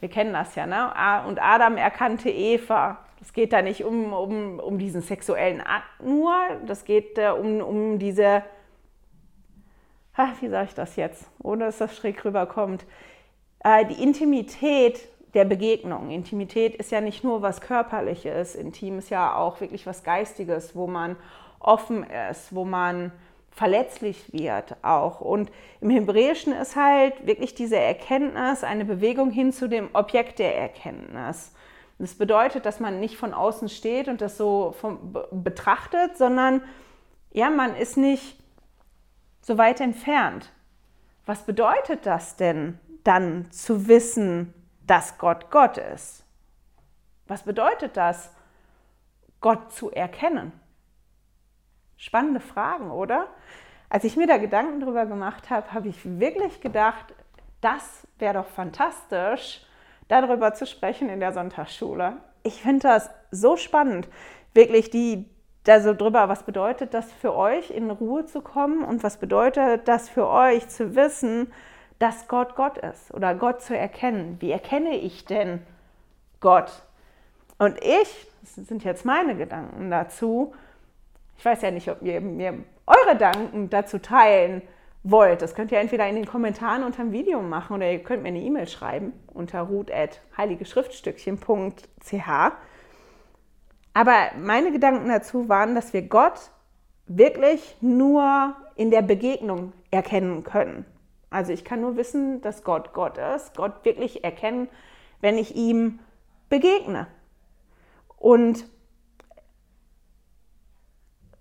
Wir 0.00 0.10
kennen 0.10 0.32
das 0.32 0.54
ja, 0.56 0.66
ne? 0.66 0.92
Und 1.26 1.40
Adam 1.40 1.76
erkannte 1.76 2.28
Eva. 2.28 2.98
Es 3.22 3.32
geht 3.32 3.52
da 3.52 3.62
nicht 3.62 3.84
um, 3.84 4.12
um, 4.12 4.60
um 4.60 4.78
diesen 4.78 5.00
sexuellen 5.00 5.60
Akt 5.60 6.02
nur, 6.02 6.34
das 6.66 6.84
geht 6.84 7.16
äh, 7.16 7.30
um, 7.30 7.60
um 7.60 7.98
diese, 7.98 8.42
ach, 10.16 10.40
wie 10.40 10.48
sage 10.48 10.68
ich 10.68 10.74
das 10.74 10.96
jetzt, 10.96 11.30
ohne 11.42 11.66
dass 11.66 11.78
das 11.78 11.96
schräg 11.96 12.24
rüberkommt, 12.24 12.84
äh, 13.64 13.84
die 13.86 14.02
Intimität 14.02 15.08
der 15.34 15.44
Begegnung. 15.44 16.10
Intimität 16.10 16.74
ist 16.76 16.90
ja 16.90 17.00
nicht 17.00 17.22
nur 17.22 17.42
was 17.42 17.60
Körperliches, 17.60 18.54
intim 18.54 18.98
ist 18.98 19.10
ja 19.10 19.36
auch 19.36 19.60
wirklich 19.60 19.86
was 19.86 20.02
Geistiges, 20.02 20.74
wo 20.74 20.86
man 20.86 21.16
offen 21.60 22.04
ist, 22.30 22.54
wo 22.54 22.64
man 22.64 23.12
verletzlich 23.50 24.32
wird 24.32 24.76
auch. 24.82 25.20
Und 25.20 25.50
im 25.80 25.90
Hebräischen 25.90 26.52
ist 26.52 26.76
halt 26.76 27.26
wirklich 27.26 27.54
diese 27.54 27.76
Erkenntnis 27.78 28.64
eine 28.64 28.84
Bewegung 28.84 29.30
hin 29.30 29.52
zu 29.52 29.68
dem 29.68 29.88
Objekt 29.94 30.38
der 30.38 30.56
Erkenntnis. 30.56 31.52
Das 31.98 32.14
bedeutet, 32.14 32.66
dass 32.66 32.80
man 32.80 33.00
nicht 33.00 33.16
von 33.16 33.32
außen 33.32 33.68
steht 33.68 34.08
und 34.08 34.20
das 34.20 34.36
so 34.36 34.74
vom, 34.78 35.14
betrachtet, 35.32 36.18
sondern 36.18 36.62
ja, 37.32 37.48
man 37.50 37.74
ist 37.74 37.96
nicht 37.96 38.38
so 39.46 39.56
weit 39.58 39.80
entfernt. 39.80 40.50
Was 41.24 41.44
bedeutet 41.44 42.04
das 42.04 42.34
denn 42.34 42.80
dann 43.04 43.48
zu 43.52 43.86
wissen, 43.86 44.52
dass 44.88 45.18
Gott 45.18 45.52
Gott 45.52 45.78
ist? 45.78 46.24
Was 47.28 47.44
bedeutet 47.44 47.96
das, 47.96 48.32
Gott 49.40 49.72
zu 49.72 49.92
erkennen? 49.92 50.50
Spannende 51.96 52.40
Fragen, 52.40 52.90
oder? 52.90 53.28
Als 53.88 54.02
ich 54.02 54.16
mir 54.16 54.26
da 54.26 54.38
Gedanken 54.38 54.80
drüber 54.80 55.06
gemacht 55.06 55.48
habe, 55.48 55.72
habe 55.72 55.88
ich 55.88 56.18
wirklich 56.18 56.60
gedacht, 56.60 57.14
das 57.60 58.04
wäre 58.18 58.34
doch 58.34 58.48
fantastisch, 58.48 59.64
darüber 60.08 60.54
zu 60.54 60.66
sprechen 60.66 61.08
in 61.08 61.20
der 61.20 61.32
Sonntagsschule. 61.32 62.16
Ich 62.42 62.62
finde 62.62 62.88
das 62.88 63.10
so 63.30 63.56
spannend, 63.56 64.08
wirklich 64.54 64.90
die 64.90 65.30
da 65.66 65.80
so 65.80 65.94
drüber, 65.94 66.28
was 66.28 66.44
bedeutet 66.44 66.94
das 66.94 67.12
für 67.12 67.34
euch, 67.34 67.70
in 67.70 67.90
Ruhe 67.90 68.24
zu 68.24 68.40
kommen 68.40 68.84
und 68.84 69.02
was 69.02 69.16
bedeutet 69.16 69.88
das 69.88 70.08
für 70.08 70.28
euch 70.28 70.68
zu 70.68 70.94
wissen, 70.94 71.52
dass 71.98 72.28
Gott 72.28 72.54
Gott 72.54 72.78
ist 72.78 73.12
oder 73.12 73.34
Gott 73.34 73.62
zu 73.62 73.76
erkennen. 73.76 74.36
Wie 74.40 74.52
erkenne 74.52 74.96
ich 74.96 75.24
denn 75.24 75.60
Gott? 76.40 76.70
Und 77.58 77.82
ich, 77.82 78.28
das 78.42 78.54
sind 78.68 78.84
jetzt 78.84 79.04
meine 79.04 79.34
Gedanken 79.34 79.90
dazu, 79.90 80.54
ich 81.38 81.44
weiß 81.44 81.62
ja 81.62 81.72
nicht, 81.72 81.90
ob 81.90 82.00
ihr 82.02 82.20
mir 82.20 82.54
eure 82.86 83.12
Gedanken 83.12 83.68
dazu 83.68 83.98
teilen 83.98 84.62
wollt. 85.02 85.42
Das 85.42 85.54
könnt 85.54 85.70
ihr 85.72 85.78
entweder 85.78 86.08
in 86.08 86.14
den 86.14 86.26
Kommentaren 86.26 86.84
unter 86.84 87.02
dem 87.02 87.12
Video 87.12 87.42
machen 87.42 87.76
oder 87.76 87.90
ihr 87.90 88.02
könnt 88.02 88.22
mir 88.22 88.28
eine 88.28 88.40
E-Mail 88.40 88.68
schreiben 88.68 89.12
unter 89.34 89.60
ruth.heiligeschriftstückchen.ch. 89.62 92.52
Aber 93.96 94.30
meine 94.38 94.72
Gedanken 94.72 95.08
dazu 95.08 95.48
waren, 95.48 95.74
dass 95.74 95.94
wir 95.94 96.02
Gott 96.02 96.50
wirklich 97.06 97.78
nur 97.80 98.54
in 98.74 98.90
der 98.90 99.00
Begegnung 99.00 99.72
erkennen 99.90 100.44
können. 100.44 100.84
Also 101.30 101.54
ich 101.54 101.64
kann 101.64 101.80
nur 101.80 101.96
wissen, 101.96 102.42
dass 102.42 102.62
Gott 102.62 102.92
Gott 102.92 103.16
ist, 103.16 103.56
Gott 103.56 103.86
wirklich 103.86 104.22
erkennen, 104.22 104.68
wenn 105.22 105.38
ich 105.38 105.56
ihm 105.56 106.00
begegne. 106.50 107.06
Und 108.18 108.66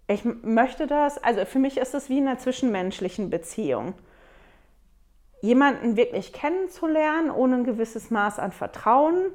ich 0.08 0.24
möchte 0.24 0.88
das, 0.88 1.22
also 1.22 1.44
für 1.44 1.60
mich 1.60 1.76
ist 1.76 1.94
es 1.94 2.08
wie 2.08 2.20
in 2.20 2.28
einer 2.30 2.40
zwischenmenschlichen 2.40 3.30
Beziehung. 3.30 3.96
Jemanden 5.42 5.98
wirklich 5.98 6.32
kennenzulernen, 6.32 7.32
ohne 7.32 7.58
ein 7.58 7.64
gewisses 7.66 8.12
Maß 8.12 8.40
an 8.40 8.54
Vertrauen, 8.54 9.34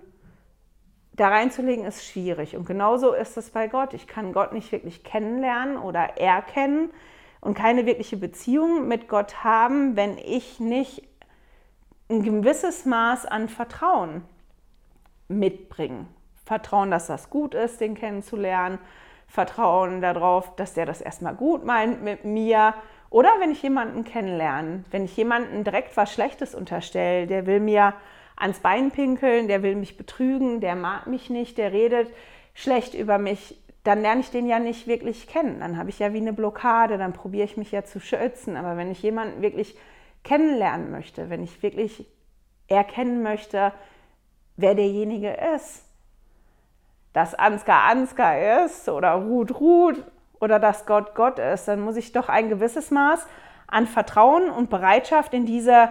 da 1.21 1.29
reinzulegen 1.29 1.85
ist 1.85 2.07
schwierig. 2.07 2.57
Und 2.57 2.65
genauso 2.65 3.13
ist 3.13 3.37
es 3.37 3.51
bei 3.51 3.69
Gott. 3.69 3.93
Ich 3.93 4.07
kann 4.07 4.33
Gott 4.33 4.55
nicht 4.55 4.73
wirklich 4.73 5.05
kennenlernen 5.05 5.77
oder 5.77 6.17
erkennen 6.17 6.89
und 7.43 7.53
keine 7.53 7.85
wirkliche 7.85 8.17
Beziehung 8.17 8.89
mit 8.89 9.07
Gott 9.07 9.45
haben, 9.45 9.97
wenn 9.97 10.17
ich 10.17 10.61
nicht 10.61 11.07
ein 12.09 12.23
gewisses 12.23 12.87
Maß 12.87 13.27
an 13.27 13.51
Vertrauen 13.51 14.23
mitbringe. 15.29 16.07
Vertrauen, 16.47 16.91
dass 16.91 17.07
das 17.07 17.29
gut 17.29 17.55
ist, 17.55 17.83
den 17.83 17.95
kennenzulernen. 17.95 18.79
Vertrauen 19.27 20.01
darauf, 20.01 20.57
dass 20.57 20.73
der 20.73 20.87
das 20.87 21.03
erstmal 21.03 21.35
gut 21.35 21.67
meint 21.67 22.03
mit 22.03 22.25
mir. 22.25 22.73
Oder 23.11 23.29
wenn 23.41 23.51
ich 23.51 23.63
jemanden 23.63 24.05
kennenlerne, 24.05 24.85
wenn 24.91 25.05
ich 25.05 25.17
jemanden 25.19 25.65
direkt 25.65 25.99
was 25.99 26.11
Schlechtes 26.15 26.55
unterstelle, 26.55 27.27
der 27.27 27.45
will 27.45 27.61
mir 27.61 27.93
ans 28.41 28.61
Bein 28.61 28.91
pinkeln, 28.91 29.49
der 29.49 29.63
will 29.63 29.77
mich 29.77 29.97
betrügen, 29.97 30.61
der 30.61 30.75
mag 30.75 31.07
mich 31.07 31.31
nicht, 31.31 31.59
der 31.59 31.73
redet 31.73 32.11
schlecht 32.55 32.95
über 32.95 33.19
mich, 33.19 33.61
dann 33.85 34.03
lerne 34.03 34.21
ich 34.21 34.31
den 34.31 34.47
ja 34.47 34.59
nicht 34.59 34.87
wirklich 34.87 35.27
kennen. 35.27 35.61
Dann 35.61 35.77
habe 35.77 35.91
ich 35.91 35.99
ja 35.99 36.13
wie 36.13 36.19
eine 36.19 36.33
Blockade, 36.33 36.99
dann 36.99 37.13
probiere 37.13 37.45
ich 37.45 37.57
mich 37.57 37.71
ja 37.71 37.85
zu 37.85 38.01
schützen. 38.01 38.57
Aber 38.57 38.77
wenn 38.77 38.91
ich 38.91 39.03
jemanden 39.03 39.43
wirklich 39.43 39.77
kennenlernen 40.25 40.91
möchte, 40.91 41.31
wenn 41.31 41.43
ich 41.43 41.63
wirklich 41.63 42.07
erkennen 42.69 43.23
möchte, 43.23 43.73
wer 44.57 44.75
derjenige 44.75 45.37
ist, 45.55 45.85
dass 47.13 47.35
Ansgar 47.35 47.91
Ansgar 47.91 48.65
ist 48.65 48.89
oder 48.89 49.13
Ruth 49.15 49.59
Ruth 49.59 50.05
oder 50.41 50.59
dass 50.59 50.87
Gott 50.87 51.15
Gott 51.15 51.39
ist, 51.39 51.67
dann 51.67 51.81
muss 51.81 51.97
ich 51.97 52.13
doch 52.13 52.29
ein 52.29 52.49
gewisses 52.49 52.91
Maß 52.91 53.27
an 53.67 53.87
Vertrauen 53.87 54.51
und 54.51 54.71
Bereitschaft 54.71 55.35
in 55.35 55.47
diese 55.47 55.91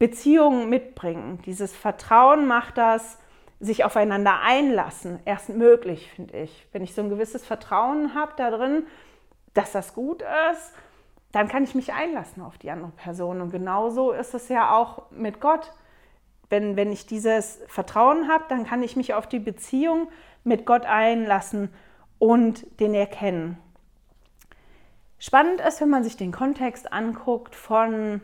Beziehung 0.00 0.70
mitbringen. 0.70 1.40
Dieses 1.44 1.76
Vertrauen 1.76 2.46
macht 2.46 2.78
das, 2.78 3.18
sich 3.60 3.84
aufeinander 3.84 4.40
einlassen, 4.40 5.20
erst 5.26 5.50
möglich, 5.50 6.10
finde 6.10 6.38
ich. 6.38 6.66
Wenn 6.72 6.82
ich 6.82 6.94
so 6.94 7.02
ein 7.02 7.10
gewisses 7.10 7.44
Vertrauen 7.44 8.14
habe 8.14 8.32
darin, 8.36 8.86
dass 9.52 9.72
das 9.72 9.92
gut 9.92 10.22
ist, 10.50 10.72
dann 11.32 11.48
kann 11.48 11.64
ich 11.64 11.74
mich 11.74 11.92
einlassen 11.92 12.42
auf 12.42 12.56
die 12.56 12.70
andere 12.70 12.92
Person. 12.92 13.42
Und 13.42 13.50
genauso 13.50 14.12
ist 14.12 14.32
es 14.32 14.48
ja 14.48 14.74
auch 14.74 15.02
mit 15.10 15.38
Gott. 15.38 15.70
Wenn, 16.48 16.76
wenn 16.76 16.90
ich 16.90 17.06
dieses 17.06 17.60
Vertrauen 17.68 18.26
habe, 18.26 18.44
dann 18.48 18.64
kann 18.64 18.82
ich 18.82 18.96
mich 18.96 19.12
auf 19.12 19.26
die 19.26 19.38
Beziehung 19.38 20.08
mit 20.44 20.64
Gott 20.64 20.86
einlassen 20.86 21.68
und 22.18 22.80
den 22.80 22.94
erkennen. 22.94 23.58
Spannend 25.18 25.60
ist, 25.60 25.82
wenn 25.82 25.90
man 25.90 26.04
sich 26.04 26.16
den 26.16 26.32
Kontext 26.32 26.90
anguckt 26.90 27.54
von 27.54 28.22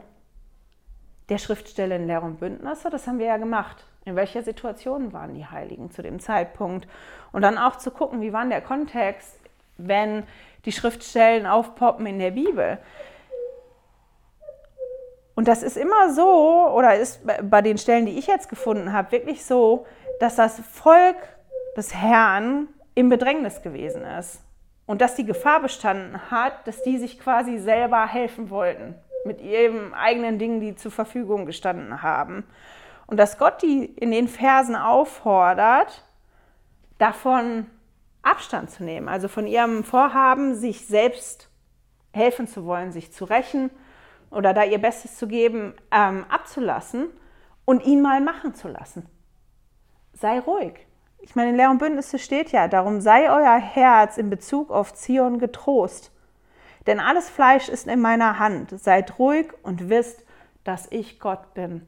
der 1.29 1.39
Schriftstelle 1.39 1.97
in 1.97 2.07
Lehr 2.07 2.23
und 2.23 2.39
Bündnisse. 2.39 2.91
Das 2.91 3.07
haben 3.07 3.19
wir 3.19 3.27
ja 3.27 3.37
gemacht. 3.37 3.85
In 4.05 4.15
welcher 4.15 4.43
Situation 4.43 5.13
waren 5.13 5.35
die 5.35 5.47
Heiligen 5.47 5.91
zu 5.91 6.03
dem 6.03 6.21
Zeitpunkt? 6.21 6.87
Und 7.33 7.43
dann 7.43 7.59
auch 7.59 7.77
zu 7.77 7.91
gucken, 7.91 8.21
wie 8.21 8.33
war 8.33 8.45
der 8.47 8.61
Kontext, 8.61 9.37
wenn 9.77 10.23
die 10.65 10.73
Schriftstellen 10.73 11.47
aufpoppen 11.47 12.07
in 12.07 12.19
der 12.19 12.31
Bibel. 12.31 12.79
Und 15.35 15.49
das 15.49 15.63
ist 15.63 15.77
immer 15.77 16.13
so, 16.15 16.71
oder 16.73 16.97
ist 16.97 17.21
bei 17.43 17.61
den 17.61 17.79
Stellen, 17.79 18.07
die 18.07 18.19
ich 18.19 18.27
jetzt 18.27 18.49
gefunden 18.49 18.93
habe, 18.93 19.13
wirklich 19.13 19.45
so, 19.45 19.87
dass 20.21 20.37
das 20.37 20.61
Volk 20.61 21.17
des 21.77 21.95
Herrn 21.95 22.69
im 22.95 23.09
Bedrängnis 23.09 23.61
gewesen 23.61 24.03
ist. 24.03 24.41
Und 24.87 25.01
dass 25.01 25.17
die 25.17 25.27
Gefahr 25.27 25.61
bestanden 25.61 26.31
hat, 26.31 26.67
dass 26.67 26.83
die 26.83 26.97
sich 26.97 27.19
quasi 27.19 27.59
selber 27.59 28.07
helfen 28.07 28.51
wollten 28.51 28.95
mit 29.27 29.41
ihren 29.41 29.95
eigenen 29.95 30.39
Dingen, 30.39 30.61
die 30.61 30.75
zur 30.75 30.91
Verfügung 30.91 31.47
gestanden 31.47 32.03
haben. 32.03 32.45
Und 33.07 33.19
dass 33.19 33.39
Gott 33.39 33.63
die 33.63 33.85
in 33.85 34.11
den 34.11 34.29
Versen 34.29 34.77
auffordert, 34.77 36.05
davon 36.99 37.67
Abstand 38.23 38.71
zu 38.71 38.83
nehmen, 38.83 39.09
also 39.09 39.29
von 39.29 39.47
ihrem 39.47 39.85
Vorhaben, 39.85 40.55
sich 40.55 40.87
selbst 40.87 41.49
helfen 42.13 42.49
zu 42.49 42.65
wollen, 42.65 42.91
sich 42.91 43.13
zu 43.13 43.25
rächen 43.25 43.71
oder 44.31 44.53
da 44.53 44.65
ihr 44.65 44.79
Bestes 44.79 45.17
zu 45.17 45.29
geben, 45.29 45.75
ähm, 45.93 46.25
abzulassen 46.29 47.09
und 47.65 47.85
ihn 47.85 48.03
mal 48.03 48.21
machen 48.21 48.55
zu 48.55 48.69
lassen. 48.69 49.07
Sei 50.13 50.41
ruhig. 50.41 50.87
Ich 51.21 51.35
meine, 51.35 51.51
in 51.51 51.57
Lehr 51.57 51.71
und 51.71 51.79
Bündnisse 51.79 52.19
steht 52.19 52.53
ja, 52.53 52.69
darum 52.69 53.01
sei 53.01 53.31
euer 53.31 53.59
Herz 53.59 54.17
in 54.17 54.31
Bezug 54.31 54.71
auf 54.71 54.95
Zion 54.95 55.39
getrost. 55.39 56.13
Denn 56.87 57.01
alles 57.01 57.29
Fleisch 57.29 57.69
ist 57.69 57.87
in 57.87 58.01
meiner 58.01 58.39
Hand. 58.39 58.79
Seid 58.79 59.19
ruhig 59.19 59.49
und 59.63 59.89
wisst, 59.89 60.25
dass 60.65 60.87
ich 60.91 61.21
Gott 61.21 61.55
bin. 61.55 61.87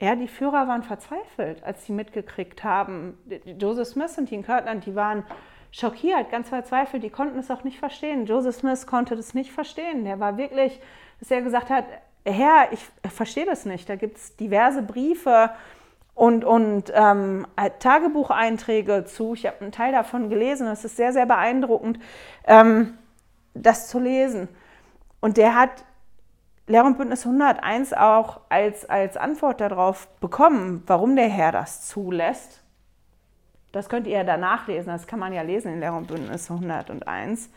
Ja, 0.00 0.14
die 0.14 0.28
Führer 0.28 0.68
waren 0.68 0.82
verzweifelt, 0.82 1.64
als 1.64 1.86
sie 1.86 1.92
mitgekriegt 1.92 2.64
haben. 2.64 3.16
Joseph 3.58 3.88
Smith 3.88 4.18
und 4.18 4.30
Dean 4.30 4.44
Kirtland, 4.44 4.84
die 4.84 4.94
waren 4.94 5.24
schockiert, 5.70 6.30
ganz 6.30 6.50
verzweifelt. 6.50 7.02
Die 7.02 7.10
konnten 7.10 7.38
es 7.38 7.50
auch 7.50 7.64
nicht 7.64 7.78
verstehen. 7.78 8.26
Joseph 8.26 8.56
Smith 8.56 8.86
konnte 8.86 9.16
das 9.16 9.34
nicht 9.34 9.52
verstehen. 9.52 10.04
Der 10.04 10.20
war 10.20 10.36
wirklich, 10.36 10.80
dass 11.20 11.30
er 11.30 11.40
gesagt 11.42 11.70
hat, 11.70 11.84
Herr, 12.24 12.72
ich 12.72 12.80
verstehe 13.10 13.46
das 13.46 13.64
nicht. 13.64 13.88
Da 13.88 13.96
gibt 13.96 14.16
es 14.16 14.36
diverse 14.36 14.82
Briefe 14.82 15.50
und, 16.14 16.44
und 16.44 16.92
ähm, 16.94 17.46
Tagebucheinträge 17.78 19.04
zu. 19.04 19.34
Ich 19.34 19.46
habe 19.46 19.60
einen 19.60 19.72
Teil 19.72 19.92
davon 19.92 20.28
gelesen. 20.28 20.66
Das 20.66 20.84
ist 20.84 20.96
sehr, 20.96 21.12
sehr 21.12 21.26
beeindruckend, 21.26 22.00
ähm, 22.46 22.98
das 23.62 23.88
zu 23.88 23.98
lesen. 23.98 24.48
Und 25.20 25.36
der 25.36 25.54
hat 25.54 25.84
Lehr 26.66 26.84
und 26.84 26.98
Bündnis 26.98 27.24
101 27.24 27.92
auch 27.92 28.40
als, 28.48 28.84
als 28.88 29.16
Antwort 29.16 29.60
darauf 29.60 30.08
bekommen, 30.18 30.82
warum 30.86 31.14
der 31.14 31.28
Herr 31.28 31.52
das 31.52 31.86
zulässt. 31.86 32.62
Das 33.72 33.88
könnt 33.88 34.06
ihr 34.06 34.16
ja 34.18 34.24
danach 34.24 34.66
lesen, 34.66 34.88
das 34.88 35.06
kann 35.06 35.18
man 35.18 35.32
ja 35.32 35.42
lesen 35.42 35.74
in 35.74 35.80
Lehr 35.80 35.92
und 35.92 36.08
Bündnis 36.08 36.50
101. 36.50 37.50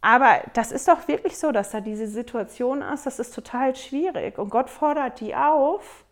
Aber 0.00 0.40
das 0.52 0.72
ist 0.72 0.86
doch 0.88 1.08
wirklich 1.08 1.38
so, 1.38 1.52
dass 1.52 1.70
da 1.70 1.80
diese 1.80 2.06
Situation 2.06 2.82
ist, 2.82 3.06
das 3.06 3.18
ist 3.18 3.34
total 3.34 3.74
schwierig. 3.74 4.38
Und 4.38 4.50
Gott 4.50 4.68
fordert 4.68 5.20
die 5.20 5.34
auf, 5.34 6.04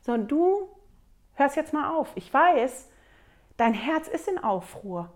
sondern 0.00 0.26
du 0.26 0.68
hörst 1.34 1.54
jetzt 1.54 1.72
mal 1.72 1.96
auf. 1.96 2.08
Ich 2.16 2.34
weiß, 2.34 2.88
dein 3.56 3.74
Herz 3.74 4.08
ist 4.08 4.26
in 4.26 4.38
Aufruhr. 4.38 5.12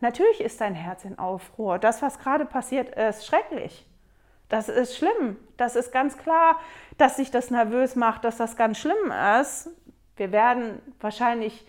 Natürlich 0.00 0.40
ist 0.40 0.60
dein 0.60 0.74
Herz 0.74 1.04
in 1.04 1.18
Aufruhr. 1.18 1.78
Das, 1.78 2.02
was 2.02 2.18
gerade 2.18 2.44
passiert, 2.44 2.90
ist 2.90 3.26
schrecklich. 3.26 3.86
Das 4.48 4.68
ist 4.68 4.96
schlimm. 4.96 5.36
Das 5.56 5.74
ist 5.74 5.92
ganz 5.92 6.16
klar, 6.18 6.60
dass 6.98 7.16
sich 7.16 7.30
das 7.30 7.50
nervös 7.50 7.96
macht, 7.96 8.24
dass 8.24 8.36
das 8.36 8.56
ganz 8.56 8.78
schlimm 8.78 9.12
ist. 9.40 9.70
Wir 10.16 10.32
werden 10.32 10.80
wahrscheinlich 11.00 11.66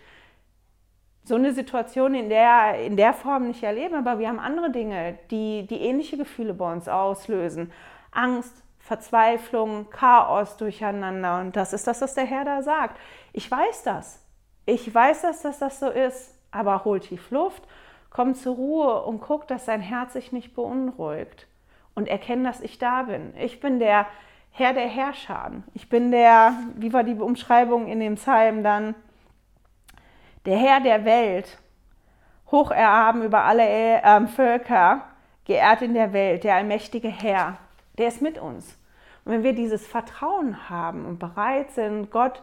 so 1.24 1.36
eine 1.36 1.52
Situation 1.54 2.14
in 2.14 2.30
der, 2.30 2.80
in 2.86 2.96
der 2.96 3.14
Form 3.14 3.48
nicht 3.48 3.64
erleben, 3.64 3.96
aber 3.96 4.20
wir 4.20 4.30
haben 4.30 4.40
andere 4.40 4.72
Dinge, 4.72 5.18
die, 5.30 5.68
die 5.68 5.82
ähnliche 5.82 6.18
Gefühle 6.18 6.54
bei 6.54 6.72
uns 6.72 6.88
auslösen. 6.88 7.72
Angst, 8.12 8.64
Verzweiflung, 8.80 9.90
Chaos, 9.90 10.56
Durcheinander. 10.56 11.42
Und 11.42 11.58
das 11.58 11.74
ist 11.74 11.88
das, 11.88 12.02
was 12.02 12.14
der 12.14 12.26
Herr 12.26 12.46
da 12.46 12.62
sagt. 12.62 12.98
Ich 13.34 13.50
weiß 13.52 13.84
das. 13.84 14.24
Ich 14.66 14.94
weiß, 14.94 15.24
dass 15.24 15.42
das, 15.42 15.60
das 15.60 15.80
so 15.80 15.90
ist. 15.90 16.34
Aber 16.52 16.86
hol 16.86 17.02
tief 17.02 17.30
Luft, 17.30 17.64
komm 18.10 18.36
zur 18.36 18.56
Ruhe 18.56 19.04
und 19.04 19.22
guck, 19.22 19.48
dass 19.48 19.66
dein 19.66 19.82
Herz 19.82 20.14
sich 20.14 20.32
nicht 20.32 20.56
beunruhigt 20.56 21.48
und 21.96 22.08
erkenne, 22.08 22.44
dass 22.44 22.62
ich 22.62 22.78
da 22.78 23.04
bin. 23.04 23.34
Ich 23.38 23.60
bin 23.60 23.80
der 23.80 24.08
Herr 24.52 24.74
der 24.74 24.88
Herrscher. 24.88 25.52
Ich 25.74 25.90
bin 25.90 26.12
der, 26.12 26.54
wie 26.76 26.94
war 26.94 27.04
die 27.04 27.14
Umschreibung 27.14 27.88
in 27.88 28.00
dem 28.00 28.16
Psalm 28.16 28.64
dann? 28.64 28.96
Der 30.46 30.58
Herr 30.58 30.80
der 30.80 31.06
Welt, 31.06 31.60
hoch 32.50 32.72
erhaben 32.72 33.24
über 33.24 33.44
alle 33.44 33.64
äh, 33.68 34.28
Völker, 34.28 35.04
geehrt 35.46 35.82
in 35.82 35.94
der 35.94 36.14
Welt, 36.14 36.44
der 36.44 36.56
allmächtige 36.56 37.10
Herr, 37.10 37.58
der 37.98 38.08
ist 38.08 38.22
mit 38.22 38.38
uns. 38.38 38.78
Und 39.26 39.34
wenn 39.34 39.44
wir 39.44 39.54
dieses 39.54 39.86
Vertrauen 39.86 40.70
haben 40.70 41.06
und 41.06 41.20
bereit 41.20 41.72
sind, 41.72 42.12
Gott 42.12 42.42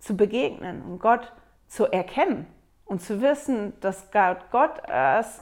zu 0.00 0.16
begegnen 0.16 0.82
und 0.82 0.98
Gott 0.98 1.32
zu 1.68 1.86
erkennen 1.86 2.46
und 2.84 3.02
zu 3.02 3.20
wissen, 3.20 3.72
dass 3.80 4.10
Gott 4.10 4.50
Gott 4.50 4.78
ist, 5.20 5.40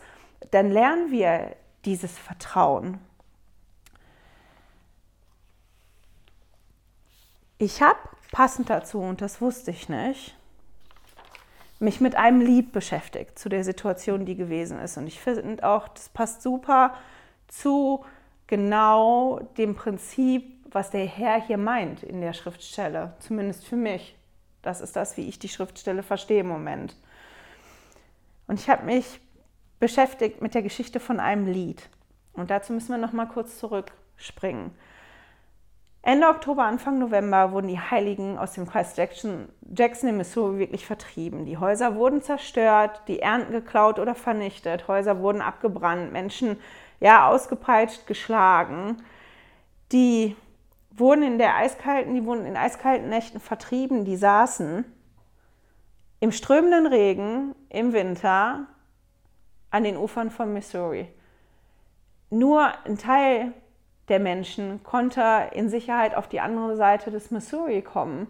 dann 0.51 0.71
lernen 0.71 1.11
wir 1.11 1.57
dieses 1.85 2.19
Vertrauen. 2.19 2.99
Ich 7.59 7.81
habe 7.81 7.99
passend 8.33 8.71
dazu, 8.71 8.99
und 8.99 9.21
das 9.21 9.41
wusste 9.41 9.71
ich 9.71 9.89
nicht, 9.89 10.37
mich 11.79 12.01
mit 12.01 12.15
einem 12.15 12.41
Lied 12.41 12.73
beschäftigt 12.73 13.39
zu 13.39 13.49
der 13.49 13.65
Situation, 13.65 14.25
die 14.25 14.37
gewesen 14.37 14.79
ist. 14.79 14.97
Und 14.97 15.07
ich 15.07 15.21
finde 15.21 15.63
auch, 15.69 15.89
das 15.89 16.09
passt 16.09 16.43
super 16.43 16.95
zu 17.49 18.05
genau 18.47 19.41
dem 19.59 19.75
Prinzip, 19.75 20.65
was 20.71 20.91
der 20.91 21.07
Herr 21.07 21.41
hier 21.41 21.59
meint 21.59 22.03
in 22.03 22.21
der 22.21 22.33
Schriftstelle. 22.33 23.15
Zumindest 23.19 23.65
für 23.65 23.77
mich. 23.77 24.17
Das 24.63 24.81
ist 24.81 24.95
das, 24.95 25.17
wie 25.17 25.29
ich 25.29 25.39
die 25.39 25.49
Schriftstelle 25.49 26.03
verstehe 26.03 26.41
im 26.41 26.49
Moment. 26.49 26.97
Und 28.53 28.61
ich 28.61 28.69
habe 28.69 28.85
mich 28.85 29.19
beschäftigt 29.81 30.43
mit 30.43 30.55
der 30.55 30.61
Geschichte 30.61 31.01
von 31.01 31.21
einem 31.21 31.47
Lied. 31.47 31.89
Und 32.35 32.51
dazu 32.51 32.75
müssen 32.75 32.91
wir 32.91 32.99
noch 32.99 33.15
mal 33.15 33.25
kurz 33.25 33.59
zurückspringen. 33.59 34.73
Ende 36.03 36.27
Oktober, 36.29 36.65
Anfang 36.65 36.99
November 36.99 37.53
wurden 37.53 37.69
die 37.69 37.81
Heiligen 37.81 38.37
aus 38.37 38.53
dem 38.53 38.69
Kreis 38.69 38.95
Jackson, 38.95 39.49
Jackson 39.75 40.11
in 40.11 40.19
Missouri 40.19 40.59
wirklich 40.59 40.85
vertrieben. 40.85 41.47
Die 41.47 41.57
Häuser 41.57 41.97
wurden 41.97 42.21
zerstört, 42.21 43.01
die 43.09 43.21
Ernten 43.21 43.53
geklaut 43.53 43.99
oder 43.99 44.15
vernichtet, 44.15 44.87
Häuser 44.87 45.21
wurden 45.21 45.41
abgebrannt, 45.41 46.13
Menschen 46.13 46.59
ja 47.01 47.31
ausgepeitscht, 47.31 48.07
geschlagen. 48.07 48.99
Die 49.93 50.37
wurden 50.91 51.23
in 51.23 51.39
der 51.39 51.57
eiskalten, 51.57 52.15
die 52.15 52.27
wurden 52.27 52.45
in 52.45 52.59
eiskalten 52.59 53.09
Nächten 53.09 53.41
vertrieben, 53.41 54.05
die 54.05 54.17
saßen 54.17 54.85
im 56.23 56.31
strömenden 56.31 56.87
Regen 56.87 57.53
im 57.69 57.93
Winter 57.93 58.69
an 59.73 59.83
den 59.83 59.97
Ufern 59.97 60.31
von 60.31 60.53
Missouri. 60.53 61.09
Nur 62.31 62.71
ein 62.87 62.97
Teil 62.97 63.53
der 64.07 64.21
Menschen 64.21 64.85
konnte 64.85 65.51
in 65.51 65.69
Sicherheit 65.69 66.15
auf 66.15 66.29
die 66.29 66.39
andere 66.39 66.77
Seite 66.77 67.11
des 67.11 67.33
Missouri 67.33 67.83
kommen, 67.83 68.29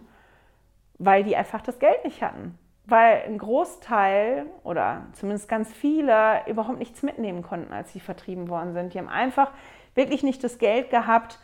weil 0.97 1.23
die 1.23 1.35
einfach 1.35 1.61
das 1.61 1.77
Geld 1.77 2.03
nicht 2.03 2.23
hatten. 2.23 2.57
Weil 2.85 3.21
ein 3.27 3.37
Großteil 3.37 4.47
oder 4.63 5.05
zumindest 5.13 5.47
ganz 5.47 5.71
viele 5.71 6.41
überhaupt 6.47 6.79
nichts 6.79 7.03
mitnehmen 7.03 7.43
konnten, 7.43 7.73
als 7.73 7.93
sie 7.93 7.99
vertrieben 7.99 8.49
worden 8.49 8.73
sind. 8.73 8.95
Die 8.95 8.97
haben 8.97 9.07
einfach 9.07 9.51
wirklich 9.93 10.23
nicht 10.23 10.43
das 10.43 10.57
Geld 10.57 10.89
gehabt, 10.89 11.37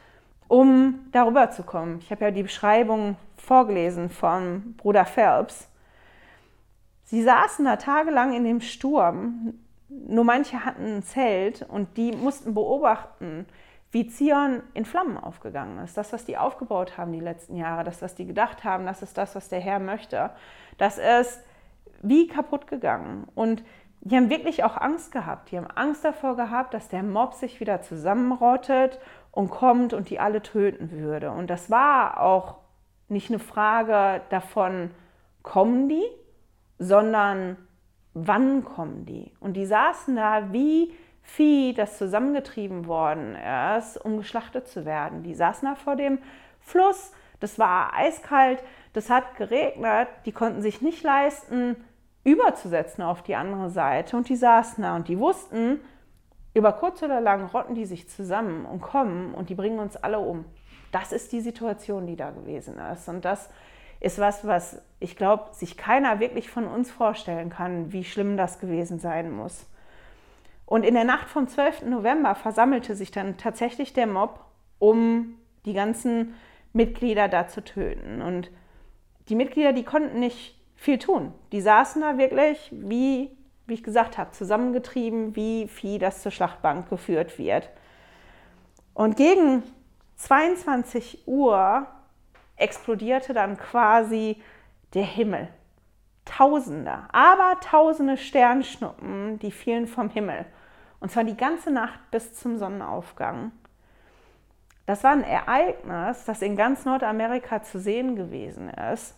um 0.48 1.10
darüber 1.12 1.52
zu 1.52 1.62
kommen. 1.62 2.00
Ich 2.00 2.10
habe 2.10 2.26
ja 2.26 2.32
die 2.32 2.42
Beschreibung 2.42 3.18
vorgelesen 3.38 4.10
von 4.10 4.74
Bruder 4.78 5.06
Phelps. 5.06 5.70
Sie 7.10 7.24
saßen 7.24 7.66
da 7.66 7.78
tagelang 7.78 8.34
in 8.36 8.44
dem 8.44 8.62
Sturm. 8.62 9.56
Nur 9.88 10.24
manche 10.24 10.64
hatten 10.64 10.98
ein 10.98 11.02
Zelt 11.02 11.64
und 11.68 11.98
die 11.98 12.12
mussten 12.12 12.54
beobachten, 12.54 13.48
wie 13.90 14.08
Zion 14.08 14.62
in 14.76 14.86
Flammen 14.86 15.18
aufgegangen 15.18 15.84
ist. 15.84 15.98
Das, 15.98 16.14
was 16.14 16.26
die 16.26 16.38
aufgebaut 16.38 17.00
haben 17.00 17.12
die 17.12 17.20
letzten 17.20 17.56
Jahre, 17.56 17.84
das, 17.84 18.04
was 18.04 18.14
die 18.14 18.28
gedacht 18.28 18.64
haben, 18.64 18.86
das 18.86 19.02
ist 19.02 19.18
das, 19.18 19.34
was 19.34 19.50
der 19.50 19.60
Herr 19.60 19.80
möchte. 19.80 20.30
Das 20.78 21.00
ist 21.00 21.42
wie 22.04 22.28
kaputt 22.28 22.68
gegangen. 22.68 23.28
Und 23.34 23.64
die 24.02 24.16
haben 24.16 24.30
wirklich 24.30 24.64
auch 24.64 24.78
Angst 24.78 25.12
gehabt. 25.12 25.50
Die 25.50 25.58
haben 25.58 25.66
Angst 25.66 26.06
davor 26.06 26.36
gehabt, 26.36 26.76
dass 26.76 26.90
der 26.90 27.02
Mob 27.02 27.34
sich 27.34 27.60
wieder 27.60 27.82
zusammenrottet 27.82 29.00
und 29.32 29.50
kommt 29.50 29.94
und 29.94 30.12
die 30.12 30.20
alle 30.20 30.44
töten 30.44 30.92
würde. 30.92 31.32
Und 31.32 31.50
das 31.50 31.72
war 31.72 32.22
auch 32.22 32.58
nicht 33.08 33.32
eine 33.32 33.40
Frage 33.40 34.22
davon, 34.30 34.92
kommen 35.42 35.90
die, 35.90 36.06
sondern 36.80 37.58
wann 38.14 38.64
kommen 38.64 39.06
die. 39.06 39.32
Und 39.40 39.54
die 39.54 39.66
saßen 39.66 40.16
da 40.16 40.52
wie 40.52 40.94
Vieh, 41.22 41.74
das 41.74 42.00
zusammengetrieben 42.00 42.88
worden 42.88 43.36
ist, 43.78 43.98
um 43.98 44.18
geschlachtet 44.18 44.68
zu 44.68 44.84
werden. 44.86 45.22
Die 45.22 45.36
saßen 45.36 45.68
da 45.68 45.76
vor 45.76 45.96
dem 45.96 46.18
Fluss, 46.60 47.12
das 47.40 47.60
war 47.60 47.94
eiskalt, 47.94 48.64
das 48.94 49.12
hat 49.12 49.36
geregnet, 49.36 50.08
die 50.26 50.32
konnten 50.32 50.62
sich 50.62 50.82
nicht 50.82 51.04
leisten, 51.04 51.76
überzusetzen 52.24 53.04
auf 53.04 53.22
die 53.22 53.36
andere 53.36 53.70
Seite 53.70 54.18
und 54.18 54.28
die 54.28 54.36
saßen 54.36 54.82
da 54.82 54.96
und 54.96 55.08
die 55.08 55.20
wussten, 55.20 55.80
über 56.54 56.74
kurz 56.74 57.04
oder 57.04 57.22
lang 57.22 57.46
rotten 57.46 57.76
die 57.76 57.86
sich 57.86 58.10
zusammen 58.10 58.66
und 58.66 58.82
kommen 58.82 59.36
und 59.36 59.50
die 59.50 59.56
bringen 59.56 59.80
uns 59.80 59.96
alle 59.98 60.20
um. 60.20 60.46
Das 60.92 61.12
ist 61.12 61.32
die 61.32 61.42
Situation, 61.42 62.08
die 62.08 62.16
da 62.16 62.32
gewesen 62.32 62.80
ist. 62.92 63.08
Und 63.08 63.24
das 63.24 63.50
ist 64.00 64.20
was, 64.20 64.46
was 64.46 64.82
ich 65.00 65.16
glaube, 65.16 65.54
sich 65.54 65.78
keiner 65.78 66.20
wirklich 66.20 66.50
von 66.50 66.68
uns 66.68 66.92
vorstellen 66.92 67.50
kann, 67.50 67.92
wie 67.92 68.04
schlimm 68.04 68.38
das 68.38 68.60
gewesen 68.60 69.00
sein 69.00 69.32
muss. 69.32 69.66
Und 70.66 70.86
in 70.86 70.94
der 70.94 71.04
Nacht 71.04 71.30
vom 71.30 71.48
12. 71.48 71.84
November 71.84 72.36
versammelte 72.36 72.96
sich 72.96 73.12
dann 73.12 73.38
tatsächlich 73.38 73.94
der 73.94 74.08
Mob, 74.08 74.40
um 74.78 75.36
die 75.66 75.74
ganzen 75.74 76.36
Mitglieder 76.74 77.28
da 77.28 77.48
zu 77.48 77.64
töten. 77.64 78.22
Und 78.22 78.52
die 79.30 79.36
Mitglieder, 79.36 79.74
die 79.74 79.84
konnten 79.84 80.20
nicht 80.20 80.60
viel 80.76 81.00
tun. 81.00 81.34
Die 81.52 81.62
saßen 81.62 82.02
da 82.02 82.18
wirklich, 82.18 82.70
wie, 82.72 83.32
wie 83.66 83.74
ich 83.74 83.84
gesagt 83.84 84.18
habe, 84.18 84.32
zusammengetrieben, 84.32 85.36
wie 85.36 85.68
Vieh, 85.68 85.98
das 85.98 86.22
zur 86.22 86.32
Schlachtbank 86.32 86.90
geführt 86.90 87.38
wird. 87.38 87.70
Und 88.94 89.18
gegen 89.18 89.64
22 90.18 91.28
Uhr 91.28 91.88
explodierte 92.60 93.34
dann 93.34 93.58
quasi 93.58 94.42
der 94.94 95.04
Himmel. 95.04 95.48
Tausende, 96.26 97.00
aber 97.12 97.60
tausende 97.62 98.18
Sternschnuppen, 98.18 99.40
die 99.40 99.52
fielen 99.52 99.88
vom 99.88 100.10
Himmel. 100.10 100.46
Und 101.00 101.12
zwar 101.12 101.24
die 101.24 101.38
ganze 101.38 101.72
Nacht 101.72 102.00
bis 102.12 102.36
zum 102.36 102.58
Sonnenaufgang. 102.58 103.52
Das 104.86 105.04
war 105.04 105.12
ein 105.12 105.24
Ereignis, 105.24 106.26
das 106.26 106.42
in 106.42 106.56
ganz 106.56 106.86
Nordamerika 106.86 107.64
zu 107.64 107.80
sehen 107.80 108.16
gewesen 108.16 108.70
ist 108.70 109.16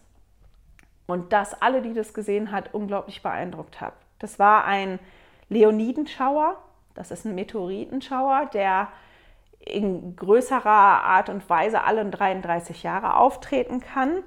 und 1.07 1.33
das 1.33 1.61
alle, 1.61 1.81
die 1.81 1.93
das 1.93 2.13
gesehen 2.13 2.51
hat, 2.51 2.73
unglaublich 2.73 3.23
beeindruckt 3.23 3.81
hat. 3.81 3.93
Das 4.19 4.39
war 4.39 4.65
ein 4.65 4.99
Leonidenschauer, 5.49 6.57
das 6.93 7.11
ist 7.11 7.25
ein 7.25 7.35
Meteoritenschauer, 7.35 8.49
der 8.53 8.89
in 9.65 10.15
größerer 10.15 10.69
Art 10.69 11.29
und 11.29 11.49
Weise 11.49 11.83
alle 11.83 12.05
33 12.05 12.83
Jahre 12.83 13.15
auftreten 13.15 13.79
kann. 13.79 14.23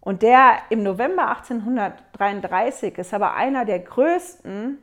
Und 0.00 0.22
der 0.22 0.58
im 0.68 0.82
November 0.82 1.28
1833 1.28 2.98
ist 2.98 3.14
aber 3.14 3.34
einer 3.34 3.64
der 3.64 3.78
größten 3.78 4.78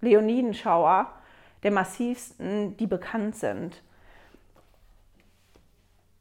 Leonidenschauer, 0.00 1.10
der 1.62 1.70
massivsten, 1.70 2.76
die 2.76 2.86
bekannt 2.86 3.36
sind. 3.36 3.82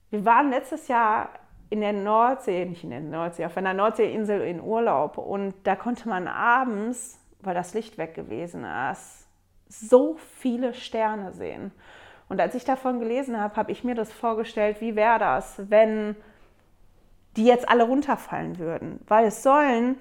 Wir 0.09 0.23
waren 0.25 0.51
letztes 0.51 0.87
Jahr 0.87 1.29
in 1.69 1.81
der 1.81 1.91
Nordsee, 1.91 2.65
nicht 2.65 2.83
in 2.83 2.91
der 2.91 3.01
Nordsee, 3.01 3.45
auf 3.45 3.57
einer 3.57 3.73
Nordseeinsel 3.73 4.41
in 4.41 4.61
Urlaub 4.61 5.17
und 5.17 5.55
da 5.63 5.75
konnte 5.75 6.07
man 6.07 6.27
abends, 6.27 7.19
weil 7.41 7.55
das 7.55 7.73
Licht 7.73 7.97
weg 7.97 8.13
gewesen 8.13 8.63
ist, 8.91 9.27
so 9.67 10.15
viele 10.39 10.75
Sterne 10.75 11.33
sehen. 11.33 11.71
Und 12.34 12.41
als 12.41 12.55
ich 12.55 12.65
davon 12.65 12.99
gelesen 12.99 13.39
habe, 13.39 13.55
habe 13.57 13.71
ich 13.71 13.84
mir 13.84 13.93
das 13.93 14.11
vorgestellt, 14.11 14.81
wie 14.81 14.95
wäre 14.95 15.19
das, 15.19 15.69
wenn 15.69 16.15
die 17.38 17.45
jetzt 17.45 17.69
alle 17.69 17.84
runterfallen 17.84 18.57
würden. 18.57 18.99
Weil 19.07 19.27
es 19.27 19.43
sollen 19.43 19.99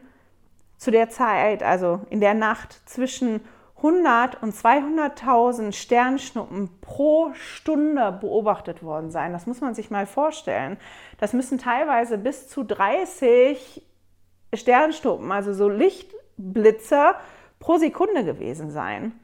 zu 0.79 0.91
der 0.91 1.11
Zeit, 1.11 1.63
also 1.63 2.01
in 2.09 2.21
der 2.21 2.33
Nacht 2.33 2.89
zwischen 2.89 3.43
100 3.77 4.43
und 4.43 4.55
200.000 4.55 5.73
Sternschnuppen 5.73 6.71
pro 6.81 7.35
Stunde 7.35 8.17
beobachtet 8.19 8.83
worden 8.83 9.11
sein. 9.11 9.35
Das 9.35 9.47
muss 9.47 9.61
man 9.61 9.75
sich 9.75 9.91
mal 9.91 10.07
vorstellen. 10.07 10.79
Das 11.19 11.35
müssen 11.35 11.59
teilweise 11.59 12.17
bis 12.17 12.49
zu 12.49 12.65
30 12.65 13.83
Sternschnuppen, 14.55 15.31
also 15.31 15.53
so 15.53 15.69
Lichtblitze 15.69 17.15
pro 17.59 17.77
Sekunde 17.77 18.25
gewesen 18.25 18.71
sein. 18.71 19.21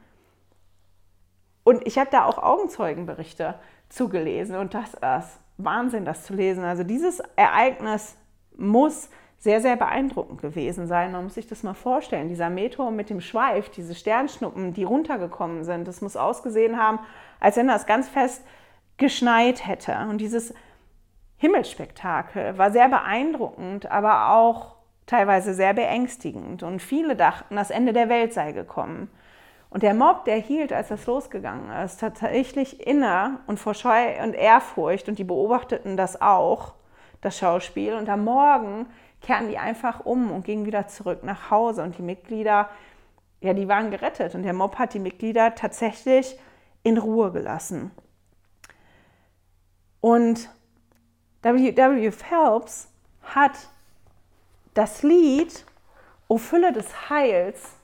Und 1.69 1.85
ich 1.85 1.99
habe 1.99 2.09
da 2.09 2.25
auch 2.25 2.39
Augenzeugenberichte 2.39 3.53
zugelesen 3.89 4.55
und 4.55 4.73
das 4.73 4.95
ist 4.95 5.39
Wahnsinn, 5.59 6.03
das 6.03 6.23
zu 6.23 6.33
lesen. 6.33 6.63
Also 6.63 6.83
dieses 6.83 7.19
Ereignis 7.35 8.17
muss 8.57 9.11
sehr, 9.37 9.61
sehr 9.61 9.75
beeindruckend 9.75 10.41
gewesen 10.41 10.87
sein. 10.87 11.11
Man 11.11 11.25
muss 11.25 11.35
sich 11.35 11.45
das 11.45 11.61
mal 11.61 11.75
vorstellen. 11.75 12.27
Dieser 12.27 12.49
Meteor 12.49 12.89
mit 12.89 13.11
dem 13.11 13.21
Schweif, 13.21 13.69
diese 13.69 13.93
Sternschnuppen, 13.93 14.73
die 14.73 14.83
runtergekommen 14.83 15.63
sind, 15.63 15.87
das 15.87 16.01
muss 16.01 16.17
ausgesehen 16.17 16.81
haben, 16.81 16.97
als 17.39 17.55
wenn 17.55 17.67
das 17.67 17.85
ganz 17.85 18.09
fest 18.09 18.43
geschneit 18.97 19.67
hätte. 19.67 19.95
Und 20.09 20.21
dieses 20.21 20.55
Himmelsspektakel 21.37 22.57
war 22.57 22.71
sehr 22.71 22.89
beeindruckend, 22.89 23.91
aber 23.91 24.31
auch 24.31 24.77
teilweise 25.05 25.53
sehr 25.53 25.75
beängstigend. 25.75 26.63
Und 26.63 26.81
viele 26.81 27.15
dachten, 27.15 27.57
das 27.57 27.69
Ende 27.69 27.93
der 27.93 28.09
Welt 28.09 28.33
sei 28.33 28.53
gekommen. 28.53 29.11
Und 29.69 29.83
der 29.83 29.93
Mob, 29.93 30.25
der 30.25 30.37
hielt, 30.37 30.73
als 30.73 30.87
das 30.87 31.05
losgegangen 31.05 31.71
ist, 31.83 31.99
tatsächlich 31.99 32.85
inne 32.87 33.39
und 33.45 33.59
vor 33.59 33.75
Scheu 33.75 34.21
und 34.23 34.33
Ehrfurcht. 34.33 35.07
Und 35.07 35.19
die 35.19 35.23
beobachteten 35.23 35.95
das 35.95 36.21
auch, 36.21 36.73
das 37.21 37.37
Schauspiel. 37.37 37.93
Und 37.93 38.09
am 38.09 38.23
Morgen 38.23 38.87
kehrten 39.21 39.49
die 39.49 39.59
einfach 39.59 40.05
um 40.05 40.31
und 40.31 40.43
gingen 40.43 40.65
wieder 40.65 40.87
zurück 40.87 41.23
nach 41.23 41.51
Hause. 41.51 41.83
Und 41.83 41.97
die 41.99 42.01
Mitglieder, 42.01 42.69
ja, 43.41 43.53
die 43.53 43.67
waren 43.67 43.91
gerettet. 43.91 44.33
Und 44.33 44.41
der 44.43 44.53
Mob 44.53 44.79
hat 44.79 44.95
die 44.95 44.99
Mitglieder 44.99 45.53
tatsächlich 45.53 46.39
in 46.81 46.97
Ruhe 46.97 47.31
gelassen. 47.31 47.91
Und 50.01 50.49
W.W. 51.43 52.11
Phelps 52.11 52.89
hat 53.21 53.69
das 54.73 55.03
Lied 55.03 55.65
O 56.27 56.37
Fülle 56.37 56.71
des 56.71 57.09
Heils 57.09 57.78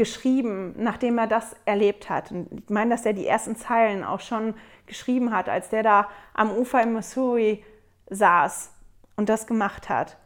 geschrieben, 0.00 0.74
nachdem 0.78 1.18
er 1.18 1.26
das 1.26 1.54
erlebt 1.66 2.08
hat. 2.08 2.32
Und 2.32 2.48
ich 2.50 2.70
meine, 2.70 2.88
dass 2.88 3.04
er 3.04 3.12
die 3.12 3.26
ersten 3.26 3.54
Zeilen 3.54 4.02
auch 4.02 4.20
schon 4.20 4.54
geschrieben 4.86 5.30
hat, 5.30 5.50
als 5.50 5.68
der 5.68 5.82
da 5.82 6.08
am 6.32 6.50
Ufer 6.50 6.82
in 6.82 6.94
Missouri 6.94 7.62
saß 8.08 8.72
und 9.16 9.28
das 9.28 9.46
gemacht 9.46 9.90
hat. 9.90 10.16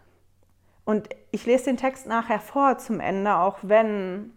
Und 0.85 1.09
ich 1.33 1.45
lese 1.45 1.65
den 1.65 1.77
Text 1.77 2.07
nachher 2.07 2.39
vor 2.39 2.79
zum 2.79 3.01
Ende, 3.01 3.35
auch 3.35 3.59
wenn 3.63 4.33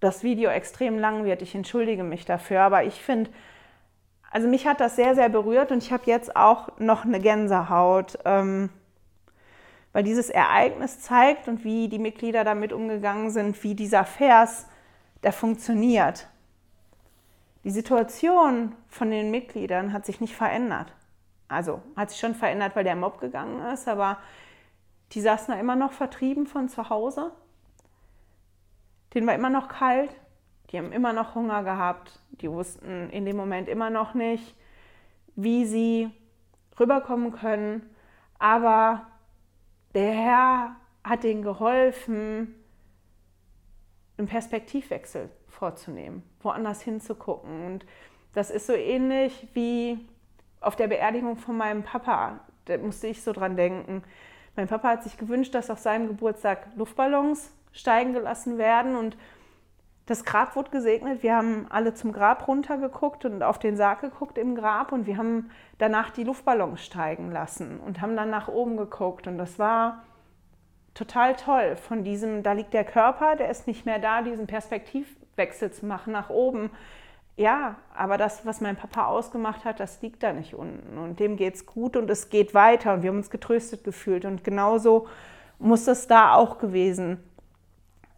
das 0.00 0.24
Video 0.24 0.50
extrem 0.50 0.98
lang 0.98 1.22
wird. 1.24 1.42
Ich 1.42 1.54
entschuldige 1.54 2.02
mich 2.02 2.24
dafür, 2.24 2.62
aber 2.62 2.82
ich 2.82 3.00
finde 3.00 3.30
Also 4.32 4.48
mich 4.48 4.66
hat 4.66 4.80
das 4.80 4.96
sehr, 4.96 5.14
sehr 5.14 5.28
berührt 5.28 5.70
und 5.70 5.80
ich 5.80 5.92
habe 5.92 6.02
jetzt 6.06 6.34
auch 6.34 6.76
noch 6.80 7.04
eine 7.04 7.20
Gänsehaut, 7.20 8.18
ähm, 8.24 8.70
weil 9.92 10.02
dieses 10.02 10.28
Ereignis 10.28 11.00
zeigt 11.00 11.46
und 11.46 11.62
wie 11.62 11.88
die 11.88 12.00
Mitglieder 12.00 12.42
damit 12.42 12.72
umgegangen 12.72 13.30
sind, 13.30 13.62
wie 13.62 13.74
dieser 13.74 14.04
Vers, 14.04 14.66
der 15.22 15.32
funktioniert. 15.32 16.28
Die 17.64 17.70
Situation 17.70 18.74
von 18.88 19.10
den 19.10 19.30
Mitgliedern 19.30 19.92
hat 19.92 20.04
sich 20.04 20.20
nicht 20.20 20.34
verändert. 20.34 20.92
Also 21.48 21.82
hat 21.96 22.10
sich 22.10 22.18
schon 22.18 22.34
verändert, 22.34 22.74
weil 22.74 22.84
der 22.84 22.96
Mob 22.96 23.20
gegangen 23.20 23.64
ist, 23.72 23.86
aber 23.86 24.18
die 25.12 25.20
saßen 25.20 25.54
da 25.54 25.60
immer 25.60 25.76
noch 25.76 25.92
vertrieben 25.92 26.46
von 26.46 26.68
zu 26.68 26.88
Hause. 26.88 27.32
Denen 29.14 29.26
war 29.26 29.34
immer 29.34 29.50
noch 29.50 29.68
kalt, 29.68 30.10
die 30.70 30.78
haben 30.78 30.90
immer 30.90 31.12
noch 31.12 31.34
Hunger 31.34 31.62
gehabt, 31.62 32.20
die 32.30 32.50
wussten 32.50 33.10
in 33.10 33.26
dem 33.26 33.36
Moment 33.36 33.68
immer 33.68 33.90
noch 33.90 34.14
nicht, 34.14 34.56
wie 35.36 35.66
sie 35.66 36.10
rüberkommen 36.80 37.32
können. 37.32 37.90
Aber 38.38 39.06
der 39.94 40.12
Herr 40.12 40.76
hat 41.04 41.24
ihnen 41.24 41.42
geholfen, 41.42 42.54
einen 44.22 44.28
Perspektivwechsel 44.28 45.28
vorzunehmen, 45.48 46.22
woanders 46.42 46.80
hinzugucken. 46.80 47.66
Und 47.66 47.86
das 48.34 48.50
ist 48.50 48.68
so 48.68 48.72
ähnlich 48.72 49.48
wie 49.52 49.98
auf 50.60 50.76
der 50.76 50.86
Beerdigung 50.86 51.36
von 51.36 51.56
meinem 51.56 51.82
Papa. 51.82 52.38
Da 52.66 52.78
musste 52.78 53.08
ich 53.08 53.22
so 53.22 53.32
dran 53.32 53.56
denken. 53.56 54.04
Mein 54.54 54.68
Papa 54.68 54.90
hat 54.90 55.02
sich 55.02 55.18
gewünscht, 55.18 55.54
dass 55.54 55.70
auf 55.70 55.80
seinem 55.80 56.06
Geburtstag 56.06 56.68
Luftballons 56.76 57.52
steigen 57.72 58.12
gelassen 58.12 58.58
werden 58.58 58.96
und 58.96 59.16
das 60.06 60.24
Grab 60.24 60.56
wurde 60.56 60.70
gesegnet. 60.70 61.22
Wir 61.22 61.36
haben 61.36 61.66
alle 61.70 61.94
zum 61.94 62.12
Grab 62.12 62.46
runtergeguckt 62.46 63.24
und 63.24 63.42
auf 63.42 63.58
den 63.58 63.76
Sarg 63.76 64.02
geguckt 64.02 64.38
im 64.38 64.54
Grab 64.54 64.92
und 64.92 65.06
wir 65.06 65.16
haben 65.16 65.50
danach 65.78 66.10
die 66.10 66.24
Luftballons 66.24 66.84
steigen 66.84 67.32
lassen 67.32 67.80
und 67.80 68.00
haben 68.00 68.14
dann 68.14 68.30
nach 68.30 68.48
oben 68.48 68.76
geguckt. 68.76 69.26
Und 69.26 69.38
das 69.38 69.58
war 69.58 70.02
total 70.94 71.36
toll. 71.36 71.76
Von 71.76 72.04
diesem, 72.04 72.42
da 72.42 72.52
liegt 72.52 72.74
der 72.74 72.84
Körper, 72.84 73.36
der 73.36 73.50
ist 73.50 73.66
nicht 73.66 73.86
mehr 73.86 73.98
da, 73.98 74.22
diesen 74.22 74.46
Perspektivwechsel 74.46 75.72
zu 75.72 75.86
machen 75.86 76.12
nach 76.12 76.30
oben. 76.30 76.70
Ja, 77.36 77.76
aber 77.94 78.18
das, 78.18 78.44
was 78.44 78.60
mein 78.60 78.76
Papa 78.76 79.06
ausgemacht 79.06 79.64
hat, 79.64 79.80
das 79.80 80.02
liegt 80.02 80.22
da 80.22 80.32
nicht 80.32 80.54
unten. 80.54 80.98
Und 80.98 81.18
dem 81.18 81.36
geht 81.36 81.54
es 81.54 81.66
gut 81.66 81.96
und 81.96 82.10
es 82.10 82.28
geht 82.28 82.54
weiter 82.54 82.92
und 82.92 83.02
wir 83.02 83.10
haben 83.10 83.16
uns 83.16 83.30
getröstet 83.30 83.84
gefühlt. 83.84 84.24
Und 84.24 84.44
genauso 84.44 85.08
muss 85.58 85.86
es 85.86 86.06
da 86.06 86.34
auch 86.34 86.58
gewesen 86.58 87.22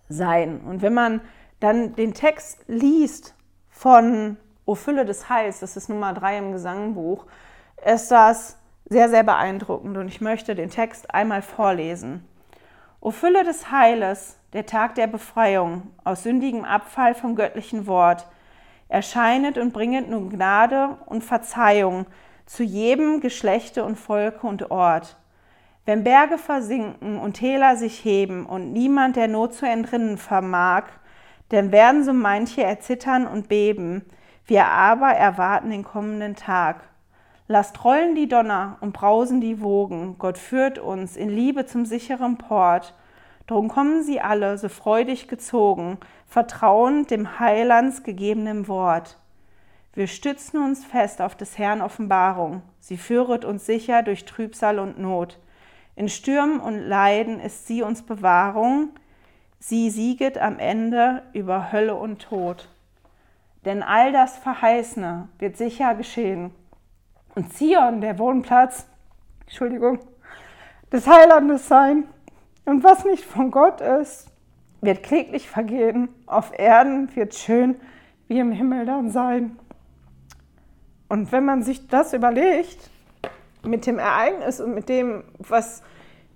sein. 0.09 0.61
Und 0.61 0.83
wenn 0.83 0.95
man 0.95 1.21
dann 1.61 1.95
den 1.95 2.13
Text 2.13 2.65
liest 2.67 3.35
von 3.71 4.37
O 4.67 4.75
Fülle 4.75 5.05
des 5.05 5.29
Heils, 5.29 5.61
das 5.61 5.77
ist 5.77 5.89
Nummer 5.89 6.13
drei 6.13 6.39
im 6.39 6.53
Gesangbuch, 6.53 7.27
ist 7.85 8.11
das 8.11 8.59
sehr, 8.87 9.09
sehr 9.09 9.23
beeindruckend 9.23 9.97
und 9.97 10.09
ich 10.09 10.21
möchte 10.21 10.55
den 10.55 10.71
Text 10.71 11.15
einmal 11.15 11.43
vorlesen. 11.43 12.27
O 13.05 13.11
Fülle 13.11 13.45
des 13.45 13.71
Heiles, 13.71 14.39
der 14.55 14.65
Tag 14.65 14.95
der 14.95 15.07
Befreiung 15.07 15.91
aus 16.05 16.23
sündigem 16.23 16.65
Abfall 16.65 17.15
vom 17.15 17.37
göttlichen 17.37 17.87
Wort, 17.87 18.27
erscheinet 18.89 19.59
und 19.59 19.75
bringet 19.75 20.09
nun 20.09 20.31
Gnade 20.31 20.97
und 21.05 21.23
Verzeihung 21.23 22.07
zu 22.47 22.63
jedem 22.63 23.21
Geschlechte 23.21 23.85
und 23.85 23.97
Volke 23.97 24.47
und 24.47 24.71
Ort. 24.71 25.19
Wenn 25.85 26.03
Berge 26.03 26.39
versinken 26.39 27.19
und 27.19 27.35
Täler 27.35 27.77
sich 27.77 28.03
heben 28.07 28.47
und 28.47 28.73
niemand 28.73 29.17
der 29.17 29.29
Not 29.29 29.53
zu 29.53 29.67
entrinnen 29.67 30.17
vermag, 30.17 30.85
denn 31.51 31.73
werden 31.73 32.05
so 32.05 32.15
manche 32.15 32.63
erzittern 32.63 33.27
und 33.27 33.49
beben, 33.49 34.07
wir 34.47 34.65
aber 34.65 35.11
erwarten 35.11 35.69
den 35.69 35.85
kommenden 35.85 36.37
Tag. 36.37 36.89
Lasst 37.47 37.85
rollen 37.85 38.15
die 38.15 38.29
Donner 38.29 38.79
und 38.81 38.93
brausen 38.93 39.41
die 39.41 39.61
Wogen, 39.61 40.17
Gott 40.19 40.39
führt 40.39 40.79
uns 40.79 41.17
in 41.17 41.29
Liebe 41.29 41.67
zum 41.67 41.85
sicheren 41.85 42.39
Port. 42.39 42.95
Drum 43.47 43.69
kommen 43.69 44.03
sie 44.03 44.21
alle, 44.21 44.57
so 44.57 44.69
freudig 44.69 45.29
gezogen, 45.29 45.99
vertrauend 46.27 47.11
dem 47.11 47.39
Heilands 47.39 48.03
gegebenem 48.03 48.67
Wort. 48.69 49.19
Wir 49.93 50.07
stützen 50.07 50.63
uns 50.63 50.85
fest 50.85 51.21
auf 51.21 51.37
des 51.37 51.59
Herrn 51.59 51.83
Offenbarung, 51.83 52.63
sie 52.81 52.97
führet 52.97 53.45
uns 53.45 53.67
sicher 53.67 54.03
durch 54.03 54.25
Trübsal 54.25 54.79
und 54.79 54.99
Not. 54.99 55.39
In 55.97 56.09
Stürmen 56.09 56.61
und 56.61 56.79
Leiden 56.79 57.39
ist 57.39 57.67
sie 57.67 57.83
uns 57.83 58.03
Bewahrung, 58.03 58.91
Sie 59.67 59.89
sieget 59.89 60.37
am 60.37 60.59
Ende 60.59 61.23
über 61.33 61.73
Hölle 61.73 61.95
und 61.95 62.21
Tod. 62.21 62.69
Denn 63.65 63.83
all 63.83 64.13
das 64.13 64.37
Verheißene 64.37 65.29
wird 65.39 65.57
sicher 65.57 65.95
geschehen. 65.95 66.51
Und 67.35 67.53
Zion, 67.53 68.01
der 68.01 68.19
Wohnplatz, 68.19 68.87
Entschuldigung, 69.41 69.99
des 70.93 71.07
Heilandes 71.07 71.69
sein. 71.69 72.05
Und 72.65 72.85
was 72.85 73.05
nicht 73.05 73.25
von 73.25 73.51
Gott 73.51 73.81
ist, 73.81 74.29
wird 74.81 75.03
kläglich 75.03 75.49
vergehen. 75.49 76.09
Auf 76.27 76.53
Erden 76.57 77.15
wird 77.17 77.35
schön 77.35 77.77
wie 78.29 78.39
im 78.39 78.53
Himmel 78.53 78.87
dann 78.87 79.11
sein. 79.11 79.59
Und 81.09 81.33
wenn 81.33 81.45
man 81.45 81.63
sich 81.63 81.89
das 81.89 82.13
überlegt, 82.13 82.91
mit 83.63 83.87
dem 83.87 83.99
Ereignis 83.99 84.61
und 84.61 84.75
mit 84.75 84.89
dem, 84.89 85.25
was 85.39 85.83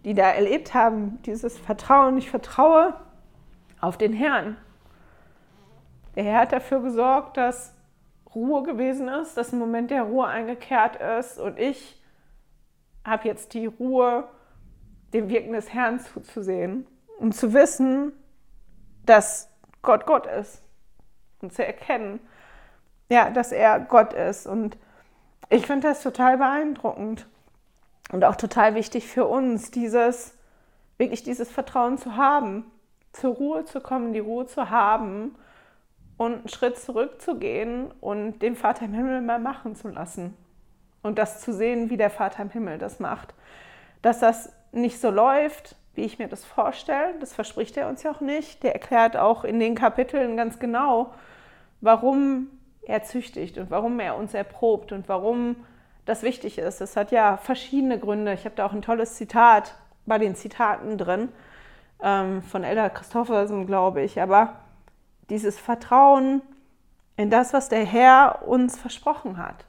die 0.05 0.15
da 0.15 0.31
erlebt 0.31 0.75
haben, 0.75 1.21
dieses 1.23 1.59
Vertrauen, 1.59 2.19
ich 2.19 2.31
vertraue, 2.31 2.95
auf 3.81 3.99
den 3.99 4.13
Herrn. 4.13 4.57
Der 6.17 6.25
Herr 6.25 6.41
hat 6.41 6.53
dafür 6.53 6.81
gesorgt, 6.81 7.37
dass 7.37 7.75
Ruhe 8.35 8.63
gewesen 8.63 9.09
ist, 9.09 9.37
dass 9.37 9.53
ein 9.53 9.59
Moment 9.59 9.91
der 9.91 10.03
Ruhe 10.03 10.27
eingekehrt 10.27 10.97
ist 10.97 11.39
und 11.39 11.59
ich 11.59 12.01
habe 13.05 13.27
jetzt 13.27 13.55
die 13.55 13.67
Ruhe, 13.67 14.29
dem 15.15 15.29
Wirken 15.31 15.53
des 15.53 15.73
Herrn 15.73 16.01
zuzusehen 16.01 16.87
und 17.19 17.35
zu 17.35 17.55
wissen, 17.55 18.13
dass 19.07 19.51
Gott 19.83 20.05
Gott 20.05 20.27
ist 20.27 20.63
und 21.41 21.53
zu 21.53 21.65
erkennen, 21.65 22.21
ja, 23.09 23.31
dass 23.31 23.53
er 23.53 23.81
Gott 23.81 24.13
ist. 24.13 24.47
Und 24.47 24.77
ich 25.49 25.67
finde 25.67 25.89
das 25.89 26.03
total 26.03 26.37
beeindruckend 26.37 27.27
und 28.13 28.25
auch 28.25 28.37
total 28.37 28.75
wichtig 28.75 29.07
für 29.07 29.27
uns, 29.27 29.71
dieses 29.71 30.37
wirklich 30.99 31.23
dieses 31.23 31.51
Vertrauen 31.51 31.97
zu 31.97 32.17
haben, 32.17 32.71
zur 33.13 33.35
Ruhe 33.35 33.65
zu 33.65 33.81
kommen, 33.81 34.13
die 34.13 34.19
Ruhe 34.19 34.47
zu 34.47 34.69
haben 34.69 35.35
und 36.19 36.35
einen 36.35 36.49
Schritt 36.49 36.79
zurückzugehen 36.79 37.91
und 38.01 38.41
den 38.41 38.57
Vater 38.57 38.85
im 38.85 38.93
Himmel 38.93 39.23
mal 39.23 39.39
machen 39.39 39.77
zu 39.77 39.89
lassen. 39.89 40.37
Und 41.03 41.17
das 41.19 41.41
zu 41.41 41.55
sehen, 41.55 41.89
wie 41.89 41.97
der 41.97 42.11
Vater 42.11 42.43
im 42.43 42.51
Himmel 42.51 42.77
das 42.77 43.01
macht. 43.01 43.33
Dass 44.03 44.19
das 44.19 44.53
nicht 44.73 45.01
so 45.01 45.11
läuft, 45.11 45.77
wie 45.95 46.05
ich 46.05 46.19
mir 46.19 46.29
das 46.29 46.45
vorstelle, 46.45 47.15
das 47.21 47.33
verspricht 47.33 47.77
er 47.77 47.89
uns 47.89 48.03
ja 48.03 48.11
auch 48.11 48.21
nicht. 48.21 48.63
Der 48.63 48.73
erklärt 48.73 49.17
auch 49.17 49.45
in 49.45 49.59
den 49.59 49.75
Kapiteln 49.75 50.37
ganz 50.37 50.59
genau, 50.59 51.15
warum 51.81 52.49
er 52.83 53.03
züchtigt 53.05 53.57
und 53.57 53.71
warum 53.71 53.99
er 54.01 54.17
uns 54.17 54.35
erprobt 54.35 54.93
und 54.93 55.09
warum 55.09 55.57
das 56.05 56.23
wichtig 56.23 56.59
ist. 56.59 56.81
Es 56.81 56.97
hat 56.97 57.13
ja 57.13 57.37
verschiedene 57.37 57.99
Gründe. 57.99 58.33
Ich 58.33 58.45
habe 58.45 58.57
da 58.57 58.67
auch 58.67 58.73
ein 58.73 58.83
tolles 58.83 59.15
Zitat 59.15 59.75
bei 60.05 60.19
den 60.19 60.35
Zitaten 60.35 60.99
drin 60.99 61.29
ähm, 62.03 62.43
von 62.43 62.65
Ella 62.65 62.89
Christoffersen, 62.89 63.67
glaube 63.67 64.03
ich. 64.03 64.21
Aber 64.21 64.55
dieses 65.31 65.59
Vertrauen 65.59 66.43
in 67.17 67.31
das, 67.31 67.53
was 67.53 67.69
der 67.69 67.85
Herr 67.85 68.47
uns 68.47 68.79
versprochen 68.79 69.39
hat. 69.39 69.65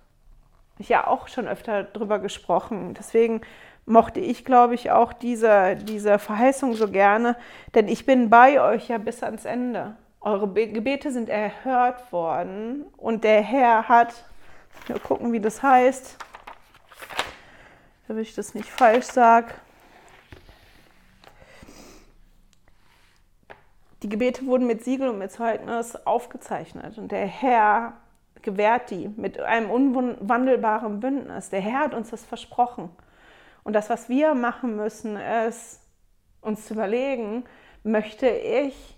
Ich 0.77 0.89
ja 0.89 1.07
auch 1.07 1.27
schon 1.27 1.47
öfter 1.47 1.83
darüber 1.83 2.19
gesprochen. 2.19 2.93
Deswegen 2.93 3.41
mochte 3.85 4.19
ich, 4.19 4.45
glaube 4.45 4.75
ich, 4.75 4.91
auch 4.91 5.11
diese, 5.11 5.75
diese 5.75 6.19
Verheißung 6.19 6.75
so 6.75 6.89
gerne, 6.89 7.35
denn 7.75 7.87
ich 7.87 8.05
bin 8.05 8.29
bei 8.29 8.61
euch 8.61 8.87
ja 8.87 8.97
bis 8.97 9.23
ans 9.23 9.45
Ende. 9.45 9.95
Eure 10.21 10.47
Gebete 10.47 11.11
sind 11.11 11.27
erhört 11.27 12.11
worden 12.11 12.85
und 12.97 13.23
der 13.23 13.41
Herr 13.41 13.89
hat, 13.89 14.25
wir 14.85 14.99
gucken, 14.99 15.33
wie 15.33 15.39
das 15.39 15.63
heißt, 15.63 16.17
damit 18.07 18.27
ich 18.27 18.35
das 18.35 18.53
nicht 18.53 18.69
falsch 18.69 19.05
sage, 19.05 19.53
Die 24.01 24.09
Gebete 24.09 24.45
wurden 24.45 24.67
mit 24.67 24.83
Siegel 24.83 25.09
und 25.09 25.17
mit 25.17 25.31
Zeugnis 25.31 25.95
aufgezeichnet 26.05 26.97
und 26.97 27.11
der 27.11 27.25
Herr 27.25 27.93
gewährt 28.41 28.91
die 28.91 29.09
mit 29.09 29.39
einem 29.39 29.69
unwandelbaren 29.69 31.01
Bündnis. 31.01 31.49
Der 31.49 31.59
Herr 31.59 31.79
hat 31.81 31.93
uns 31.93 32.09
das 32.09 32.23
versprochen. 32.23 32.89
Und 33.63 33.73
das, 33.73 33.89
was 33.89 34.07
wir 34.07 34.33
machen 34.35 34.77
müssen, 34.77 35.17
ist 35.17 35.81
uns 36.41 36.65
zu 36.65 36.73
überlegen, 36.73 37.43
möchte 37.83 38.29
ich 38.29 38.97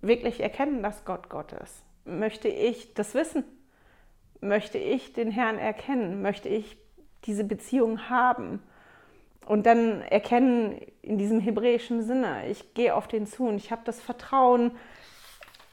wirklich 0.00 0.40
erkennen, 0.40 0.82
dass 0.82 1.04
Gott 1.04 1.28
Gott 1.28 1.52
ist? 1.52 1.84
Möchte 2.06 2.48
ich 2.48 2.94
das 2.94 3.14
wissen? 3.14 3.44
Möchte 4.40 4.78
ich 4.78 5.12
den 5.12 5.30
Herrn 5.30 5.58
erkennen? 5.58 6.22
Möchte 6.22 6.48
ich 6.48 6.78
diese 7.26 7.44
Beziehung 7.44 8.08
haben? 8.08 8.62
Und 9.46 9.66
dann 9.66 10.02
erkennen 10.02 10.80
in 11.02 11.18
diesem 11.18 11.40
hebräischen 11.40 12.02
Sinne, 12.02 12.48
ich 12.48 12.74
gehe 12.74 12.94
auf 12.94 13.08
den 13.08 13.26
zu 13.26 13.46
und 13.48 13.56
ich 13.56 13.70
habe 13.70 13.82
das 13.84 14.00
Vertrauen 14.00 14.72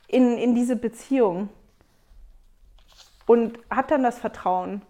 in, 0.07 0.37
in 0.37 0.55
diese 0.55 0.75
Beziehung. 0.75 1.49
und 3.25 3.59
habe 3.69 3.89
dann 3.89 4.03
das 4.03 4.19
Vertrauen, 4.19 4.81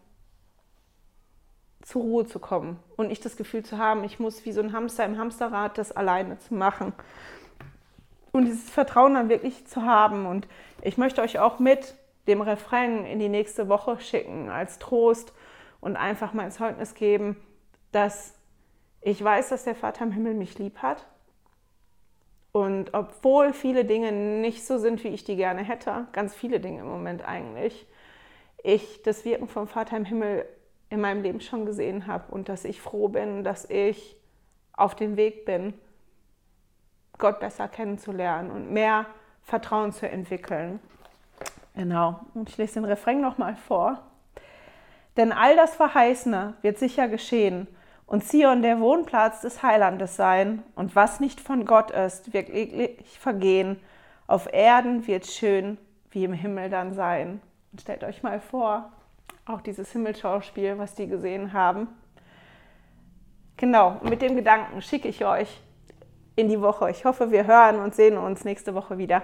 zur 1.88 2.02
Ruhe 2.02 2.26
zu 2.26 2.40
kommen 2.40 2.78
und 2.98 3.08
nicht 3.08 3.24
das 3.24 3.38
Gefühl 3.38 3.64
zu 3.64 3.78
haben, 3.78 4.04
ich 4.04 4.20
muss 4.20 4.44
wie 4.46 4.52
so 4.52 4.60
ein 4.62 4.74
Hamster 4.74 5.06
im 5.06 5.18
Hamsterrad 5.18 5.78
das 5.78 5.94
alleine 5.94 6.38
zu 6.38 6.54
machen. 6.54 6.92
Und 8.34 8.44
dieses 8.44 8.70
Vertrauen 8.70 9.14
dann 9.14 9.30
wirklich 9.30 9.66
zu 9.68 9.84
haben. 9.84 10.26
Und 10.26 10.50
ich 10.82 10.98
möchte 10.98 11.22
euch 11.22 11.40
auch 11.40 11.60
mit 11.60 11.96
dem 12.28 12.42
Refrain 12.42 13.06
in 13.06 13.20
die 13.20 13.30
nächste 13.30 13.70
Woche 13.70 14.02
schicken 14.02 14.50
als 14.50 14.80
Trost 14.80 15.32
und 15.80 15.96
einfach 15.96 16.34
mein 16.34 16.52
Zeugnis 16.52 16.94
geben, 16.94 17.38
dass 17.94 18.37
ich 19.08 19.24
weiß, 19.24 19.50
dass 19.50 19.64
der 19.64 19.76
Vater 19.76 20.04
im 20.04 20.12
Himmel 20.12 20.34
mich 20.34 20.60
lieb 20.60 20.80
hat. 20.80 21.06
Und 22.52 22.94
obwohl 22.94 23.54
viele 23.54 23.86
Dinge 23.86 24.12
nicht 24.12 24.68
so 24.68 24.78
sind, 24.80 25.02
wie 25.06 25.08
ich 25.10 25.24
die 25.24 25.38
gerne 25.38 25.64
hätte, 25.64 26.08
ganz 26.12 26.36
viele 26.36 26.60
Dinge 26.60 26.82
im 26.82 26.90
Moment 26.90 27.26
eigentlich, 27.26 27.88
ich 28.64 29.02
das 29.04 29.24
Wirken 29.24 29.48
vom 29.48 29.70
Vater 29.70 29.96
im 29.96 30.04
Himmel 30.04 30.46
in 30.90 31.00
meinem 31.00 31.22
Leben 31.22 31.40
schon 31.40 31.66
gesehen 31.66 32.06
habe 32.06 32.30
und 32.34 32.50
dass 32.50 32.66
ich 32.66 32.82
froh 32.82 33.08
bin, 33.08 33.46
dass 33.46 33.70
ich 33.70 34.18
auf 34.74 34.94
dem 34.94 35.16
Weg 35.16 35.46
bin, 35.46 35.74
Gott 37.18 37.40
besser 37.40 37.70
kennenzulernen 37.70 38.52
und 38.52 38.72
mehr 38.72 39.06
Vertrauen 39.42 39.94
zu 39.94 40.10
entwickeln. 40.10 40.82
Genau. 41.76 42.20
Und 42.34 42.50
ich 42.50 42.58
lese 42.58 42.74
den 42.74 42.86
Refrain 42.86 43.22
nochmal 43.22 43.56
vor. 43.56 44.02
Denn 45.16 45.32
all 45.32 45.56
das 45.56 45.76
Verheißene 45.76 46.56
wird 46.62 46.78
sicher 46.78 47.08
geschehen 47.08 47.68
und 48.08 48.24
Zion 48.24 48.62
der 48.62 48.80
Wohnplatz 48.80 49.42
des 49.42 49.62
Heilandes 49.62 50.16
sein 50.16 50.64
und 50.76 50.96
was 50.96 51.20
nicht 51.20 51.42
von 51.42 51.66
Gott 51.66 51.92
ist, 51.92 52.34
wird 52.34 52.52
wirklich 52.52 53.20
vergehen. 53.20 53.80
Auf 54.26 54.52
Erden 54.52 55.06
wird 55.08 55.28
schön 55.28 55.78
wie 56.12 56.24
im 56.24 56.34
Himmel 56.34 56.70
dann 56.70 56.94
sein. 56.94 57.42
Und 57.72 57.82
stellt 57.82 58.06
euch 58.06 58.24
mal 58.24 58.40
vor, 58.40 58.92
auch 59.46 59.62
dieses 59.62 59.92
Himmelschauspiel, 59.92 60.78
was 60.78 60.96
die 60.96 61.08
gesehen 61.08 61.52
haben. 61.52 61.90
Genau, 63.58 63.98
mit 64.02 64.22
dem 64.22 64.36
Gedanken 64.36 64.82
schicke 64.82 65.10
ich 65.10 65.26
euch 65.26 65.62
in 66.38 66.48
die 66.48 66.62
Woche. 66.62 66.90
Ich 66.90 67.04
hoffe, 67.04 67.32
wir 67.32 67.46
hören 67.46 67.80
und 67.80 67.94
sehen 67.94 68.18
uns 68.18 68.46
nächste 68.46 68.74
Woche 68.74 68.98
wieder. 68.98 69.22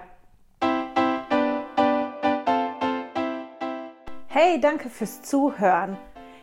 Hey, 4.28 4.60
danke 4.60 4.90
fürs 4.90 5.22
Zuhören. 5.22 5.98